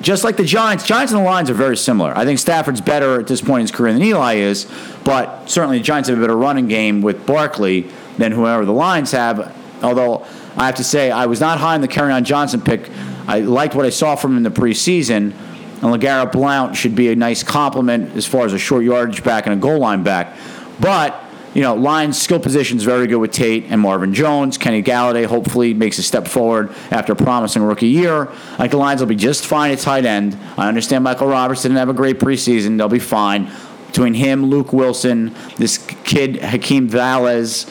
just 0.00 0.24
like 0.24 0.36
the 0.36 0.44
Giants. 0.44 0.86
Giants 0.86 1.12
and 1.12 1.20
the 1.20 1.24
Lions 1.24 1.50
are 1.50 1.54
very 1.54 1.76
similar. 1.76 2.16
I 2.16 2.24
think 2.24 2.38
Stafford's 2.38 2.80
better 2.80 3.20
at 3.20 3.26
this 3.26 3.40
point 3.40 3.60
in 3.60 3.62
his 3.62 3.70
career 3.70 3.92
than 3.92 4.02
Eli 4.02 4.34
is, 4.34 4.70
but 5.04 5.48
certainly 5.48 5.78
the 5.78 5.84
Giants 5.84 6.08
have 6.08 6.18
a 6.18 6.20
better 6.20 6.36
running 6.36 6.68
game 6.68 7.02
with 7.02 7.26
Barkley 7.26 7.90
than 8.16 8.32
whoever 8.32 8.64
the 8.64 8.72
Lions 8.72 9.12
have. 9.12 9.54
Although 9.82 10.26
I 10.56 10.66
have 10.66 10.76
to 10.76 10.84
say, 10.84 11.10
I 11.10 11.26
was 11.26 11.40
not 11.40 11.58
high 11.58 11.74
on 11.74 11.80
the 11.80 11.88
Kerryon 11.88 12.24
Johnson 12.24 12.60
pick 12.60 12.90
I 13.28 13.40
liked 13.40 13.74
what 13.74 13.84
I 13.84 13.90
saw 13.90 14.16
from 14.16 14.32
him 14.32 14.36
in 14.38 14.42
the 14.42 14.50
preseason. 14.50 15.34
And 15.82 15.82
LeGarrette 15.82 16.32
Blount 16.32 16.74
should 16.74 16.94
be 16.96 17.12
a 17.12 17.14
nice 17.14 17.42
complement 17.42 18.16
as 18.16 18.26
far 18.26 18.46
as 18.46 18.54
a 18.54 18.58
short 18.58 18.84
yardage 18.84 19.22
back 19.22 19.44
and 19.44 19.52
a 19.52 19.58
goal 19.58 19.78
line 19.78 20.02
back. 20.02 20.34
But, 20.80 21.22
you 21.54 21.62
know, 21.62 21.74
Lions 21.74 22.20
skill 22.20 22.40
positions 22.40 22.84
very 22.84 23.06
good 23.06 23.16
with 23.16 23.32
Tate 23.32 23.64
and 23.68 23.80
Marvin 23.80 24.14
Jones. 24.14 24.58
Kenny 24.58 24.82
Golladay 24.82 25.26
hopefully 25.26 25.74
makes 25.74 25.98
a 25.98 26.02
step 26.02 26.28
forward 26.28 26.70
after 26.90 27.12
a 27.12 27.16
promising 27.16 27.62
rookie 27.62 27.88
year. 27.88 28.26
Think 28.56 28.70
the 28.70 28.76
lines 28.76 29.00
will 29.00 29.08
be 29.08 29.16
just 29.16 29.46
fine 29.46 29.70
at 29.70 29.78
tight 29.78 30.04
end. 30.04 30.36
I 30.56 30.68
understand 30.68 31.04
Michael 31.04 31.28
Roberts 31.28 31.62
didn't 31.62 31.78
have 31.78 31.88
a 31.88 31.94
great 31.94 32.18
preseason. 32.18 32.76
They'll 32.76 32.88
be 32.88 32.98
fine. 32.98 33.50
Between 33.86 34.14
him, 34.14 34.46
Luke 34.46 34.72
Wilson, 34.72 35.34
this 35.56 35.78
kid, 36.04 36.36
Hakeem 36.36 36.88
Valles, 36.88 37.66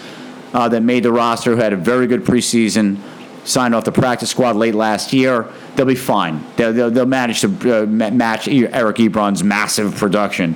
uh, 0.54 0.68
that 0.70 0.82
made 0.82 1.04
the 1.04 1.12
roster, 1.12 1.56
who 1.56 1.62
had 1.62 1.74
a 1.74 1.78
very 1.78 2.08
good 2.08 2.24
preseason 2.24 2.98
signed 3.46 3.74
off 3.74 3.86
the 3.86 3.92
practice 3.92 4.30
squad 4.30 4.56
late 4.56 4.76
last 4.76 5.14
year. 5.14 5.48
They'll 5.76 5.86
be 5.86 5.96
fine. 5.96 6.44
They'll, 6.56 6.74
they'll, 6.74 6.92
they'll 6.92 7.06
manage 7.06 7.42
to 7.42 7.84
uh, 7.84 7.86
match 7.86 8.48
Eric 8.48 8.98
Ebron's 8.98 9.44
massive 9.44 9.96
production. 9.96 10.56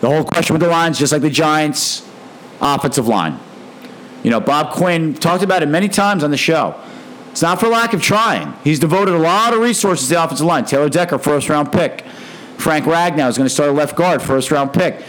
The 0.00 0.08
whole 0.08 0.24
question 0.24 0.54
with 0.54 0.62
the 0.62 0.68
lines, 0.68 0.98
just 0.98 1.12
like 1.12 1.22
the 1.22 1.30
Giants, 1.30 2.08
offensive 2.60 3.06
line. 3.06 3.38
You 4.22 4.30
know, 4.30 4.40
Bob 4.40 4.72
Quinn 4.72 5.14
talked 5.14 5.42
about 5.42 5.62
it 5.62 5.68
many 5.68 5.88
times 5.88 6.24
on 6.24 6.30
the 6.30 6.36
show. 6.36 6.74
It's 7.30 7.42
not 7.42 7.60
for 7.60 7.68
lack 7.68 7.92
of 7.92 8.02
trying. 8.02 8.54
He's 8.64 8.78
devoted 8.78 9.14
a 9.14 9.18
lot 9.18 9.54
of 9.54 9.60
resources 9.60 10.08
to 10.08 10.14
the 10.14 10.24
offensive 10.24 10.46
line. 10.46 10.64
Taylor 10.64 10.88
Decker, 10.88 11.18
first 11.18 11.48
round 11.48 11.72
pick. 11.72 12.04
Frank 12.58 12.84
Ragnow 12.84 13.28
is 13.28 13.38
going 13.38 13.48
to 13.48 13.54
start 13.54 13.70
at 13.70 13.76
left 13.76 13.96
guard, 13.96 14.20
first 14.20 14.50
round 14.50 14.72
pick. 14.72 15.02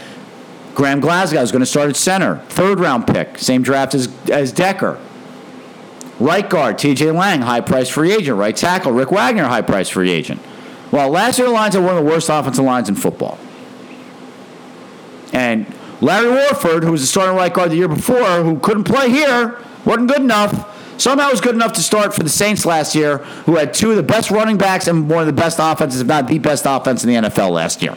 Graham 0.74 1.00
Glasgow 1.00 1.40
is 1.42 1.52
going 1.52 1.60
to 1.60 1.66
start 1.66 1.90
at 1.90 1.96
center, 1.96 2.36
third 2.48 2.80
round 2.80 3.06
pick. 3.06 3.38
Same 3.38 3.62
draft 3.62 3.94
as, 3.94 4.08
as 4.30 4.52
Decker. 4.52 4.98
Right 6.18 6.48
guard, 6.48 6.78
TJ 6.78 7.14
Lang, 7.14 7.42
high 7.42 7.60
price 7.60 7.90
free 7.90 8.12
agent. 8.12 8.38
Right 8.38 8.56
tackle, 8.56 8.92
Rick 8.92 9.10
Wagner, 9.10 9.44
high 9.44 9.62
price 9.62 9.88
free 9.88 10.10
agent. 10.10 10.40
Well, 10.90 11.10
last 11.10 11.38
year 11.38 11.48
the 11.48 11.52
Lions 11.52 11.74
had 11.74 11.84
one 11.84 11.96
of 11.96 12.04
the 12.04 12.10
worst 12.10 12.28
offensive 12.28 12.64
lines 12.64 12.88
in 12.88 12.94
football. 12.94 13.38
And 15.32 15.66
Larry 16.00 16.30
Warford, 16.30 16.84
who 16.84 16.92
was 16.92 17.00
the 17.00 17.06
starting 17.06 17.36
right 17.36 17.52
guard 17.52 17.70
the 17.70 17.76
year 17.76 17.88
before, 17.88 18.42
who 18.42 18.58
couldn't 18.58 18.84
play 18.84 19.10
here, 19.10 19.58
wasn't 19.84 20.08
good 20.08 20.20
enough. 20.20 20.68
Somehow 21.00 21.30
was 21.30 21.40
good 21.40 21.54
enough 21.54 21.72
to 21.74 21.80
start 21.80 22.14
for 22.14 22.22
the 22.22 22.28
Saints 22.28 22.66
last 22.66 22.94
year, 22.94 23.18
who 23.46 23.56
had 23.56 23.74
two 23.74 23.90
of 23.90 23.96
the 23.96 24.02
best 24.02 24.30
running 24.30 24.56
backs 24.56 24.86
and 24.86 25.08
one 25.08 25.20
of 25.20 25.26
the 25.26 25.32
best 25.32 25.58
offenses, 25.60 26.00
if 26.00 26.06
not 26.06 26.28
the 26.28 26.38
best 26.38 26.64
offense 26.68 27.02
in 27.02 27.08
the 27.10 27.28
NFL 27.28 27.50
last 27.50 27.82
year. 27.82 27.96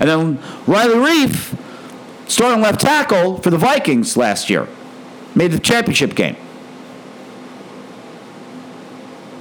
And 0.00 0.08
then 0.08 0.38
Riley 0.66 0.94
Reiff, 0.94 1.58
starting 2.28 2.62
left 2.62 2.80
tackle 2.80 3.38
for 3.38 3.50
the 3.50 3.58
Vikings 3.58 4.16
last 4.16 4.48
year, 4.48 4.68
made 5.34 5.52
the 5.52 5.58
championship 5.58 6.14
game. 6.14 6.36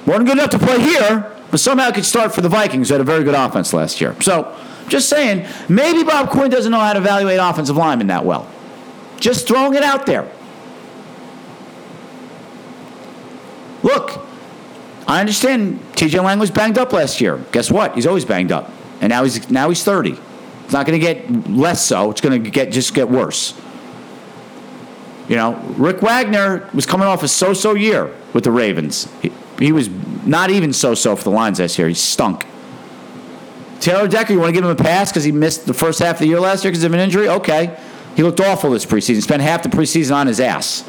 Wasn't 0.06 0.28
good 0.28 0.38
enough 0.38 0.52
to 0.52 0.60
play 0.60 0.80
here, 0.80 1.32
but 1.52 1.60
somehow 1.60 1.92
could 1.92 2.06
start 2.06 2.34
for 2.34 2.42
the 2.42 2.50
Vikings, 2.50 2.90
who 2.90 2.96
had 2.96 3.02
a 3.02 3.06
very 3.06 3.24
good 3.24 3.34
offense 3.34 3.74
last 3.74 4.02
year. 4.02 4.16
So, 4.22 4.56
just 4.88 5.10
saying, 5.10 5.48
maybe 5.68 6.04
Bob 6.04 6.30
Quinn 6.30 6.50
doesn't 6.50 6.72
know 6.72 6.80
how 6.80 6.94
to 6.94 7.00
evaluate 7.00 7.40
offensive 7.40 7.78
linemen 7.78 8.08
that 8.08 8.26
well. 8.26 8.50
Just 9.20 9.48
throwing 9.48 9.76
it 9.76 9.84
out 9.84 10.06
there. 10.06 10.30
Look, 13.84 14.26
I 15.08 15.20
understand 15.20 15.80
TJ 15.94 16.24
Lang 16.24 16.40
was 16.40 16.52
banged 16.52 16.78
up 16.78 16.92
last 16.92 17.22
year. 17.22 17.44
Guess 17.52 17.72
what? 17.72 17.96
He's 17.96 18.08
always 18.08 18.26
banged 18.26 18.52
up. 18.52 18.72
And 19.02 19.10
now 19.10 19.24
he's 19.24 19.50
now 19.52 19.70
he's 19.70 19.84
30. 19.84 20.18
It's 20.64 20.74
not 20.74 20.88
going 20.88 21.00
to 21.00 21.06
get 21.06 21.50
less 21.50 21.86
so. 21.86 22.10
It's 22.10 22.22
going 22.22 22.44
to 22.44 22.50
get 22.50 22.72
just 22.72 22.94
get 22.94 23.10
worse. 23.10 23.54
You 25.28 25.36
know, 25.36 25.56
Rick 25.78 26.02
Wagner 26.02 26.70
was 26.74 26.86
coming 26.86 27.08
off 27.08 27.24
a 27.24 27.28
so-so 27.28 27.74
year 27.74 28.16
with 28.34 28.44
the 28.44 28.52
Ravens. 28.52 29.08
He, 29.22 29.32
he 29.58 29.72
was 29.72 29.90
not 30.24 30.52
even 30.52 30.72
so-so 30.72 31.16
for 31.16 31.24
the 31.24 31.32
Lions 31.32 31.58
this 31.58 31.80
year. 31.80 31.88
He 31.88 31.96
stunk. 31.96 32.46
Taylor 33.86 34.08
Decker, 34.08 34.34
you 34.34 34.40
want 34.40 34.50
to 34.50 34.54
give 34.54 34.64
him 34.64 34.72
a 34.72 34.76
pass 34.76 35.12
because 35.12 35.24
he 35.24 35.32
missed 35.32 35.68
the 35.68 35.74
first 35.74 36.00
half 36.00 36.16
of 36.16 36.22
the 36.22 36.26
year 36.26 36.40
last 36.40 36.64
year 36.64 36.72
because 36.72 36.84
of 36.84 36.92
an 36.96 37.00
injury? 37.00 37.30
Okay. 37.30 37.78
He 38.16 38.24
looked 38.24 38.40
awful 38.40 38.72
this 38.72 38.84
preseason. 38.84 39.22
Spent 39.22 39.44
half 39.44 39.62
the 39.62 39.70
preseason 39.70 40.16
on 40.16 40.26
his 40.26 40.40
ass. 40.40 40.82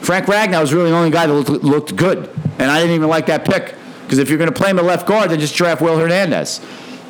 Frank 0.00 0.26
Ragnow 0.26 0.62
was 0.62 0.74
really 0.74 0.90
the 0.90 0.96
only 0.96 1.12
guy 1.12 1.28
that 1.28 1.32
looked, 1.32 1.62
looked 1.62 1.94
good, 1.94 2.28
and 2.58 2.68
I 2.68 2.80
didn't 2.80 2.96
even 2.96 3.08
like 3.08 3.26
that 3.26 3.44
pick 3.44 3.76
because 4.02 4.18
if 4.18 4.28
you're 4.28 4.38
going 4.38 4.52
to 4.52 4.56
play 4.56 4.68
him 4.70 4.80
at 4.80 4.84
left 4.84 5.06
guard, 5.06 5.30
then 5.30 5.38
just 5.38 5.54
draft 5.54 5.80
Will 5.80 5.96
Hernandez. 5.96 6.60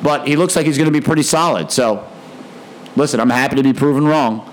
But 0.03 0.27
he 0.27 0.35
looks 0.35 0.55
like 0.55 0.67
he's 0.67 0.77
going 0.77 0.91
to 0.93 0.93
be 0.93 1.03
pretty 1.03 1.23
solid. 1.23 1.71
So, 1.71 2.07
listen, 2.95 3.19
I'm 3.19 3.31
happy 3.31 3.55
to 3.55 3.63
be 3.63 3.73
proven 3.73 4.05
wrong. 4.05 4.47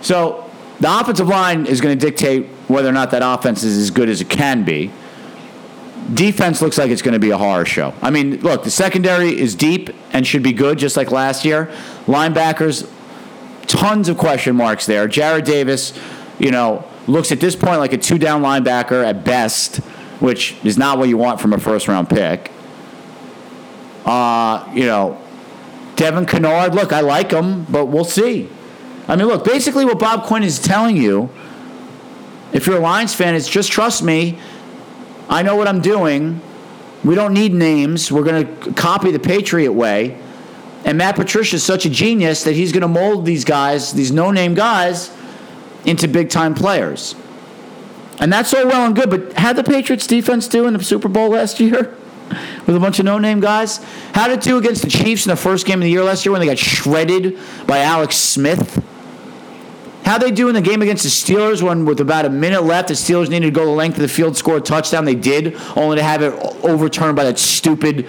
So, 0.00 0.50
the 0.80 0.98
offensive 0.98 1.28
line 1.28 1.66
is 1.66 1.82
going 1.82 1.98
to 1.98 2.06
dictate 2.06 2.46
whether 2.68 2.88
or 2.88 2.92
not 2.92 3.10
that 3.10 3.20
offense 3.22 3.64
is 3.64 3.76
as 3.76 3.90
good 3.90 4.08
as 4.08 4.22
it 4.22 4.30
can 4.30 4.64
be. 4.64 4.92
Defense 6.14 6.62
looks 6.62 6.78
like 6.78 6.90
it's 6.90 7.02
going 7.02 7.14
to 7.14 7.18
be 7.18 7.30
a 7.30 7.38
horror 7.38 7.64
show. 7.64 7.92
I 8.00 8.10
mean, 8.10 8.40
look, 8.40 8.64
the 8.64 8.70
secondary 8.70 9.38
is 9.38 9.54
deep 9.54 9.90
and 10.12 10.26
should 10.26 10.42
be 10.42 10.52
good, 10.52 10.78
just 10.78 10.96
like 10.96 11.10
last 11.10 11.44
year. 11.44 11.66
Linebackers, 12.06 12.88
tons 13.66 14.08
of 14.08 14.16
question 14.16 14.56
marks 14.56 14.86
there. 14.86 15.08
Jarrad 15.08 15.44
Davis, 15.44 15.98
you 16.38 16.50
know, 16.50 16.84
looks 17.06 17.32
at 17.32 17.40
this 17.40 17.56
point 17.56 17.78
like 17.78 17.92
a 17.92 17.98
two 17.98 18.18
down 18.18 18.42
linebacker 18.42 19.04
at 19.04 19.24
best, 19.24 19.76
which 20.20 20.56
is 20.64 20.78
not 20.78 20.98
what 20.98 21.08
you 21.08 21.16
want 21.16 21.40
from 21.40 21.52
a 21.52 21.58
first 21.58 21.88
round 21.88 22.08
pick. 22.08 22.52
Uh, 24.04 24.70
you 24.74 24.86
know, 24.86 25.20
Devin 25.96 26.26
Kennard, 26.26 26.74
look, 26.74 26.92
I 26.92 27.00
like 27.00 27.32
him, 27.32 27.64
but 27.64 27.86
we'll 27.86 28.04
see. 28.04 28.48
I 29.08 29.16
mean, 29.16 29.26
look, 29.26 29.44
basically 29.44 29.84
what 29.84 29.98
Bob 29.98 30.24
Quinn 30.24 30.42
is 30.42 30.58
telling 30.58 30.96
you, 30.96 31.30
if 32.52 32.66
you're 32.66 32.76
a 32.76 32.80
Lions 32.80 33.14
fan, 33.14 33.34
is 33.34 33.48
just 33.48 33.72
trust 33.72 34.02
me. 34.02 34.38
I 35.28 35.42
know 35.42 35.56
what 35.56 35.68
I'm 35.68 35.80
doing. 35.80 36.40
We 37.04 37.14
don't 37.14 37.34
need 37.34 37.52
names. 37.52 38.10
We're 38.10 38.24
going 38.24 38.46
to 38.46 38.72
copy 38.72 39.10
the 39.10 39.18
Patriot 39.18 39.72
way. 39.72 40.18
And 40.84 40.98
Matt 40.98 41.16
Patricia 41.16 41.56
is 41.56 41.64
such 41.64 41.84
a 41.84 41.90
genius 41.90 42.44
that 42.44 42.52
he's 42.52 42.72
going 42.72 42.82
to 42.82 42.88
mold 42.88 43.26
these 43.26 43.44
guys, 43.44 43.92
these 43.92 44.12
no 44.12 44.30
name 44.30 44.54
guys, 44.54 45.10
into 45.84 46.06
big 46.06 46.30
time 46.30 46.54
players. 46.54 47.14
And 48.18 48.32
that's 48.32 48.54
all 48.54 48.66
well 48.66 48.86
and 48.86 48.94
good, 48.94 49.10
but 49.10 49.34
how 49.34 49.52
the 49.52 49.64
Patriots 49.64 50.06
defense 50.06 50.48
do 50.48 50.66
in 50.66 50.74
the 50.74 50.82
Super 50.82 51.08
Bowl 51.08 51.30
last 51.30 51.60
year? 51.60 51.94
With 52.66 52.74
a 52.74 52.80
bunch 52.80 52.98
of 52.98 53.04
no 53.04 53.18
name 53.18 53.40
guys? 53.40 53.78
How 54.12 54.26
did 54.26 54.38
it 54.38 54.44
do 54.44 54.58
against 54.58 54.82
the 54.82 54.90
Chiefs 54.90 55.26
in 55.26 55.30
the 55.30 55.36
first 55.36 55.66
game 55.66 55.78
of 55.78 55.84
the 55.84 55.90
year 55.90 56.02
last 56.02 56.24
year 56.24 56.32
when 56.32 56.40
they 56.40 56.46
got 56.46 56.58
shredded 56.58 57.38
by 57.66 57.78
Alex 57.78 58.16
Smith? 58.16 58.82
How 60.06 60.18
they 60.18 60.30
do 60.30 60.46
in 60.46 60.54
the 60.54 60.60
game 60.60 60.82
against 60.82 61.02
the 61.02 61.08
Steelers 61.08 61.62
when, 61.62 61.84
with 61.84 61.98
about 61.98 62.26
a 62.26 62.30
minute 62.30 62.62
left, 62.62 62.86
the 62.86 62.94
Steelers 62.94 63.28
needed 63.28 63.46
to 63.46 63.50
go 63.50 63.64
the 63.64 63.72
length 63.72 63.96
of 63.96 64.02
the 64.02 64.08
field, 64.08 64.36
score 64.36 64.58
a 64.58 64.60
touchdown. 64.60 65.04
They 65.04 65.16
did, 65.16 65.56
only 65.74 65.96
to 65.96 66.02
have 66.04 66.22
it 66.22 66.32
overturned 66.62 67.16
by 67.16 67.24
that 67.24 67.40
stupid 67.40 68.06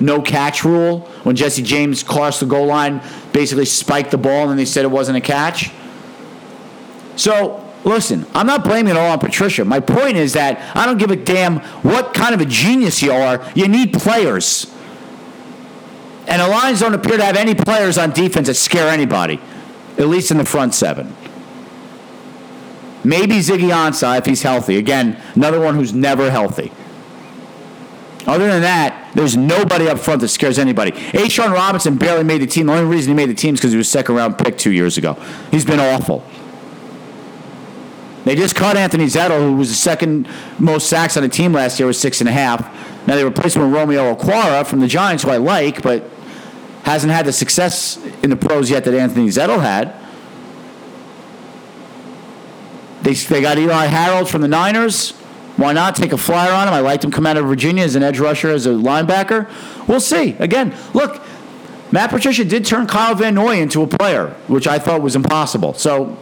no 0.00 0.20
catch 0.20 0.64
rule 0.64 1.02
when 1.22 1.36
Jesse 1.36 1.62
James 1.62 2.02
crossed 2.02 2.40
the 2.40 2.46
goal 2.46 2.66
line, 2.66 3.00
basically 3.32 3.64
spiked 3.64 4.10
the 4.10 4.18
ball, 4.18 4.42
and 4.42 4.50
then 4.50 4.56
they 4.56 4.64
said 4.64 4.84
it 4.84 4.90
wasn't 4.90 5.18
a 5.18 5.20
catch. 5.20 5.70
So, 7.14 7.64
listen, 7.84 8.26
I'm 8.34 8.48
not 8.48 8.64
blaming 8.64 8.90
it 8.90 8.98
all 8.98 9.12
on 9.12 9.20
Patricia. 9.20 9.64
My 9.64 9.78
point 9.78 10.16
is 10.16 10.32
that 10.32 10.76
I 10.76 10.84
don't 10.84 10.98
give 10.98 11.12
a 11.12 11.16
damn 11.16 11.60
what 11.84 12.12
kind 12.12 12.34
of 12.34 12.40
a 12.40 12.44
genius 12.44 13.00
you 13.04 13.12
are. 13.12 13.48
You 13.54 13.68
need 13.68 13.92
players. 13.92 14.66
And 16.26 16.42
the 16.42 16.48
Lions 16.48 16.80
don't 16.80 16.94
appear 16.94 17.18
to 17.18 17.24
have 17.24 17.36
any 17.36 17.54
players 17.54 17.98
on 17.98 18.10
defense 18.10 18.48
that 18.48 18.54
scare 18.54 18.88
anybody, 18.88 19.40
at 19.96 20.08
least 20.08 20.32
in 20.32 20.38
the 20.38 20.44
front 20.44 20.74
seven. 20.74 21.14
Maybe 23.06 23.34
Ziggy 23.36 23.70
Ansah 23.70 24.18
if 24.18 24.26
he's 24.26 24.42
healthy. 24.42 24.78
Again, 24.78 25.22
another 25.36 25.60
one 25.60 25.76
who's 25.76 25.94
never 25.94 26.28
healthy. 26.28 26.72
Other 28.26 28.48
than 28.48 28.62
that, 28.62 29.12
there's 29.14 29.36
nobody 29.36 29.88
up 29.88 30.00
front 30.00 30.20
that 30.22 30.28
scares 30.28 30.58
anybody. 30.58 30.90
A'Shawn 30.90 31.52
Robinson 31.52 31.96
barely 31.96 32.24
made 32.24 32.42
the 32.42 32.48
team. 32.48 32.66
The 32.66 32.72
only 32.72 32.92
reason 32.92 33.12
he 33.12 33.16
made 33.16 33.30
the 33.30 33.34
team 33.34 33.54
is 33.54 33.60
because 33.60 33.70
he 33.70 33.78
was 33.78 33.88
second 33.88 34.16
round 34.16 34.36
pick 34.36 34.58
two 34.58 34.72
years 34.72 34.98
ago. 34.98 35.14
He's 35.52 35.64
been 35.64 35.78
awful. 35.78 36.24
They 38.24 38.34
just 38.34 38.56
cut 38.56 38.76
Anthony 38.76 39.04
Zettel, 39.04 39.38
who 39.38 39.56
was 39.56 39.68
the 39.68 39.76
second 39.76 40.28
most 40.58 40.88
sacks 40.88 41.16
on 41.16 41.22
the 41.22 41.28
team 41.28 41.52
last 41.52 41.78
year, 41.78 41.86
with 41.86 41.94
six 41.94 42.20
and 42.20 42.28
a 42.28 42.32
half. 42.32 42.60
Now 43.06 43.14
they 43.14 43.24
replaced 43.24 43.54
him 43.54 43.62
with 43.62 43.72
Romeo 43.72 44.16
Okwara 44.16 44.66
from 44.66 44.80
the 44.80 44.88
Giants, 44.88 45.22
who 45.22 45.30
I 45.30 45.36
like, 45.36 45.80
but 45.80 46.10
hasn't 46.82 47.12
had 47.12 47.24
the 47.24 47.32
success 47.32 48.04
in 48.24 48.30
the 48.30 48.36
pros 48.36 48.68
yet 48.68 48.84
that 48.84 48.94
Anthony 48.94 49.28
Zettel 49.28 49.60
had. 49.60 49.94
They, 53.06 53.14
they 53.14 53.40
got 53.40 53.56
Eli 53.56 53.86
Harold 53.86 54.28
from 54.28 54.40
the 54.40 54.48
Niners. 54.48 55.12
Why 55.56 55.72
not 55.72 55.94
take 55.94 56.12
a 56.12 56.18
flyer 56.18 56.50
on 56.50 56.66
him? 56.66 56.74
I 56.74 56.80
liked 56.80 57.04
him 57.04 57.12
come 57.12 57.24
out 57.24 57.36
of 57.36 57.46
Virginia 57.46 57.84
as 57.84 57.94
an 57.94 58.02
edge 58.02 58.18
rusher, 58.18 58.50
as 58.50 58.66
a 58.66 58.70
linebacker. 58.70 59.48
We'll 59.86 60.00
see. 60.00 60.32
Again, 60.40 60.74
look, 60.92 61.22
Matt 61.92 62.10
Patricia 62.10 62.44
did 62.44 62.64
turn 62.64 62.88
Kyle 62.88 63.14
Van 63.14 63.36
Noy 63.36 63.60
into 63.60 63.80
a 63.80 63.86
player, 63.86 64.30
which 64.48 64.66
I 64.66 64.80
thought 64.80 65.02
was 65.02 65.14
impossible. 65.14 65.74
So 65.74 66.18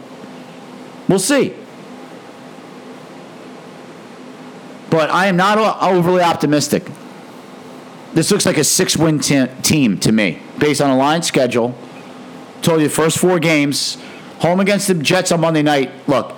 we'll 1.09 1.17
see. 1.17 1.55
But 4.91 5.09
I 5.09 5.25
am 5.25 5.37
not 5.37 5.57
overly 5.81 6.21
optimistic. 6.21 6.87
This 8.13 8.29
looks 8.29 8.45
like 8.45 8.59
a 8.59 8.63
six 8.63 8.95
win 8.95 9.19
te- 9.19 9.47
team 9.63 9.99
to 10.01 10.11
me, 10.11 10.39
based 10.59 10.81
on 10.81 10.91
a 10.91 10.95
line 10.95 11.23
schedule. 11.23 11.75
Told 12.61 12.81
you 12.81 12.89
the 12.89 12.93
first 12.93 13.17
four 13.17 13.39
games. 13.39 13.97
Home 14.41 14.59
against 14.59 14.87
the 14.87 14.93
Jets 14.93 15.31
on 15.31 15.41
Monday 15.41 15.63
night. 15.63 15.91
Look, 16.07 16.37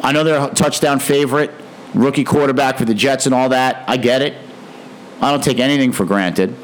I 0.00 0.12
know 0.12 0.24
they're 0.24 0.50
a 0.50 0.54
touchdown 0.54 1.00
favorite, 1.00 1.50
rookie 1.94 2.24
quarterback 2.24 2.78
for 2.78 2.84
the 2.84 2.94
Jets 2.94 3.26
and 3.26 3.34
all 3.34 3.48
that. 3.50 3.84
I 3.88 3.96
get 3.96 4.22
it. 4.22 4.34
I 5.20 5.30
don't 5.30 5.42
take 5.42 5.58
anything 5.58 5.92
for 5.92 6.04
granted. 6.04 6.54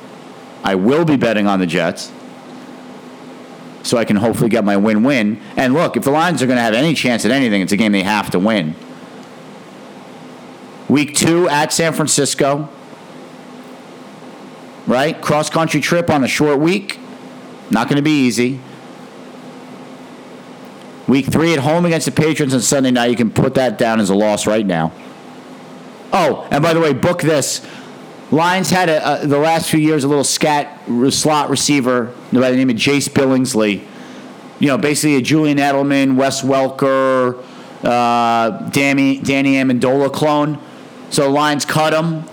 I 0.62 0.76
will 0.76 1.04
be 1.04 1.16
betting 1.16 1.46
on 1.46 1.58
the 1.58 1.66
Jets 1.66 2.12
so 3.82 3.98
I 3.98 4.04
can 4.04 4.16
hopefully 4.16 4.48
get 4.48 4.64
my 4.64 4.76
win 4.76 5.02
win. 5.02 5.40
And 5.56 5.74
look, 5.74 5.96
if 5.96 6.04
the 6.04 6.10
Lions 6.10 6.42
are 6.42 6.46
going 6.46 6.56
to 6.56 6.62
have 6.62 6.74
any 6.74 6.94
chance 6.94 7.24
at 7.24 7.30
anything, 7.30 7.60
it's 7.60 7.72
a 7.72 7.76
game 7.76 7.92
they 7.92 8.02
have 8.02 8.30
to 8.30 8.38
win. 8.38 8.74
Week 10.88 11.14
two 11.14 11.48
at 11.48 11.72
San 11.72 11.92
Francisco. 11.92 12.68
Right? 14.86 15.20
Cross 15.20 15.50
country 15.50 15.80
trip 15.80 16.10
on 16.10 16.24
a 16.24 16.28
short 16.28 16.60
week. 16.60 16.98
Not 17.70 17.88
going 17.88 17.96
to 17.96 18.02
be 18.02 18.26
easy. 18.26 18.60
Week 21.06 21.26
three 21.26 21.52
at 21.52 21.58
home 21.58 21.84
against 21.84 22.06
the 22.06 22.12
Patriots 22.12 22.54
on 22.54 22.60
Sunday 22.60 22.90
night. 22.90 23.10
You 23.10 23.16
can 23.16 23.30
put 23.30 23.54
that 23.54 23.76
down 23.76 24.00
as 24.00 24.08
a 24.08 24.14
loss 24.14 24.46
right 24.46 24.64
now. 24.64 24.92
Oh, 26.12 26.46
and 26.50 26.62
by 26.62 26.72
the 26.72 26.80
way, 26.80 26.92
book 26.92 27.20
this. 27.20 27.66
Lions 28.30 28.70
had 28.70 28.88
a, 28.88 29.22
a, 29.22 29.26
the 29.26 29.38
last 29.38 29.70
few 29.70 29.80
years 29.80 30.04
a 30.04 30.08
little 30.08 30.24
scat 30.24 30.80
slot 31.10 31.50
receiver 31.50 32.14
by 32.32 32.50
the 32.50 32.56
name 32.56 32.70
of 32.70 32.76
Jace 32.76 33.08
Billingsley. 33.08 33.86
You 34.60 34.68
know, 34.68 34.78
basically 34.78 35.16
a 35.16 35.20
Julian 35.20 35.58
Edelman, 35.58 36.16
Wes 36.16 36.42
Welker, 36.42 37.44
uh, 37.82 38.70
Danny, 38.70 39.18
Danny 39.18 39.54
Amendola 39.54 40.12
clone. 40.12 40.58
So 41.10 41.30
Lions 41.30 41.64
cut 41.64 41.92
him. 41.92 42.24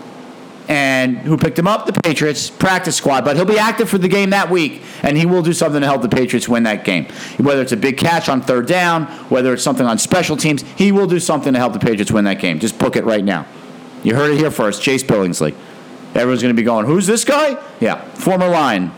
And 0.72 1.18
who 1.18 1.36
picked 1.36 1.60
him 1.60 1.68
up? 1.68 1.86
The 1.86 1.92
Patriots 1.92 2.50
practice 2.50 2.96
squad. 2.96 3.26
But 3.26 3.36
he'll 3.36 3.44
be 3.44 3.60
active 3.60 3.90
for 3.90 3.98
the 3.98 4.08
game 4.08 4.30
that 4.30 4.50
week, 4.50 4.82
and 5.04 5.18
he 5.18 5.26
will 5.26 5.42
do 5.42 5.52
something 5.52 5.82
to 5.82 5.86
help 5.86 6.02
the 6.02 6.08
Patriots 6.08 6.48
win 6.48 6.64
that 6.64 6.86
game. 6.86 7.08
Whether 7.38 7.62
it's 7.62 7.74
a 7.74 7.78
big 7.78 7.98
catch 7.98 8.30
on 8.30 8.40
third 8.40 8.68
down, 8.68 9.08
whether 9.28 9.54
it's 9.54 9.64
something 9.64 9.86
on 9.86 9.98
special 9.98 10.38
teams, 10.38 10.62
he 10.78 10.94
will 10.94 11.08
do 11.08 11.20
something 11.20 11.52
to 11.52 11.60
help 11.60 11.74
the 11.74 11.80
Patriots 11.80 12.10
win 12.10 12.24
that 12.24 12.40
game. 12.40 12.58
Just 12.58 12.80
book 12.80 12.96
it 12.96 13.04
right 13.04 13.22
now. 13.22 13.46
You 14.02 14.16
heard 14.16 14.32
it 14.32 14.38
here 14.38 14.50
first. 14.50 14.82
Chase 14.82 15.04
Billingsley. 15.04 15.54
Everyone's 16.16 16.42
going 16.42 16.56
to 16.56 16.62
be 16.62 16.64
going, 16.64 16.86
who's 16.86 17.06
this 17.06 17.26
guy? 17.26 17.62
Yeah, 17.82 18.02
former 18.14 18.48
line. 18.48 18.94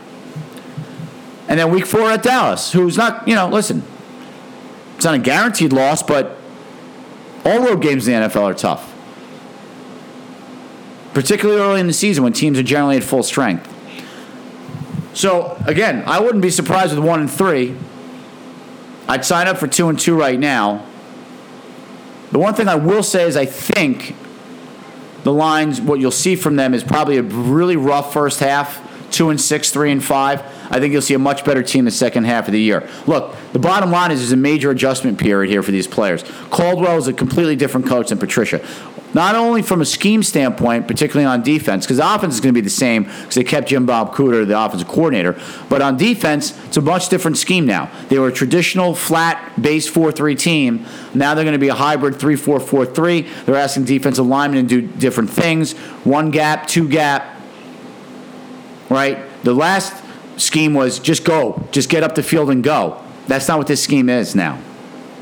And 1.48 1.58
then 1.58 1.72
week 1.72 1.86
four 1.86 2.08
at 2.08 2.22
Dallas, 2.22 2.70
who's 2.70 2.96
not, 2.96 3.26
you 3.26 3.34
know, 3.34 3.48
listen, 3.48 3.82
it's 4.94 5.04
not 5.04 5.16
a 5.16 5.18
guaranteed 5.18 5.72
loss, 5.72 6.04
but 6.04 6.38
all 7.44 7.58
road 7.64 7.82
games 7.82 8.06
in 8.06 8.22
the 8.22 8.28
NFL 8.28 8.44
are 8.44 8.54
tough 8.54 8.93
particularly 11.14 11.60
early 11.60 11.80
in 11.80 11.86
the 11.86 11.92
season 11.92 12.24
when 12.24 12.32
teams 12.32 12.58
are 12.58 12.62
generally 12.62 12.96
at 12.96 13.04
full 13.04 13.22
strength. 13.22 13.70
So 15.14 15.56
again, 15.66 16.02
I 16.06 16.20
wouldn't 16.20 16.42
be 16.42 16.50
surprised 16.50 16.94
with 16.94 17.04
one 17.04 17.20
and 17.20 17.30
three. 17.30 17.76
I'd 19.08 19.24
sign 19.24 19.46
up 19.46 19.58
for 19.58 19.68
two 19.68 19.88
and 19.88 19.98
two 19.98 20.18
right 20.18 20.38
now. 20.38 20.84
The 22.32 22.38
one 22.38 22.54
thing 22.54 22.68
I 22.68 22.74
will 22.74 23.04
say 23.04 23.24
is 23.24 23.36
I 23.36 23.46
think 23.46 24.16
the 25.22 25.32
lines, 25.32 25.80
what 25.80 26.00
you'll 26.00 26.10
see 26.10 26.36
from 26.36 26.56
them 26.56 26.74
is 26.74 26.82
probably 26.82 27.18
a 27.18 27.22
really 27.22 27.76
rough 27.76 28.12
first 28.12 28.40
half, 28.40 28.82
two 29.12 29.30
and 29.30 29.40
six, 29.40 29.70
three 29.70 29.92
and 29.92 30.02
five. 30.02 30.42
I 30.70 30.80
think 30.80 30.92
you'll 30.92 31.02
see 31.02 31.14
a 31.14 31.18
much 31.18 31.44
better 31.44 31.62
team 31.62 31.84
the 31.84 31.92
second 31.92 32.24
half 32.24 32.48
of 32.48 32.52
the 32.52 32.60
year. 32.60 32.88
Look, 33.06 33.36
the 33.52 33.60
bottom 33.60 33.92
line 33.92 34.10
is 34.10 34.18
there's 34.18 34.32
a 34.32 34.36
major 34.36 34.70
adjustment 34.70 35.18
period 35.18 35.50
here 35.50 35.62
for 35.62 35.70
these 35.70 35.86
players. 35.86 36.24
Caldwell 36.50 36.98
is 36.98 37.06
a 37.06 37.12
completely 37.12 37.54
different 37.54 37.86
coach 37.86 38.08
than 38.08 38.18
Patricia 38.18 38.58
not 39.14 39.36
only 39.36 39.62
from 39.62 39.80
a 39.80 39.84
scheme 39.84 40.22
standpoint, 40.22 40.88
particularly 40.88 41.24
on 41.24 41.42
defense, 41.42 41.86
because 41.86 42.00
offense 42.00 42.34
is 42.34 42.40
going 42.40 42.52
to 42.52 42.60
be 42.60 42.64
the 42.64 42.70
same 42.70 43.04
because 43.04 43.36
they 43.36 43.44
kept 43.44 43.68
Jim 43.68 43.86
Bob 43.86 44.12
Cooter, 44.12 44.46
the 44.46 44.60
offensive 44.60 44.88
coordinator. 44.88 45.40
But 45.68 45.80
on 45.80 45.96
defense, 45.96 46.58
it's 46.66 46.76
a 46.76 46.82
much 46.82 47.08
different 47.08 47.38
scheme 47.38 47.64
now. 47.64 47.90
They 48.08 48.18
were 48.18 48.28
a 48.28 48.32
traditional 48.32 48.94
flat 48.94 49.60
base 49.60 49.88
4 49.88 50.10
3 50.10 50.34
team. 50.34 50.84
Now 51.14 51.34
they're 51.34 51.44
going 51.44 51.52
to 51.52 51.58
be 51.58 51.68
a 51.68 51.74
hybrid 51.74 52.16
3 52.16 52.34
4 52.34 52.58
4 52.60 52.86
3. 52.86 53.20
They're 53.46 53.54
asking 53.54 53.84
defensive 53.84 54.26
linemen 54.26 54.66
to 54.66 54.80
do 54.80 54.86
different 54.86 55.30
things 55.30 55.72
one 56.04 56.30
gap, 56.30 56.66
two 56.66 56.88
gap, 56.88 57.40
right? 58.90 59.18
The 59.44 59.54
last 59.54 60.02
scheme 60.36 60.74
was 60.74 60.98
just 60.98 61.24
go, 61.24 61.66
just 61.70 61.88
get 61.88 62.02
up 62.02 62.14
the 62.14 62.22
field 62.22 62.50
and 62.50 62.62
go. 62.62 63.00
That's 63.26 63.48
not 63.48 63.58
what 63.58 63.66
this 63.68 63.82
scheme 63.82 64.08
is 64.08 64.34
now 64.34 64.58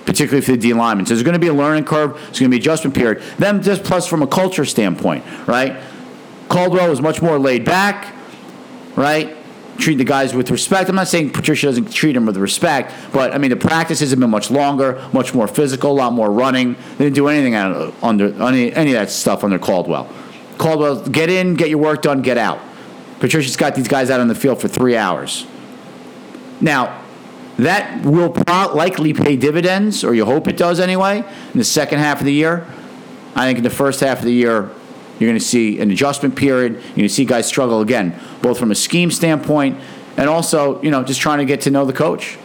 particularly 0.06 0.44
for 0.44 0.52
the 0.52 0.58
D 0.58 0.72
linemen. 0.72 1.06
So 1.06 1.14
there's 1.14 1.22
going 1.22 1.34
to 1.34 1.38
be 1.38 1.48
a 1.48 1.54
learning 1.54 1.84
curve. 1.84 2.14
There's 2.14 2.40
going 2.40 2.50
to 2.50 2.56
be 2.56 2.58
adjustment 2.58 2.96
period. 2.96 3.22
Then 3.38 3.62
just 3.62 3.84
plus 3.84 4.06
from 4.06 4.22
a 4.22 4.26
culture 4.26 4.64
standpoint, 4.64 5.24
right? 5.46 5.80
Caldwell 6.48 6.90
was 6.90 7.00
much 7.00 7.22
more 7.22 7.38
laid 7.38 7.64
back, 7.64 8.14
right? 8.96 9.36
Treat 9.78 9.96
the 9.96 10.04
guys 10.04 10.34
with 10.34 10.50
respect. 10.50 10.90
I'm 10.90 10.96
not 10.96 11.08
saying 11.08 11.30
Patricia 11.30 11.66
doesn't 11.66 11.92
treat 11.92 12.12
them 12.12 12.26
with 12.26 12.36
respect, 12.36 12.92
but 13.12 13.32
I 13.32 13.38
mean 13.38 13.50
the 13.50 13.56
practices 13.56 14.10
have 14.10 14.20
been 14.20 14.30
much 14.30 14.50
longer, 14.50 15.02
much 15.12 15.34
more 15.34 15.48
physical, 15.48 15.92
a 15.92 15.94
lot 15.94 16.12
more 16.12 16.30
running. 16.30 16.74
They 16.98 17.04
didn't 17.04 17.14
do 17.14 17.28
anything 17.28 17.54
under 17.54 18.42
any, 18.42 18.72
any 18.74 18.92
of 18.92 19.00
that 19.00 19.10
stuff 19.10 19.44
under 19.44 19.58
Caldwell. 19.58 20.12
Caldwell, 20.58 21.08
get 21.08 21.30
in, 21.30 21.54
get 21.54 21.70
your 21.70 21.78
work 21.78 22.02
done, 22.02 22.20
get 22.20 22.36
out. 22.36 22.60
Patricia's 23.18 23.56
got 23.56 23.74
these 23.74 23.88
guys 23.88 24.10
out 24.10 24.20
on 24.20 24.28
the 24.28 24.34
field 24.34 24.60
for 24.60 24.68
three 24.68 24.96
hours. 24.96 25.46
Now, 26.60 27.01
that 27.58 28.04
will 28.04 28.30
pro- 28.30 28.74
likely 28.74 29.12
pay 29.12 29.36
dividends, 29.36 30.04
or 30.04 30.14
you 30.14 30.24
hope 30.24 30.48
it 30.48 30.56
does 30.56 30.80
anyway, 30.80 31.24
in 31.52 31.58
the 31.58 31.64
second 31.64 31.98
half 31.98 32.20
of 32.20 32.26
the 32.26 32.32
year. 32.32 32.66
I 33.34 33.46
think 33.46 33.58
in 33.58 33.64
the 33.64 33.70
first 33.70 34.00
half 34.00 34.18
of 34.18 34.24
the 34.24 34.32
year, 34.32 34.70
you're 35.18 35.28
going 35.28 35.38
to 35.38 35.44
see 35.44 35.80
an 35.80 35.90
adjustment 35.90 36.36
period. 36.36 36.72
You're 36.72 36.82
going 36.82 37.02
to 37.02 37.08
see 37.08 37.24
guys 37.24 37.46
struggle 37.46 37.80
again, 37.80 38.18
both 38.40 38.58
from 38.58 38.70
a 38.70 38.74
scheme 38.74 39.10
standpoint 39.10 39.78
and 40.16 40.28
also, 40.28 40.80
you 40.82 40.90
know, 40.90 41.02
just 41.02 41.20
trying 41.20 41.38
to 41.38 41.44
get 41.44 41.62
to 41.62 41.70
know 41.70 41.84
the 41.84 41.92
coach. 41.92 42.38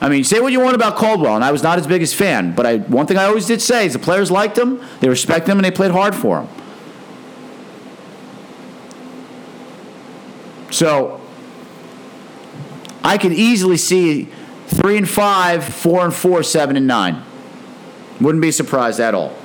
I 0.00 0.08
mean, 0.08 0.24
say 0.24 0.40
what 0.40 0.52
you 0.52 0.60
want 0.60 0.74
about 0.74 0.96
Caldwell, 0.96 1.34
and 1.34 1.44
I 1.44 1.50
was 1.50 1.62
not 1.62 1.78
his 1.78 1.86
biggest 1.86 2.14
fan, 2.14 2.54
but 2.54 2.66
I, 2.66 2.78
one 2.78 3.06
thing 3.06 3.16
I 3.16 3.24
always 3.24 3.46
did 3.46 3.62
say 3.62 3.86
is 3.86 3.94
the 3.94 3.98
players 3.98 4.30
liked 4.30 4.58
him, 4.58 4.82
they 5.00 5.08
respect 5.08 5.48
him, 5.48 5.56
and 5.56 5.64
they 5.64 5.70
played 5.70 5.92
hard 5.92 6.14
for 6.14 6.42
him. 6.42 6.48
So 10.70 11.20
I 13.04 13.18
could 13.18 13.32
easily 13.34 13.76
see 13.76 14.30
three 14.66 14.96
and 14.96 15.08
five, 15.08 15.62
four 15.62 16.04
and 16.04 16.14
four, 16.14 16.42
seven 16.42 16.74
and 16.76 16.86
nine. 16.86 17.22
Wouldn't 18.18 18.40
be 18.40 18.50
surprised 18.50 18.98
at 18.98 19.14
all. 19.14 19.36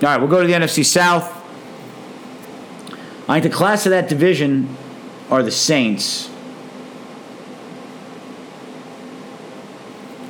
All 0.00 0.04
right, 0.04 0.18
we'll 0.18 0.28
go 0.28 0.40
to 0.40 0.46
the 0.46 0.52
NFC 0.52 0.84
South. 0.84 1.36
I 3.28 3.40
think 3.40 3.52
the 3.52 3.56
class 3.56 3.86
of 3.86 3.90
that 3.90 4.08
division 4.08 4.76
are 5.30 5.42
the 5.42 5.50
Saints. 5.50 6.30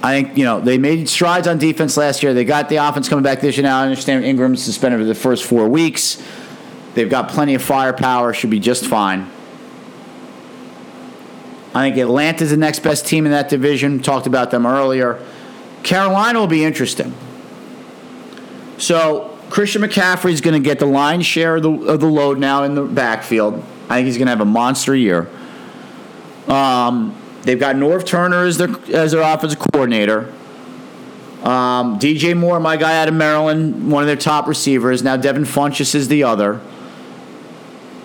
I 0.03 0.21
think 0.21 0.39
you 0.39 0.45
know 0.45 0.61
they 0.61 0.79
made 0.79 1.09
strides 1.09 1.49
on 1.49 1.59
defense 1.59 1.97
last 1.97 2.23
year. 2.23 2.33
They 2.33 2.45
got 2.45 2.69
the 2.69 2.77
offense 2.77 3.09
coming 3.09 3.23
back 3.23 3.41
this 3.41 3.57
year. 3.57 3.65
Now 3.65 3.81
I 3.81 3.85
understand 3.85 4.25
Ingram's 4.25 4.63
suspended 4.63 5.01
for 5.01 5.05
the 5.05 5.15
first 5.15 5.45
four 5.45 5.69
weeks. 5.69 6.23
They've 6.95 7.11
got 7.11 7.29
plenty 7.29 7.55
of 7.55 7.63
firepower. 7.63 8.33
Should 8.33 8.51
be 8.51 8.61
just 8.61 8.87
fine. 8.87 9.29
I 11.75 11.91
think 11.91 11.99
Atlanta's 11.99 12.51
the 12.51 12.57
next 12.57 12.81
best 12.81 13.07
team 13.07 13.27
in 13.27 13.33
that 13.33 13.49
division. 13.49 14.01
Talked 14.01 14.27
about 14.27 14.51
them 14.51 14.67
earlier. 14.67 15.21
Carolina 15.83 16.39
will 16.39 16.47
be 16.47 16.65
interesting. 16.65 17.15
So 18.79 19.37
Christian 19.51 19.83
McCaffrey 19.83 20.33
is 20.33 20.41
going 20.41 20.61
to 20.61 20.65
get 20.65 20.79
the 20.79 20.87
lion's 20.87 21.27
share 21.27 21.57
of 21.57 21.63
the, 21.63 21.71
of 21.71 22.01
the 22.01 22.07
load 22.07 22.39
now 22.39 22.65
in 22.65 22.75
the 22.75 22.83
backfield. 22.83 23.63
I 23.89 23.97
think 23.97 24.07
he's 24.07 24.17
going 24.17 24.27
to 24.27 24.31
have 24.31 24.41
a 24.41 24.45
monster 24.45 24.95
year. 24.95 25.29
Um, 26.47 27.15
They've 27.49 27.59
got 27.59 27.77
Norv 27.77 28.05
Turner 28.05 28.45
as 28.45 28.59
their 28.59 28.69
as 28.95 29.13
their 29.13 29.23
offensive 29.23 29.59
coordinator. 29.59 30.31
Um, 31.43 31.99
DJ 31.99 32.37
Moore, 32.37 32.61
my 32.61 32.77
guy 32.77 33.01
out 33.01 33.09
of 33.09 33.15
Maryland, 33.15 33.91
one 33.91 34.03
of 34.03 34.07
their 34.07 34.17
top 34.17 34.47
receivers. 34.47 35.03
Now 35.03 35.17
Devin 35.17 35.45
Funchess 35.45 35.95
is 35.95 36.09
the 36.09 36.25
other. 36.25 36.61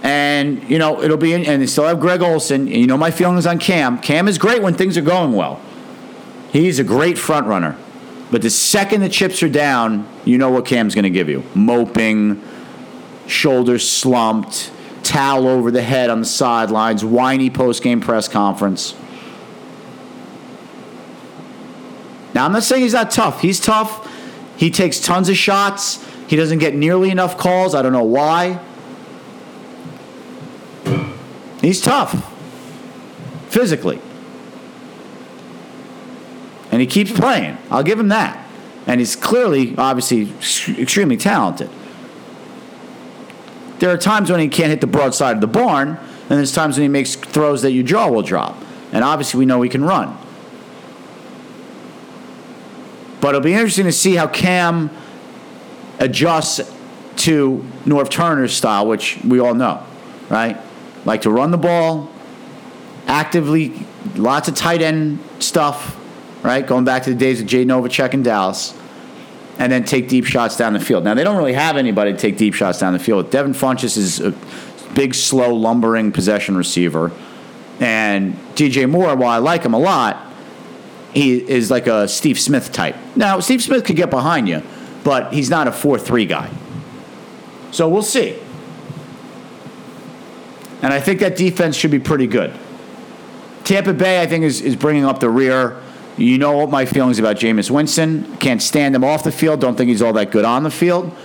And 0.02 0.64
you 0.70 0.80
know 0.80 1.04
it'll 1.04 1.18
be, 1.18 1.34
in, 1.34 1.46
and 1.46 1.62
they 1.62 1.66
still 1.66 1.84
have 1.84 2.00
Greg 2.00 2.22
Olsen. 2.22 2.62
And 2.70 2.70
you 2.70 2.88
know 2.88 2.96
my 2.96 3.12
feelings 3.12 3.46
on 3.46 3.60
Cam. 3.60 3.98
Cam 3.98 4.30
is 4.30 4.38
great 4.38 4.62
when 4.62 4.76
things 4.76 4.98
are 4.98 5.02
going 5.02 5.34
well. 5.34 5.60
He's 6.54 6.80
a 6.80 6.86
great 6.86 7.18
front 7.18 7.46
runner, 7.46 7.76
but 8.32 8.44
the 8.44 8.50
second 8.50 9.02
the 9.02 9.10
chips 9.10 9.44
are 9.44 9.50
down, 9.50 10.08
you 10.24 10.38
know 10.38 10.52
what 10.52 10.66
Cam's 10.66 10.96
going 10.96 11.04
to 11.04 11.10
give 11.10 11.28
you: 11.28 11.44
moping, 11.54 12.42
shoulders 13.28 13.86
slumped, 13.86 14.72
towel 15.04 15.50
over 15.50 15.70
the 15.70 15.82
head 15.82 16.10
on 16.10 16.22
the 16.22 16.26
sidelines, 16.26 17.04
whiny 17.04 17.50
post 17.50 17.84
game 17.84 18.00
press 18.00 18.30
conference. 18.30 18.96
Now, 22.44 22.48
I'm 22.48 22.52
not 22.52 22.64
saying 22.64 22.82
he's 22.82 22.92
not 22.92 23.10
tough. 23.10 23.40
He's 23.40 23.58
tough. 23.58 24.06
He 24.58 24.70
takes 24.70 25.00
tons 25.00 25.30
of 25.30 25.38
shots. 25.38 26.06
He 26.28 26.36
doesn't 26.36 26.58
get 26.58 26.76
nearly 26.76 27.10
enough 27.10 27.38
calls. 27.38 27.74
I 27.74 27.82
don't 27.82 27.94
know 27.94 28.04
why. 28.04 28.60
He's 31.62 31.80
tough 31.80 32.12
physically. 33.48 34.02
And 36.70 36.82
he 36.82 36.86
keeps 36.86 37.18
playing. 37.18 37.58
I'll 37.72 37.82
give 37.82 37.98
him 37.98 38.10
that. 38.10 38.46
And 38.88 39.00
he's 39.00 39.16
clearly, 39.16 39.74
obviously, 39.78 40.30
extremely 40.78 41.16
talented. 41.16 41.70
There 43.80 43.90
are 43.90 43.98
times 43.98 44.30
when 44.30 44.42
he 44.42 44.50
can't 44.50 44.70
hit 44.70 44.82
the 44.82 44.88
broadside 44.88 45.36
of 45.36 45.42
the 45.42 45.48
barn, 45.48 45.92
and 45.92 46.30
there's 46.30 46.52
times 46.52 46.76
when 46.76 46.82
he 46.82 46.90
makes 46.90 47.16
throws 47.16 47.62
that 47.62 47.72
your 47.72 47.86
jaw 47.86 48.10
will 48.10 48.22
drop. 48.22 48.58
And 48.92 49.02
obviously, 49.02 49.38
we 49.38 49.46
know 49.46 49.62
he 49.62 49.70
can 49.70 49.86
run. 49.86 50.18
But 53.24 53.30
it'll 53.30 53.40
be 53.40 53.54
interesting 53.54 53.86
to 53.86 53.94
see 53.94 54.16
how 54.16 54.28
Cam 54.28 54.90
adjusts 55.98 56.60
to 57.24 57.66
Norv 57.86 58.10
Turner's 58.10 58.54
style, 58.54 58.86
which 58.86 59.18
we 59.24 59.40
all 59.40 59.54
know, 59.54 59.82
right? 60.28 60.58
Like 61.06 61.22
to 61.22 61.30
run 61.30 61.52
the 61.52 61.58
ball, 61.58 62.12
actively, 63.08 63.86
lots 64.16 64.50
of 64.50 64.56
tight 64.56 64.82
end 64.82 65.20
stuff, 65.40 65.98
right? 66.44 66.68
Going 66.68 66.84
back 66.84 67.04
to 67.04 67.12
the 67.12 67.16
days 67.16 67.40
of 67.40 67.48
Jay 67.48 67.64
Novacek 67.64 68.14
in 68.14 68.24
Dallas, 68.24 68.78
and 69.58 69.72
then 69.72 69.86
take 69.86 70.10
deep 70.10 70.26
shots 70.26 70.58
down 70.58 70.74
the 70.74 70.82
field. 70.82 71.06
Now 71.06 71.14
they 71.14 71.24
don't 71.24 71.38
really 71.38 71.54
have 71.54 71.78
anybody 71.78 72.12
to 72.12 72.18
take 72.18 72.36
deep 72.36 72.54
shots 72.54 72.82
down 72.82 72.92
the 72.92 73.00
field. 73.00 73.32
Devin 73.32 73.54
Funchess 73.54 73.96
is 73.96 74.20
a 74.20 74.34
big, 74.96 75.16
slow, 75.16 75.56
lumbering 75.56 76.12
possession 76.12 76.58
receiver, 76.58 77.10
and 77.80 78.34
DJ 78.56 78.90
Moore, 78.90 79.16
while 79.16 79.30
I 79.30 79.38
like 79.38 79.64
him 79.64 79.74
a 79.74 79.80
lot, 79.80 80.33
he 81.14 81.38
is 81.38 81.70
like 81.70 81.88
a 81.88 82.08
Steve 82.08 82.40
Smith 82.40 82.72
type. 82.72 82.96
Now, 83.16 83.40
Steve 83.40 83.62
Smith 83.62 83.84
could 83.86 83.96
get 83.96 84.10
behind 84.10 84.50
you, 84.50 84.64
but 85.04 85.34
he's 85.34 85.50
not 85.50 85.68
a 85.68 85.72
4 85.72 86.00
3 86.00 86.26
guy. 86.26 86.50
So 87.72 87.88
we'll 87.90 88.04
see. 88.04 88.38
And 90.82 90.94
I 90.94 91.00
think 91.00 91.22
that 91.22 91.38
defense 91.38 91.76
should 91.76 91.92
be 91.92 92.00
pretty 92.00 92.28
good. 92.28 92.54
Tampa 93.64 93.94
Bay, 93.94 94.22
I 94.22 94.28
think, 94.28 94.44
is, 94.44 94.60
is 94.62 94.76
bringing 94.76 95.06
up 95.06 95.20
the 95.20 95.30
rear. 95.30 95.82
You 96.18 96.38
know 96.38 96.58
what 96.58 96.70
my 96.70 96.86
feelings 96.86 97.20
about 97.20 97.38
Jameis 97.38 97.72
Winston. 97.72 98.38
Can't 98.38 98.62
stand 98.62 98.96
him 98.96 99.04
off 99.04 99.24
the 99.24 99.32
field. 99.32 99.62
Don't 99.62 99.76
think 99.76 99.90
he's 99.90 100.02
all 100.02 100.14
that 100.14 100.32
good 100.32 100.46
on 100.46 100.64
the 100.64 100.70
field. 100.70 101.16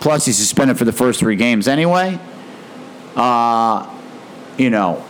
Plus, 0.00 0.26
he's 0.26 0.36
suspended 0.36 0.76
for 0.78 0.84
the 0.84 0.92
first 0.92 1.20
three 1.20 1.36
games 1.36 1.68
anyway. 1.68 2.18
Uh, 3.14 3.88
you 4.58 4.70
know, 4.70 5.04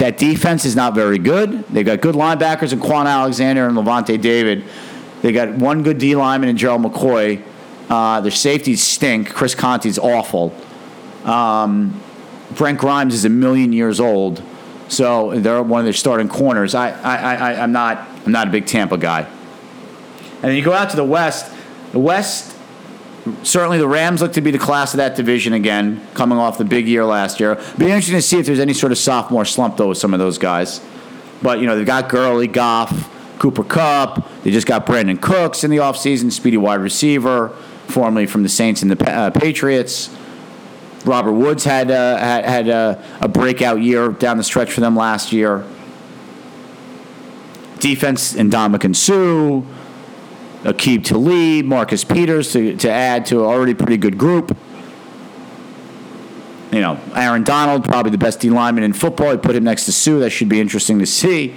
that 0.00 0.16
defense 0.16 0.64
is 0.64 0.74
not 0.74 0.94
very 0.94 1.18
good. 1.18 1.62
They've 1.68 1.84
got 1.84 2.00
good 2.00 2.14
linebackers 2.14 2.72
in 2.72 2.80
Kwon 2.80 3.06
Alexander 3.06 3.66
and 3.66 3.76
Lavonte 3.76 4.20
David. 4.20 4.64
They 5.20 5.30
got 5.30 5.50
one 5.50 5.82
good 5.82 5.98
D 5.98 6.16
lineman 6.16 6.48
in 6.48 6.56
Gerald 6.56 6.82
McCoy. 6.82 7.42
Uh, 7.90 8.22
their 8.22 8.30
safeties 8.30 8.82
stink. 8.82 9.30
Chris 9.30 9.54
Conte's 9.54 9.98
awful. 9.98 10.54
Um, 11.24 12.00
Brent 12.52 12.78
Grimes 12.78 13.12
is 13.12 13.26
a 13.26 13.28
million 13.28 13.74
years 13.74 14.00
old, 14.00 14.42
so 14.88 15.38
they're 15.38 15.62
one 15.62 15.80
of 15.80 15.84
their 15.84 15.92
starting 15.92 16.28
corners. 16.28 16.74
I, 16.74 16.90
I, 16.90 17.34
I, 17.34 17.62
I'm 17.62 17.72
not, 17.72 18.08
I'm 18.24 18.32
not 18.32 18.48
a 18.48 18.50
big 18.50 18.66
Tampa 18.66 18.96
guy. 18.96 19.22
And 19.22 20.42
then 20.44 20.56
you 20.56 20.64
go 20.64 20.72
out 20.72 20.88
to 20.90 20.96
the 20.96 21.04
West. 21.04 21.52
The 21.92 21.98
West 21.98 22.49
certainly 23.42 23.78
the 23.78 23.88
Rams 23.88 24.20
look 24.22 24.32
to 24.34 24.40
be 24.40 24.50
the 24.50 24.58
class 24.58 24.92
of 24.94 24.98
that 24.98 25.16
division 25.16 25.52
again, 25.52 26.06
coming 26.14 26.38
off 26.38 26.58
the 26.58 26.64
big 26.64 26.86
year 26.88 27.04
last 27.04 27.40
year. 27.40 27.56
Be 27.78 27.86
interesting 27.86 28.16
to 28.16 28.22
see 28.22 28.38
if 28.38 28.46
there's 28.46 28.60
any 28.60 28.74
sort 28.74 28.92
of 28.92 28.98
sophomore 28.98 29.44
slump 29.44 29.76
though 29.76 29.88
with 29.88 29.98
some 29.98 30.12
of 30.12 30.20
those 30.20 30.38
guys. 30.38 30.80
But 31.42 31.60
you 31.60 31.66
know 31.66 31.76
they've 31.76 31.86
got 31.86 32.08
Gurley, 32.08 32.46
Goff, 32.46 33.10
Cooper 33.38 33.64
Kupp. 33.64 34.28
They 34.42 34.50
just 34.50 34.66
got 34.66 34.86
Brandin 34.86 35.20
Cooks 35.20 35.64
in 35.64 35.70
the 35.70 35.78
offseason, 35.78 36.30
speedy 36.30 36.56
wide 36.56 36.80
receiver, 36.80 37.48
formerly 37.88 38.26
from 38.26 38.42
the 38.42 38.48
Saints 38.48 38.82
and 38.82 38.90
the 38.90 39.10
uh, 39.10 39.30
Patriots. 39.30 40.14
Robert 41.04 41.32
Woods 41.32 41.64
had 41.64 41.90
uh, 41.90 42.18
had, 42.18 42.68
uh, 42.68 43.00
a 43.20 43.28
breakout 43.28 43.80
year 43.80 44.10
down 44.10 44.36
the 44.36 44.44
stretch 44.44 44.70
for 44.70 44.80
them 44.80 44.94
last 44.96 45.32
year. 45.32 45.64
defense 47.78 48.34
and 48.34 48.52
Ndamukong 48.52 48.94
Suh, 48.94 49.62
Aqib 50.62 51.04
Talib, 51.04 51.64
Marcus 51.64 52.04
Peters 52.04 52.52
to, 52.52 52.76
to 52.76 52.90
add 52.90 53.26
to 53.26 53.40
an 53.40 53.46
already 53.46 53.74
pretty 53.74 53.96
good 53.96 54.18
group. 54.18 54.56
You 56.70 56.80
know, 56.80 57.00
Aaron 57.14 57.42
Donald, 57.42 57.84
probably 57.84 58.12
the 58.12 58.18
best 58.18 58.40
D 58.40 58.50
lineman 58.50 58.84
in 58.84 58.92
football. 58.92 59.28
I 59.28 59.36
put 59.36 59.56
him 59.56 59.64
next 59.64 59.86
to 59.86 59.92
Suh. 59.92 60.18
That 60.18 60.30
should 60.30 60.48
be 60.48 60.60
interesting 60.60 60.98
to 61.00 61.06
see. 61.06 61.54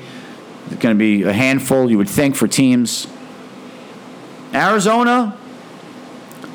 It's 0.68 0.82
going 0.82 0.96
to 0.96 1.00
be 1.00 1.24
a 1.24 1.34
handful, 1.34 1.92
you 1.92 1.98
would 1.98 2.10
think, 2.10 2.36
for 2.36 2.48
teams. 2.48 3.08
Arizona, 4.54 5.38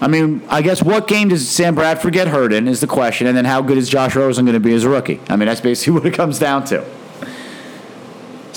I 0.00 0.08
mean, 0.08 0.42
I 0.48 0.62
guess 0.62 0.82
what 0.82 1.06
game 1.06 1.28
does 1.28 1.48
Sam 1.48 1.74
Bradford 1.74 2.12
get 2.12 2.28
hurt 2.28 2.52
in 2.52 2.66
is 2.66 2.80
the 2.80 2.86
question, 2.86 3.26
and 3.26 3.36
then 3.36 3.44
how 3.44 3.60
good 3.60 3.76
is 3.76 3.88
Josh 3.88 4.16
Rosen 4.16 4.44
going 4.44 4.54
to 4.54 4.60
be 4.60 4.72
as 4.72 4.84
a 4.84 4.88
rookie? 4.88 5.20
I 5.28 5.36
mean, 5.36 5.46
that's 5.46 5.60
basically 5.60 5.92
what 6.00 6.06
it 6.06 6.14
comes 6.14 6.38
down 6.38 6.64
to. 6.66 6.84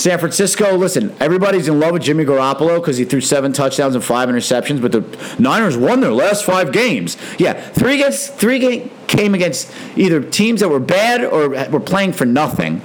San 0.01 0.17
Francisco, 0.17 0.75
listen, 0.77 1.15
everybody's 1.19 1.67
in 1.67 1.79
love 1.79 1.91
with 1.91 2.01
Jimmy 2.01 2.25
Garoppolo 2.25 2.81
because 2.81 2.97
he 2.97 3.05
threw 3.05 3.21
seven 3.21 3.53
touchdowns 3.53 3.93
and 3.93 4.03
five 4.03 4.29
interceptions, 4.29 4.81
but 4.81 4.91
the 4.91 5.35
Niners 5.37 5.77
won 5.77 5.99
their 5.99 6.11
last 6.11 6.43
five 6.43 6.71
games. 6.71 7.17
Yeah, 7.37 7.53
three 7.53 7.93
against 7.93 8.33
three 8.33 8.57
game, 8.57 8.89
came 9.05 9.35
against 9.35 9.71
either 9.95 10.19
teams 10.19 10.61
that 10.61 10.69
were 10.69 10.79
bad 10.79 11.23
or 11.23 11.49
were 11.69 11.79
playing 11.79 12.13
for 12.13 12.25
nothing. 12.25 12.81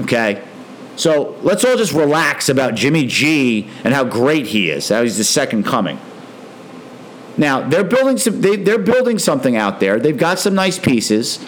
Okay, 0.00 0.42
so 0.96 1.38
let's 1.42 1.64
all 1.64 1.76
just 1.76 1.92
relax 1.92 2.48
about 2.48 2.74
Jimmy 2.74 3.06
G 3.06 3.70
and 3.84 3.94
how 3.94 4.02
great 4.02 4.46
he 4.46 4.68
is. 4.68 4.88
How 4.88 5.04
he's 5.04 5.18
the 5.18 5.24
second 5.24 5.62
coming. 5.62 6.00
Now 7.36 7.68
they're 7.68 7.84
building 7.84 8.18
some. 8.18 8.40
They, 8.40 8.56
they're 8.56 8.78
building 8.78 9.20
something 9.20 9.54
out 9.54 9.78
there. 9.78 10.00
They've 10.00 10.18
got 10.18 10.40
some 10.40 10.56
nice 10.56 10.80
pieces. 10.80 11.38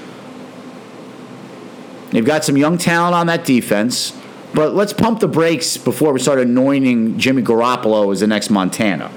They've 2.10 2.24
got 2.24 2.44
some 2.44 2.56
young 2.56 2.78
talent 2.78 3.16
on 3.16 3.26
that 3.26 3.44
defense. 3.44 4.16
But 4.54 4.74
let's 4.74 4.92
pump 4.92 5.20
the 5.20 5.28
brakes 5.28 5.76
before 5.76 6.12
we 6.12 6.20
start 6.20 6.38
anointing 6.38 7.18
Jimmy 7.18 7.42
Garoppolo 7.42 8.12
as 8.12 8.20
the 8.20 8.26
next 8.28 8.50
Montana. 8.50 9.10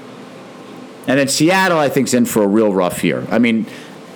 And 1.06 1.18
then 1.18 1.28
Seattle, 1.28 1.78
I 1.78 1.88
think, 1.88 2.08
is 2.08 2.14
in 2.14 2.26
for 2.26 2.42
a 2.42 2.46
real 2.46 2.72
rough 2.72 3.04
year. 3.04 3.26
I 3.30 3.38
mean, 3.38 3.66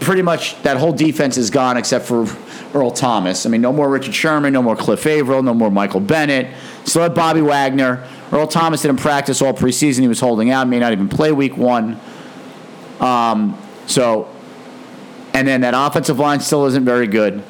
pretty 0.00 0.22
much 0.22 0.60
that 0.62 0.76
whole 0.76 0.92
defense 0.92 1.36
is 1.36 1.48
gone 1.48 1.76
except 1.76 2.06
for 2.06 2.26
Earl 2.74 2.90
Thomas. 2.90 3.46
I 3.46 3.50
mean, 3.50 3.60
no 3.60 3.72
more 3.72 3.88
Richard 3.88 4.14
Sherman, 4.14 4.52
no 4.52 4.62
more 4.62 4.74
Cliff 4.74 5.06
Avril, 5.06 5.42
no 5.42 5.54
more 5.54 5.70
Michael 5.70 6.00
Bennett. 6.00 6.48
Have 6.94 7.14
Bobby 7.14 7.40
Wagner. 7.40 8.06
Earl 8.32 8.48
Thomas 8.48 8.82
didn't 8.82 8.98
practice 8.98 9.40
all 9.40 9.54
preseason. 9.54 10.00
He 10.00 10.08
was 10.08 10.20
holding 10.20 10.50
out, 10.50 10.66
may 10.68 10.80
not 10.80 10.92
even 10.92 11.08
play 11.08 11.30
week 11.30 11.56
one. 11.56 12.00
Um, 12.98 13.56
so, 13.86 14.28
and 15.32 15.46
then 15.46 15.60
that 15.60 15.74
offensive 15.74 16.18
line 16.18 16.40
still 16.40 16.66
isn't 16.66 16.84
very 16.84 17.06
good. 17.06 17.42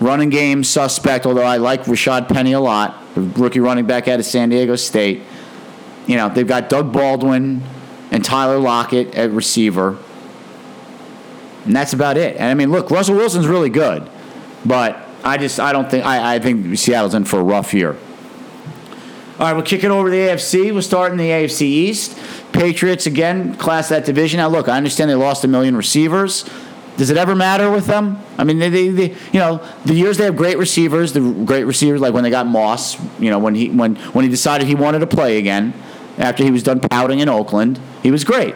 Running 0.00 0.30
game 0.30 0.64
suspect, 0.64 1.26
although 1.26 1.44
I 1.44 1.58
like 1.58 1.84
Rashad 1.84 2.28
Penny 2.28 2.52
a 2.52 2.60
lot, 2.60 2.96
rookie 3.14 3.60
running 3.60 3.86
back 3.86 4.08
out 4.08 4.18
of 4.18 4.24
San 4.24 4.48
Diego 4.48 4.76
State. 4.76 5.22
You 6.06 6.16
know, 6.16 6.30
they've 6.30 6.46
got 6.46 6.70
Doug 6.70 6.92
Baldwin 6.92 7.62
and 8.10 8.24
Tyler 8.24 8.58
Lockett 8.58 9.14
at 9.14 9.30
receiver. 9.30 9.98
And 11.66 11.76
that's 11.76 11.92
about 11.92 12.16
it. 12.16 12.36
And 12.36 12.44
I 12.44 12.54
mean, 12.54 12.70
look, 12.70 12.90
Russell 12.90 13.16
Wilson's 13.16 13.46
really 13.46 13.68
good, 13.68 14.08
but 14.64 15.06
I 15.22 15.36
just 15.36 15.60
I 15.60 15.72
don't 15.72 15.90
think 15.90 16.06
I, 16.06 16.36
I 16.36 16.38
think 16.38 16.78
Seattle's 16.78 17.14
in 17.14 17.24
for 17.24 17.38
a 17.38 17.44
rough 17.44 17.74
year. 17.74 17.96
All 19.38 19.46
right, 19.46 19.52
we'll 19.54 19.64
kick 19.64 19.84
it 19.84 19.90
over 19.90 20.08
to 20.08 20.10
the 20.10 20.22
AFC. 20.28 20.72
We'll 20.72 20.82
start 20.82 21.12
in 21.12 21.18
the 21.18 21.28
AFC 21.28 21.62
East. 21.62 22.18
Patriots 22.52 23.06
again, 23.06 23.54
class 23.56 23.88
that 23.88 24.04
division. 24.04 24.38
Now, 24.38 24.48
look, 24.48 24.68
I 24.68 24.76
understand 24.76 25.10
they 25.10 25.14
lost 25.14 25.44
a 25.44 25.48
million 25.48 25.76
receivers. 25.76 26.44
Does 27.00 27.08
it 27.08 27.16
ever 27.16 27.34
matter 27.34 27.70
with 27.70 27.86
them? 27.86 28.22
I 28.36 28.44
mean, 28.44 28.58
they, 28.58 28.68
they, 28.68 28.88
they, 28.90 29.08
you 29.32 29.38
know, 29.40 29.66
the 29.86 29.94
years 29.94 30.18
they 30.18 30.24
have 30.24 30.36
great 30.36 30.58
receivers, 30.58 31.14
the 31.14 31.32
great 31.46 31.64
receivers, 31.64 31.98
like 31.98 32.12
when 32.12 32.24
they 32.24 32.28
got 32.28 32.46
Moss, 32.46 33.00
you 33.18 33.30
know, 33.30 33.38
when 33.38 33.54
he 33.54 33.70
when 33.70 33.96
when 33.96 34.22
he 34.22 34.30
decided 34.30 34.66
he 34.66 34.74
wanted 34.74 34.98
to 34.98 35.06
play 35.06 35.38
again 35.38 35.72
after 36.18 36.44
he 36.44 36.50
was 36.50 36.62
done 36.62 36.78
pouting 36.78 37.20
in 37.20 37.28
Oakland, 37.30 37.80
he 38.02 38.10
was 38.10 38.22
great. 38.22 38.54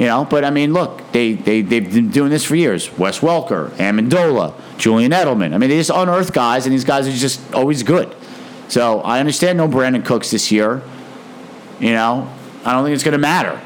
You 0.00 0.06
know, 0.06 0.24
but 0.24 0.44
I 0.44 0.50
mean, 0.50 0.72
look, 0.72 1.12
they, 1.12 1.34
they, 1.34 1.62
they've 1.62 1.88
been 1.88 2.10
doing 2.10 2.30
this 2.30 2.44
for 2.44 2.56
years. 2.56 2.90
Wes 2.98 3.20
Welker, 3.20 3.70
Amendola, 3.76 4.52
Julian 4.76 5.12
Edelman. 5.12 5.54
I 5.54 5.58
mean, 5.58 5.70
they 5.70 5.76
just 5.76 5.90
unearth 5.90 6.32
guys, 6.32 6.66
and 6.66 6.72
these 6.72 6.84
guys 6.84 7.06
are 7.06 7.12
just 7.12 7.54
always 7.54 7.84
good. 7.84 8.12
So 8.66 9.02
I 9.02 9.20
understand 9.20 9.56
no 9.56 9.68
Brandin 9.68 10.04
Cooks 10.04 10.32
this 10.32 10.50
year. 10.50 10.82
You 11.78 11.92
know, 11.92 12.28
I 12.64 12.72
don't 12.72 12.82
think 12.82 12.94
it's 12.94 13.04
going 13.04 13.12
to 13.12 13.18
matter. 13.18 13.60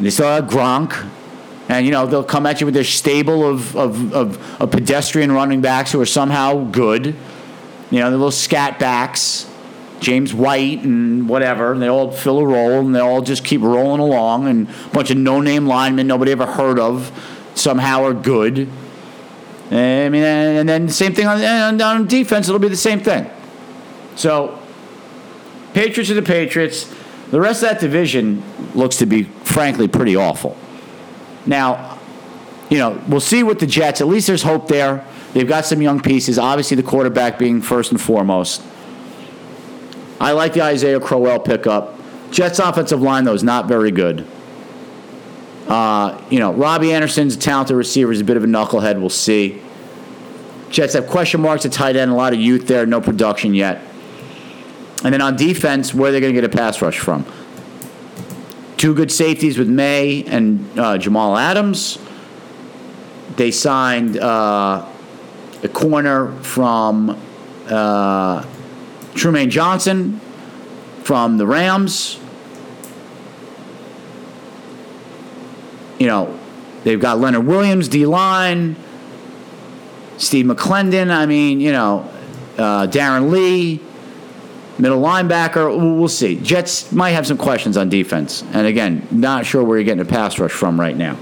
They 0.00 0.08
still 0.08 0.28
have 0.28 0.44
Gronk. 0.44 1.10
And, 1.70 1.86
you 1.86 1.92
know, 1.92 2.04
they'll 2.04 2.24
come 2.24 2.46
at 2.46 2.60
you 2.60 2.66
with 2.66 2.74
their 2.74 2.82
stable 2.82 3.48
of, 3.48 3.76
of, 3.76 4.12
of, 4.12 4.60
of 4.60 4.70
pedestrian 4.72 5.30
running 5.30 5.60
backs 5.60 5.92
who 5.92 6.00
are 6.00 6.06
somehow 6.06 6.64
good. 6.64 7.14
You 7.92 8.00
know, 8.00 8.10
the 8.10 8.16
little 8.16 8.32
scat 8.32 8.80
backs, 8.80 9.48
James 10.00 10.34
White 10.34 10.82
and 10.82 11.28
whatever. 11.28 11.72
And 11.72 11.80
they 11.80 11.86
all 11.86 12.10
fill 12.10 12.40
a 12.40 12.44
role 12.44 12.80
and 12.80 12.92
they 12.92 12.98
all 12.98 13.22
just 13.22 13.44
keep 13.44 13.60
rolling 13.60 14.00
along. 14.00 14.48
And 14.48 14.68
a 14.68 14.88
bunch 14.88 15.12
of 15.12 15.16
no 15.16 15.40
name 15.40 15.66
linemen 15.66 16.08
nobody 16.08 16.32
ever 16.32 16.44
heard 16.44 16.80
of 16.80 17.12
somehow 17.54 18.02
are 18.02 18.14
good. 18.14 18.68
Eh, 19.70 20.06
I 20.06 20.08
mean, 20.08 20.24
eh, 20.24 20.58
and 20.58 20.68
then 20.68 20.86
the 20.86 20.92
same 20.92 21.14
thing 21.14 21.26
eh, 21.26 21.62
on, 21.62 21.80
on 21.80 22.08
defense, 22.08 22.48
it'll 22.48 22.58
be 22.58 22.66
the 22.66 22.74
same 22.74 22.98
thing. 22.98 23.30
So, 24.16 24.60
Patriots 25.72 26.10
are 26.10 26.14
the 26.14 26.22
Patriots. 26.22 26.92
The 27.30 27.40
rest 27.40 27.62
of 27.62 27.68
that 27.68 27.80
division 27.80 28.42
looks 28.74 28.96
to 28.96 29.06
be, 29.06 29.22
frankly, 29.44 29.86
pretty 29.86 30.16
awful. 30.16 30.56
Now, 31.46 31.98
you 32.68 32.78
know, 32.78 33.02
we'll 33.08 33.20
see 33.20 33.42
with 33.42 33.60
the 33.60 33.66
Jets. 33.66 34.00
At 34.00 34.06
least 34.06 34.26
there's 34.26 34.42
hope 34.42 34.68
there. 34.68 35.04
They've 35.32 35.48
got 35.48 35.66
some 35.66 35.82
young 35.82 36.00
pieces. 36.00 36.38
Obviously, 36.38 36.76
the 36.76 36.82
quarterback 36.82 37.38
being 37.38 37.62
first 37.62 37.90
and 37.90 38.00
foremost. 38.00 38.62
I 40.20 40.32
like 40.32 40.52
the 40.52 40.62
Isaiah 40.62 41.00
Crowell 41.00 41.40
pickup. 41.40 41.98
Jets' 42.30 42.58
offensive 42.58 43.00
line, 43.00 43.24
though, 43.24 43.34
is 43.34 43.42
not 43.42 43.66
very 43.66 43.90
good. 43.90 44.26
Uh, 45.66 46.20
you 46.30 46.38
know, 46.38 46.52
Robbie 46.52 46.92
Anderson's 46.92 47.36
a 47.36 47.38
talented 47.38 47.76
receiver. 47.76 48.10
He's 48.10 48.20
a 48.20 48.24
bit 48.24 48.36
of 48.36 48.44
a 48.44 48.46
knucklehead. 48.46 49.00
We'll 49.00 49.08
see. 49.08 49.62
Jets 50.68 50.94
have 50.94 51.06
question 51.06 51.40
marks 51.40 51.64
at 51.64 51.72
tight 51.72 51.96
end, 51.96 52.10
a 52.10 52.14
lot 52.14 52.32
of 52.32 52.40
youth 52.40 52.66
there, 52.66 52.86
no 52.86 53.00
production 53.00 53.54
yet. 53.54 53.82
And 55.02 55.12
then 55.12 55.20
on 55.20 55.36
defense, 55.36 55.94
where 55.94 56.10
are 56.10 56.12
they 56.12 56.20
going 56.20 56.34
to 56.34 56.40
get 56.40 56.44
a 56.44 56.54
pass 56.54 56.80
rush 56.82 56.98
from? 56.98 57.24
Two 58.80 58.94
good 58.94 59.12
safeties 59.12 59.58
with 59.58 59.68
Maye 59.68 60.24
and 60.24 60.66
uh, 60.78 60.96
Jamal 60.96 61.36
Adams. 61.36 61.98
They 63.36 63.50
signed 63.50 64.16
uh, 64.16 64.88
a 65.62 65.68
corner 65.68 66.32
from 66.40 67.10
uh, 67.68 68.42
Trumaine 69.12 69.50
Johnson 69.50 70.18
from 71.04 71.36
the 71.36 71.46
Rams. 71.46 72.18
You 75.98 76.06
know, 76.06 76.40
they've 76.82 76.98
got 76.98 77.18
Leonard 77.18 77.44
Williams, 77.44 77.86
D 77.86 78.06
line, 78.06 78.76
Steve 80.16 80.46
McLendon. 80.46 81.10
I 81.10 81.26
mean, 81.26 81.60
you 81.60 81.72
know, 81.72 82.10
uh, 82.56 82.86
Darron 82.86 83.30
Lee 83.30 83.82
middle 84.78 85.00
linebacker. 85.00 85.98
We'll 85.98 86.08
see. 86.08 86.36
Jets 86.36 86.92
might 86.92 87.10
have 87.10 87.26
some 87.26 87.36
questions 87.36 87.76
on 87.76 87.88
defense, 87.88 88.42
and 88.52 88.66
again, 88.66 89.06
not 89.10 89.46
sure 89.46 89.62
where 89.64 89.78
you're 89.78 89.84
getting 89.84 90.00
a 90.00 90.04
pass 90.04 90.38
rush 90.38 90.52
from 90.52 90.78
right 90.78 90.96
now. 90.96 91.18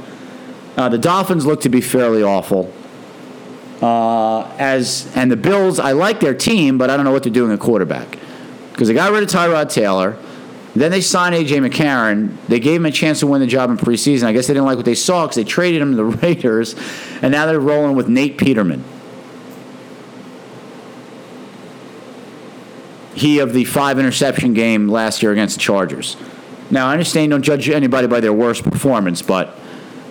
Uh, 0.77 0.89
the 0.89 0.99
Dolphins 0.99 1.45
look 1.45 1.63
to 1.63 1.69
be 1.69 1.81
fairly 1.81 2.23
awful. 2.23 2.73
Uh, 3.83 4.43
as 4.59 5.11
and 5.17 5.31
the 5.31 5.37
Bills, 5.37 5.79
I 5.79 5.93
like 5.93 6.21
their 6.21 6.35
team, 6.35 6.79
but 6.79 6.91
I 6.91 6.97
don't 6.97 7.05
know 7.05 7.13
what 7.13 7.23
they're 7.23 7.33
doing 7.33 7.53
at 7.53 7.61
quarterback 7.61 8.19
because 8.73 8.89
they 8.89 8.95
got 8.95 9.13
rid 9.13 9.23
of 9.23 9.29
Tyrod 9.29 9.73
Taylor. 9.73 10.17
Then 10.75 10.93
they 10.93 11.01
signed 11.01 11.35
AJ 11.35 11.69
McCarron. 11.69 12.37
They 12.47 12.61
gave 12.61 12.81
him 12.81 12.87
a 12.87 12.91
chance 12.93 13.21
to 13.21 13.27
win 13.27 13.41
the 13.41 13.47
job 13.47 13.71
in 13.71 13.77
preseason. 13.77 14.25
I 14.25 14.33
guess 14.33 14.47
they 14.47 14.55
didn't 14.55 14.67
like 14.67 14.77
what 14.77 14.85
they 14.85 14.95
saw 14.95 15.25
because 15.25 15.37
they 15.37 15.45
traded 15.45 15.83
him 15.83 15.91
to 15.93 15.97
the 15.97 16.05
Raiders, 16.23 16.77
and 17.23 17.33
now 17.33 17.47
they're 17.47 17.59
rolling 17.59 17.97
with 17.97 18.09
Nate 18.09 18.39
Peterman. 18.39 18.85
He 23.19 23.41
of 23.41 23.53
the 23.53 23.65
five 23.65 23.99
interception 23.99 24.55
game 24.55 24.89
last 24.89 25.23
year 25.23 25.33
against 25.33 25.57
the 25.57 25.61
Chargers. 25.61 26.17
Now, 26.71 26.87
I 26.87 26.93
understand 26.93 27.31
don't 27.31 27.43
judge 27.43 27.69
anybody 27.69 28.07
by 28.07 28.21
their 28.21 28.33
worst 28.33 28.63
performance, 28.63 29.23
but 29.23 29.59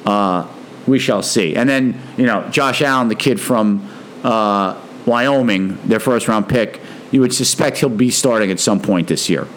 uh, 0.05 0.47
we 0.85 0.99
shall 0.99 1.23
see. 1.23 1.55
And 1.55 1.69
then, 1.69 1.99
you 2.17 2.25
know, 2.25 2.47
Josh 2.49 2.81
Allen, 2.81 3.07
the 3.07 3.15
kid 3.15 3.39
from 3.39 3.87
uh, 4.23 4.79
Wyoming, 5.05 5.77
their 5.87 5.99
first 5.99 6.27
round 6.27 6.49
pick, 6.49 6.81
you 7.11 7.21
would 7.21 7.33
suspect 7.33 7.77
he'll 7.77 7.89
be 7.89 8.09
starting 8.11 8.51
at 8.51 8.59
some 8.59 8.81
point 8.81 9.07
this 9.07 9.29
year. 9.29 9.47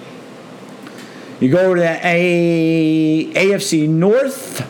You 1.41 1.51
go 1.51 1.75
to 1.75 1.81
the 1.81 2.01
A- 2.05 3.33
AFC 3.35 3.89
North. 3.89 4.61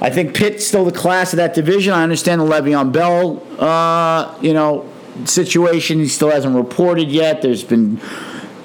I 0.00 0.10
think 0.10 0.34
Pitt's 0.34 0.66
still 0.66 0.84
the 0.84 0.92
class 0.92 1.32
of 1.32 1.36
that 1.36 1.54
division. 1.54 1.92
I 1.92 2.02
understand 2.02 2.40
the 2.40 2.44
Le'Veon 2.44 2.90
Bell, 2.90 3.42
uh, 3.60 4.36
you 4.40 4.52
know, 4.52 4.90
situation. 5.24 5.98
He 5.98 6.08
still 6.08 6.30
hasn't 6.30 6.54
reported 6.54 7.10
yet. 7.10 7.42
There's 7.42 7.64
been 7.64 8.00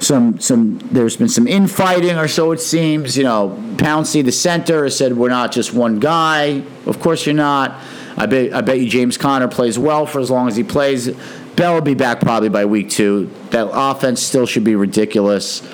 some 0.02 0.40
some 0.40 0.80
there's 0.92 1.16
been 1.16 1.30
some 1.30 1.48
infighting 1.48 2.18
or 2.18 2.28
so 2.28 2.52
it 2.52 2.60
seems. 2.60 3.18
You 3.18 3.24
know, 3.24 3.58
Pouncey, 3.76 4.24
the 4.24 4.32
center, 4.32 4.84
has 4.84 4.98
said 4.98 5.16
we're 5.16 5.30
not 5.30 5.52
just 5.52 5.74
one 5.74 6.00
guy. 6.00 6.64
Of 6.86 7.00
course 7.00 7.26
you're 7.26 7.36
not. 7.36 7.80
I 8.18 8.26
bet 8.26 8.54
I 8.54 8.62
bet 8.62 8.80
you 8.80 8.90
James 8.90 9.18
Conner 9.18 9.48
plays 9.48 9.78
well 9.78 10.06
for 10.06 10.20
as 10.20 10.30
long 10.30 10.48
as 10.48 10.56
he 10.56 10.64
plays. 10.64 11.10
Bell 11.56 11.76
will 11.76 11.82
be 11.82 11.94
back 11.94 12.20
probably 12.22 12.50
by 12.50 12.66
week 12.66 12.90
two. 12.90 13.30
That 13.52 13.70
offense 13.72 14.22
still 14.22 14.46
should 14.46 14.64
be 14.64 14.76
ridiculous, 14.76 15.68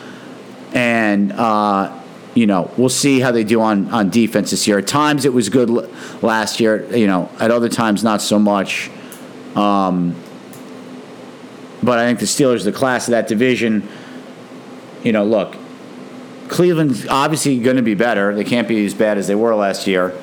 and 0.74 1.32
uh, 1.32 1.98
you 2.36 2.48
know 2.48 2.72
we'll 2.78 2.90
see 2.90 3.20
how 3.20 3.32
they 3.32 3.44
do 3.44 3.62
on 3.62 3.90
on 3.92 4.10
defense 4.10 4.52
this 4.52 4.68
year. 4.68 4.80
At 4.80 4.88
times 4.88 5.26
it 5.26 5.34
was 5.34 5.50
good 5.50 5.70
l- 5.70 5.90
last 6.22 6.60
year. 6.60 6.86
You 6.96 7.08
know, 7.08 7.30
at 7.40 7.52
other 7.52 7.70
times 7.70 8.04
not 8.04 8.22
so 8.22 8.40
much. 8.40 8.90
Um, 9.56 10.16
but 11.84 12.00
I 12.00 12.06
think 12.06 12.20
the 12.20 12.26
Steelers, 12.26 12.62
are 12.62 12.72
the 12.72 12.72
class 12.72 13.08
of 13.08 13.12
that 13.12 13.28
division, 13.28 13.88
you 15.04 15.12
know, 15.12 15.24
look, 15.24 15.56
Cleveland's 16.50 17.08
obviously 17.08 17.60
going 17.60 17.76
to 17.76 17.82
be 17.82 17.94
better. 17.94 18.34
They 18.34 18.44
can't 18.44 18.68
be 18.68 18.86
as 18.86 18.94
bad 18.94 19.18
as 19.18 19.28
they 19.28 19.36
were 19.36 19.54
last 19.56 19.88
year. 19.88 20.18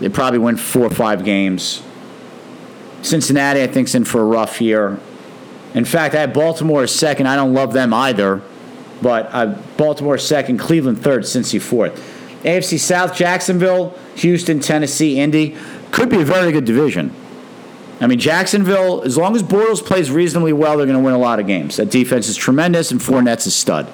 They 0.00 0.08
probably 0.08 0.38
win 0.38 0.56
four 0.56 0.84
or 0.84 0.90
five 0.90 1.24
games. 1.24 1.82
Cincinnati, 3.02 3.62
I 3.62 3.66
think, 3.66 3.88
is 3.88 3.94
in 3.94 4.04
for 4.04 4.20
a 4.20 4.24
rough 4.24 4.60
year. 4.60 4.98
In 5.74 5.84
fact, 5.84 6.14
I 6.14 6.20
have 6.20 6.32
Baltimore 6.32 6.86
second. 6.86 7.26
I 7.26 7.36
don't 7.36 7.52
love 7.54 7.72
them 7.72 7.92
either, 7.92 8.42
but 9.02 9.28
uh, 9.32 9.58
Baltimore 9.76 10.18
second, 10.18 10.58
Cleveland 10.58 11.02
third, 11.02 11.22
Cincy 11.22 11.60
fourth. 11.60 11.94
AFC 12.44 12.78
South, 12.78 13.14
Jacksonville, 13.14 13.96
Houston, 14.16 14.60
Tennessee, 14.60 15.18
Indy 15.18 15.56
could 15.90 16.10
be 16.10 16.20
a 16.20 16.24
very 16.24 16.52
good 16.52 16.64
division. 16.64 17.14
I 18.00 18.06
mean, 18.06 18.18
Jacksonville, 18.18 19.02
as 19.02 19.16
long 19.16 19.36
as 19.36 19.42
Bortles 19.42 19.84
plays 19.84 20.10
reasonably 20.10 20.52
well, 20.52 20.76
they're 20.76 20.86
going 20.86 20.98
to 20.98 21.04
win 21.04 21.14
a 21.14 21.18
lot 21.18 21.38
of 21.38 21.46
games. 21.46 21.76
That 21.76 21.90
defense 21.90 22.28
is 22.28 22.36
tremendous, 22.36 22.90
and 22.90 23.00
Fournette's 23.00 23.46
a 23.46 23.50
stud. 23.50 23.90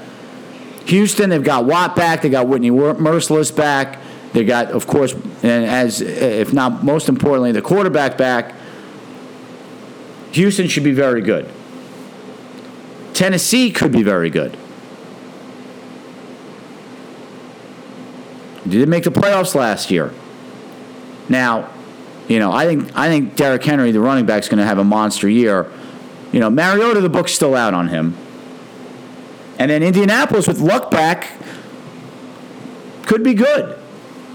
Houston, 0.86 1.30
they've 1.30 1.44
got 1.44 1.66
Watt 1.66 1.94
back, 1.94 2.22
they 2.22 2.30
got 2.30 2.48
Whitney 2.48 2.70
Mercilus 2.70 3.54
back, 3.54 4.00
they 4.32 4.44
got, 4.44 4.68
of 4.68 4.86
course, 4.86 5.12
and 5.12 5.64
as 5.64 6.00
if 6.00 6.52
not 6.52 6.82
most 6.82 7.08
importantly, 7.08 7.52
the 7.52 7.62
quarterback 7.62 8.16
back. 8.16 8.54
Houston 10.32 10.68
should 10.68 10.84
be 10.84 10.92
very 10.92 11.20
good. 11.20 11.48
Tennessee 13.12 13.70
could 13.70 13.92
be 13.92 14.02
very 14.02 14.30
good. 14.30 14.56
Did 18.66 18.88
make 18.88 19.04
the 19.04 19.10
playoffs 19.10 19.54
last 19.54 19.90
year. 19.90 20.12
Now, 21.28 21.68
you 22.30 22.38
know, 22.38 22.52
I 22.52 22.64
think 22.64 22.96
I 22.96 23.08
think 23.08 23.34
Derrick 23.34 23.64
Henry, 23.64 23.90
the 23.90 23.98
running 23.98 24.24
back, 24.24 24.44
is 24.44 24.48
going 24.48 24.60
to 24.60 24.64
have 24.64 24.78
a 24.78 24.84
monster 24.84 25.28
year. 25.28 25.68
You 26.30 26.38
know, 26.38 26.48
Mariota, 26.48 27.00
the 27.00 27.08
book's 27.08 27.32
still 27.32 27.56
out 27.56 27.74
on 27.74 27.88
him. 27.88 28.16
And 29.58 29.68
then 29.68 29.82
Indianapolis 29.82 30.46
with 30.46 30.60
luck 30.60 30.92
back 30.92 31.32
could 33.02 33.24
be 33.24 33.34
good. 33.34 33.76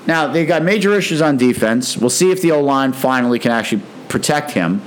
Now, 0.08 0.28
they 0.28 0.46
got 0.46 0.62
major 0.62 0.94
issues 0.94 1.22
on 1.22 1.38
defense. 1.38 1.96
We'll 1.96 2.10
see 2.10 2.32
if 2.32 2.42
the 2.42 2.52
O 2.52 2.62
line 2.62 2.92
finally 2.92 3.40
can 3.40 3.52
actually 3.52 3.82
protect 4.10 4.52
him. 4.52 4.82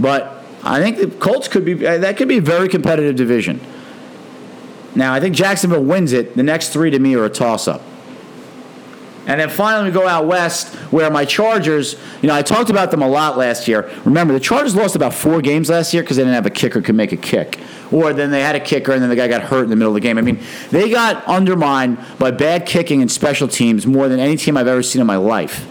But 0.00 0.44
I 0.64 0.80
think 0.80 0.98
the 0.98 1.06
Colts 1.06 1.46
could 1.46 1.64
be, 1.64 1.86
uh, 1.86 1.98
that 1.98 2.16
could 2.16 2.28
be 2.28 2.38
a 2.38 2.42
very 2.42 2.68
competitive 2.68 3.14
division. 3.14 3.60
Now, 4.96 5.14
I 5.14 5.20
think 5.20 5.36
Jacksonville 5.36 5.84
wins 5.84 6.12
it. 6.12 6.36
The 6.36 6.42
next 6.42 6.70
three 6.70 6.90
to 6.90 6.98
me 6.98 7.14
are 7.14 7.24
a 7.24 7.30
toss 7.30 7.68
up. 7.68 7.80
And 9.26 9.40
then 9.40 9.50
finally, 9.50 9.90
we 9.90 9.94
go 9.94 10.08
out 10.08 10.26
west 10.26 10.74
where 10.90 11.10
my 11.10 11.24
Chargers, 11.24 11.94
you 12.22 12.28
know, 12.28 12.34
I 12.34 12.42
talked 12.42 12.70
about 12.70 12.90
them 12.90 13.02
a 13.02 13.08
lot 13.08 13.36
last 13.36 13.68
year. 13.68 13.90
Remember, 14.04 14.32
the 14.32 14.40
Chargers 14.40 14.74
lost 14.74 14.96
about 14.96 15.14
four 15.14 15.40
games 15.40 15.68
last 15.68 15.92
year 15.92 16.02
because 16.02 16.16
they 16.16 16.22
didn't 16.22 16.34
have 16.34 16.46
a 16.46 16.50
kicker 16.50 16.80
could 16.80 16.94
make 16.94 17.12
a 17.12 17.16
kick. 17.16 17.60
Or 17.92 18.12
then 18.12 18.30
they 18.30 18.40
had 18.40 18.56
a 18.56 18.60
kicker 18.60 18.92
and 18.92 19.02
then 19.02 19.10
the 19.10 19.16
guy 19.16 19.28
got 19.28 19.42
hurt 19.42 19.64
in 19.64 19.70
the 19.70 19.76
middle 19.76 19.90
of 19.90 19.94
the 19.94 20.00
game. 20.00 20.16
I 20.16 20.22
mean, 20.22 20.40
they 20.70 20.90
got 20.90 21.24
undermined 21.26 21.98
by 22.18 22.30
bad 22.30 22.66
kicking 22.66 23.02
and 23.02 23.10
special 23.10 23.46
teams 23.46 23.86
more 23.86 24.08
than 24.08 24.18
any 24.18 24.36
team 24.36 24.56
I've 24.56 24.66
ever 24.66 24.82
seen 24.82 25.00
in 25.00 25.06
my 25.06 25.16
life. 25.16 25.66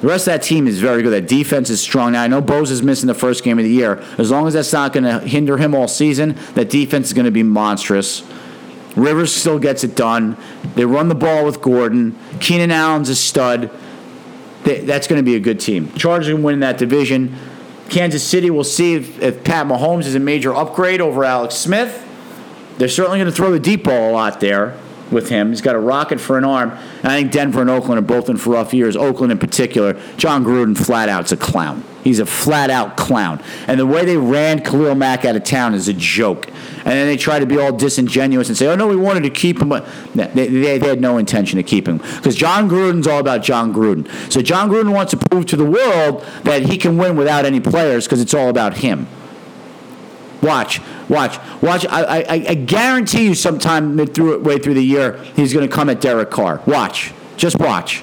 The 0.00 0.08
rest 0.08 0.26
of 0.26 0.32
that 0.32 0.42
team 0.42 0.66
is 0.66 0.80
very 0.80 1.02
good. 1.02 1.10
That 1.10 1.28
defense 1.28 1.70
is 1.70 1.80
strong. 1.80 2.12
Now, 2.12 2.24
I 2.24 2.26
know 2.26 2.40
Bose 2.40 2.72
is 2.72 2.82
missing 2.82 3.06
the 3.06 3.14
first 3.14 3.44
game 3.44 3.60
of 3.60 3.64
the 3.64 3.70
year. 3.70 4.02
As 4.18 4.32
long 4.32 4.48
as 4.48 4.54
that's 4.54 4.72
not 4.72 4.92
going 4.92 5.04
to 5.04 5.20
hinder 5.20 5.58
him 5.58 5.76
all 5.76 5.86
season, 5.86 6.36
that 6.54 6.70
defense 6.70 7.06
is 7.06 7.12
going 7.12 7.26
to 7.26 7.30
be 7.30 7.44
monstrous. 7.44 8.24
Rivers 8.96 9.34
still 9.34 9.58
gets 9.58 9.84
it 9.84 9.96
done. 9.96 10.36
They 10.74 10.84
run 10.84 11.08
the 11.08 11.14
ball 11.14 11.44
with 11.44 11.62
Gordon. 11.62 12.18
Keenan 12.40 12.70
Allen's 12.70 13.08
a 13.08 13.16
stud. 13.16 13.70
They, 14.64 14.80
that's 14.80 15.06
going 15.06 15.18
to 15.18 15.24
be 15.24 15.34
a 15.34 15.40
good 15.40 15.60
team. 15.60 15.92
Chargers 15.94 16.28
can 16.28 16.42
win 16.42 16.60
that 16.60 16.78
division. 16.78 17.36
Kansas 17.88 18.22
City, 18.22 18.50
we'll 18.50 18.64
see 18.64 18.94
if, 18.94 19.20
if 19.20 19.44
Pat 19.44 19.66
Mahomes 19.66 20.06
is 20.06 20.14
a 20.14 20.20
major 20.20 20.54
upgrade 20.54 21.00
over 21.00 21.24
Alex 21.24 21.54
Smith. 21.56 22.08
They're 22.78 22.88
certainly 22.88 23.18
going 23.18 23.30
to 23.30 23.36
throw 23.36 23.50
the 23.50 23.60
deep 23.60 23.84
ball 23.84 24.10
a 24.10 24.12
lot 24.12 24.40
there 24.40 24.78
with 25.12 25.28
him. 25.28 25.50
He's 25.50 25.60
got 25.60 25.76
a 25.76 25.78
rocket 25.78 26.20
for 26.20 26.38
an 26.38 26.44
arm. 26.44 26.70
And 26.70 27.08
I 27.08 27.20
think 27.20 27.32
Denver 27.32 27.60
and 27.60 27.70
Oakland 27.70 27.98
are 27.98 28.02
both 28.02 28.28
in 28.28 28.36
for 28.36 28.50
rough 28.50 28.74
years. 28.74 28.96
Oakland 28.96 29.30
in 29.30 29.38
particular. 29.38 30.00
Jon 30.16 30.44
Gruden 30.44 30.76
flat 30.76 31.08
out 31.08 31.26
is 31.26 31.32
a 31.32 31.36
clown. 31.36 31.84
He's 32.02 32.18
a 32.18 32.26
flat 32.26 32.68
out 32.68 32.96
clown. 32.96 33.40
And 33.68 33.78
the 33.78 33.86
way 33.86 34.04
they 34.04 34.16
ran 34.16 34.64
Khalil 34.64 34.96
Mack 34.96 35.24
out 35.24 35.36
of 35.36 35.44
town 35.44 35.74
is 35.74 35.86
a 35.86 35.92
joke. 35.92 36.48
And 36.48 36.90
then 36.90 37.06
they 37.06 37.16
try 37.16 37.38
to 37.38 37.46
be 37.46 37.58
all 37.58 37.72
disingenuous 37.72 38.48
and 38.48 38.58
say, 38.58 38.66
oh, 38.66 38.74
no, 38.74 38.88
we 38.88 38.96
wanted 38.96 39.22
to 39.22 39.30
keep 39.30 39.62
him. 39.62 39.68
But 39.68 39.86
they, 40.14 40.48
they, 40.48 40.78
they 40.78 40.88
had 40.88 41.00
no 41.00 41.18
intention 41.18 41.60
of 41.60 41.66
keeping 41.66 42.00
him. 42.00 42.16
Because 42.16 42.34
Jon 42.34 42.68
Gruden's 42.68 43.06
all 43.06 43.20
about 43.20 43.42
Jon 43.42 43.72
Gruden. 43.72 44.08
So 44.32 44.42
Jon 44.42 44.68
Gruden 44.68 44.92
wants 44.92 45.12
to 45.12 45.16
prove 45.16 45.46
to 45.46 45.56
the 45.56 45.64
world 45.64 46.24
that 46.42 46.62
he 46.62 46.76
can 46.76 46.96
win 46.96 47.16
without 47.16 47.44
any 47.44 47.60
players 47.60 48.06
because 48.06 48.20
it's 48.20 48.34
all 48.34 48.48
about 48.48 48.78
him. 48.78 49.06
Watch, 50.42 50.80
watch, 51.08 51.38
watch. 51.62 51.86
I, 51.86 52.02
I, 52.02 52.24
I 52.48 52.54
guarantee 52.54 53.26
you 53.26 53.34
sometime 53.34 53.94
mid 53.94 54.12
through, 54.12 54.40
way 54.40 54.58
through 54.58 54.74
the 54.74 54.84
year, 54.84 55.22
he's 55.36 55.52
going 55.52 55.66
to 55.68 55.72
come 55.72 55.88
at 55.88 56.00
Derek 56.00 56.30
Carr. 56.30 56.60
Watch. 56.66 57.12
Just 57.36 57.58
watch. 57.60 58.02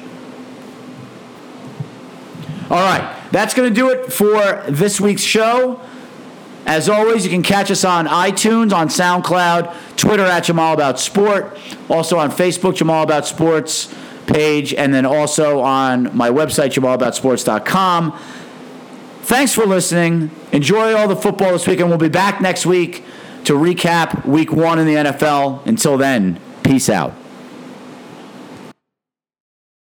All 2.72 2.78
right. 2.78 3.16
That's 3.32 3.54
going 3.54 3.70
to 3.70 3.76
do 3.76 3.90
it 3.90 4.12
for 4.12 4.64
this 4.70 5.02
week's 5.02 5.22
show. 5.22 5.82
As 6.66 6.88
always, 6.88 7.26
you 7.26 7.32
can 7.32 7.42
catch 7.42 7.72
us 7.72 7.84
on 7.84 8.06
iTunes, 8.08 8.74
on 8.74 8.90
SoundCloud, 8.90 9.98
Twitter 9.98 10.24
at 10.24 10.44
Jamal 10.44 10.74
About 10.74 11.00
Sport, 11.00 11.58
also 11.90 12.18
on 12.20 12.30
Facebook, 12.32 12.76
Jamal 12.76 13.04
About 13.04 13.26
Sports 13.26 13.94
page, 14.28 14.74
and 14.76 14.94
then 14.94 15.06
also 15.06 15.62
on 15.62 16.16
my 16.16 16.30
website, 16.30 16.72
jamalaboutsports.com. 16.74 18.20
Thanks 19.22 19.54
for 19.54 19.66
listening. 19.66 20.32
Enjoy 20.52 20.96
all 20.96 21.08
the 21.08 21.16
football 21.16 21.52
this 21.54 21.68
weekend. 21.68 21.90
We'll 21.90 21.98
be 21.98 22.10
back 22.10 22.42
next 22.42 22.66
week 22.66 23.04
to 23.46 23.54
recap 23.54 24.26
week 24.26 24.52
one 24.52 24.80
in 24.80 24.88
the 24.88 24.96
NFL. 24.96 25.66
Until 25.68 25.98
then, 25.98 26.40
peace 26.64 26.90
out. 26.90 27.14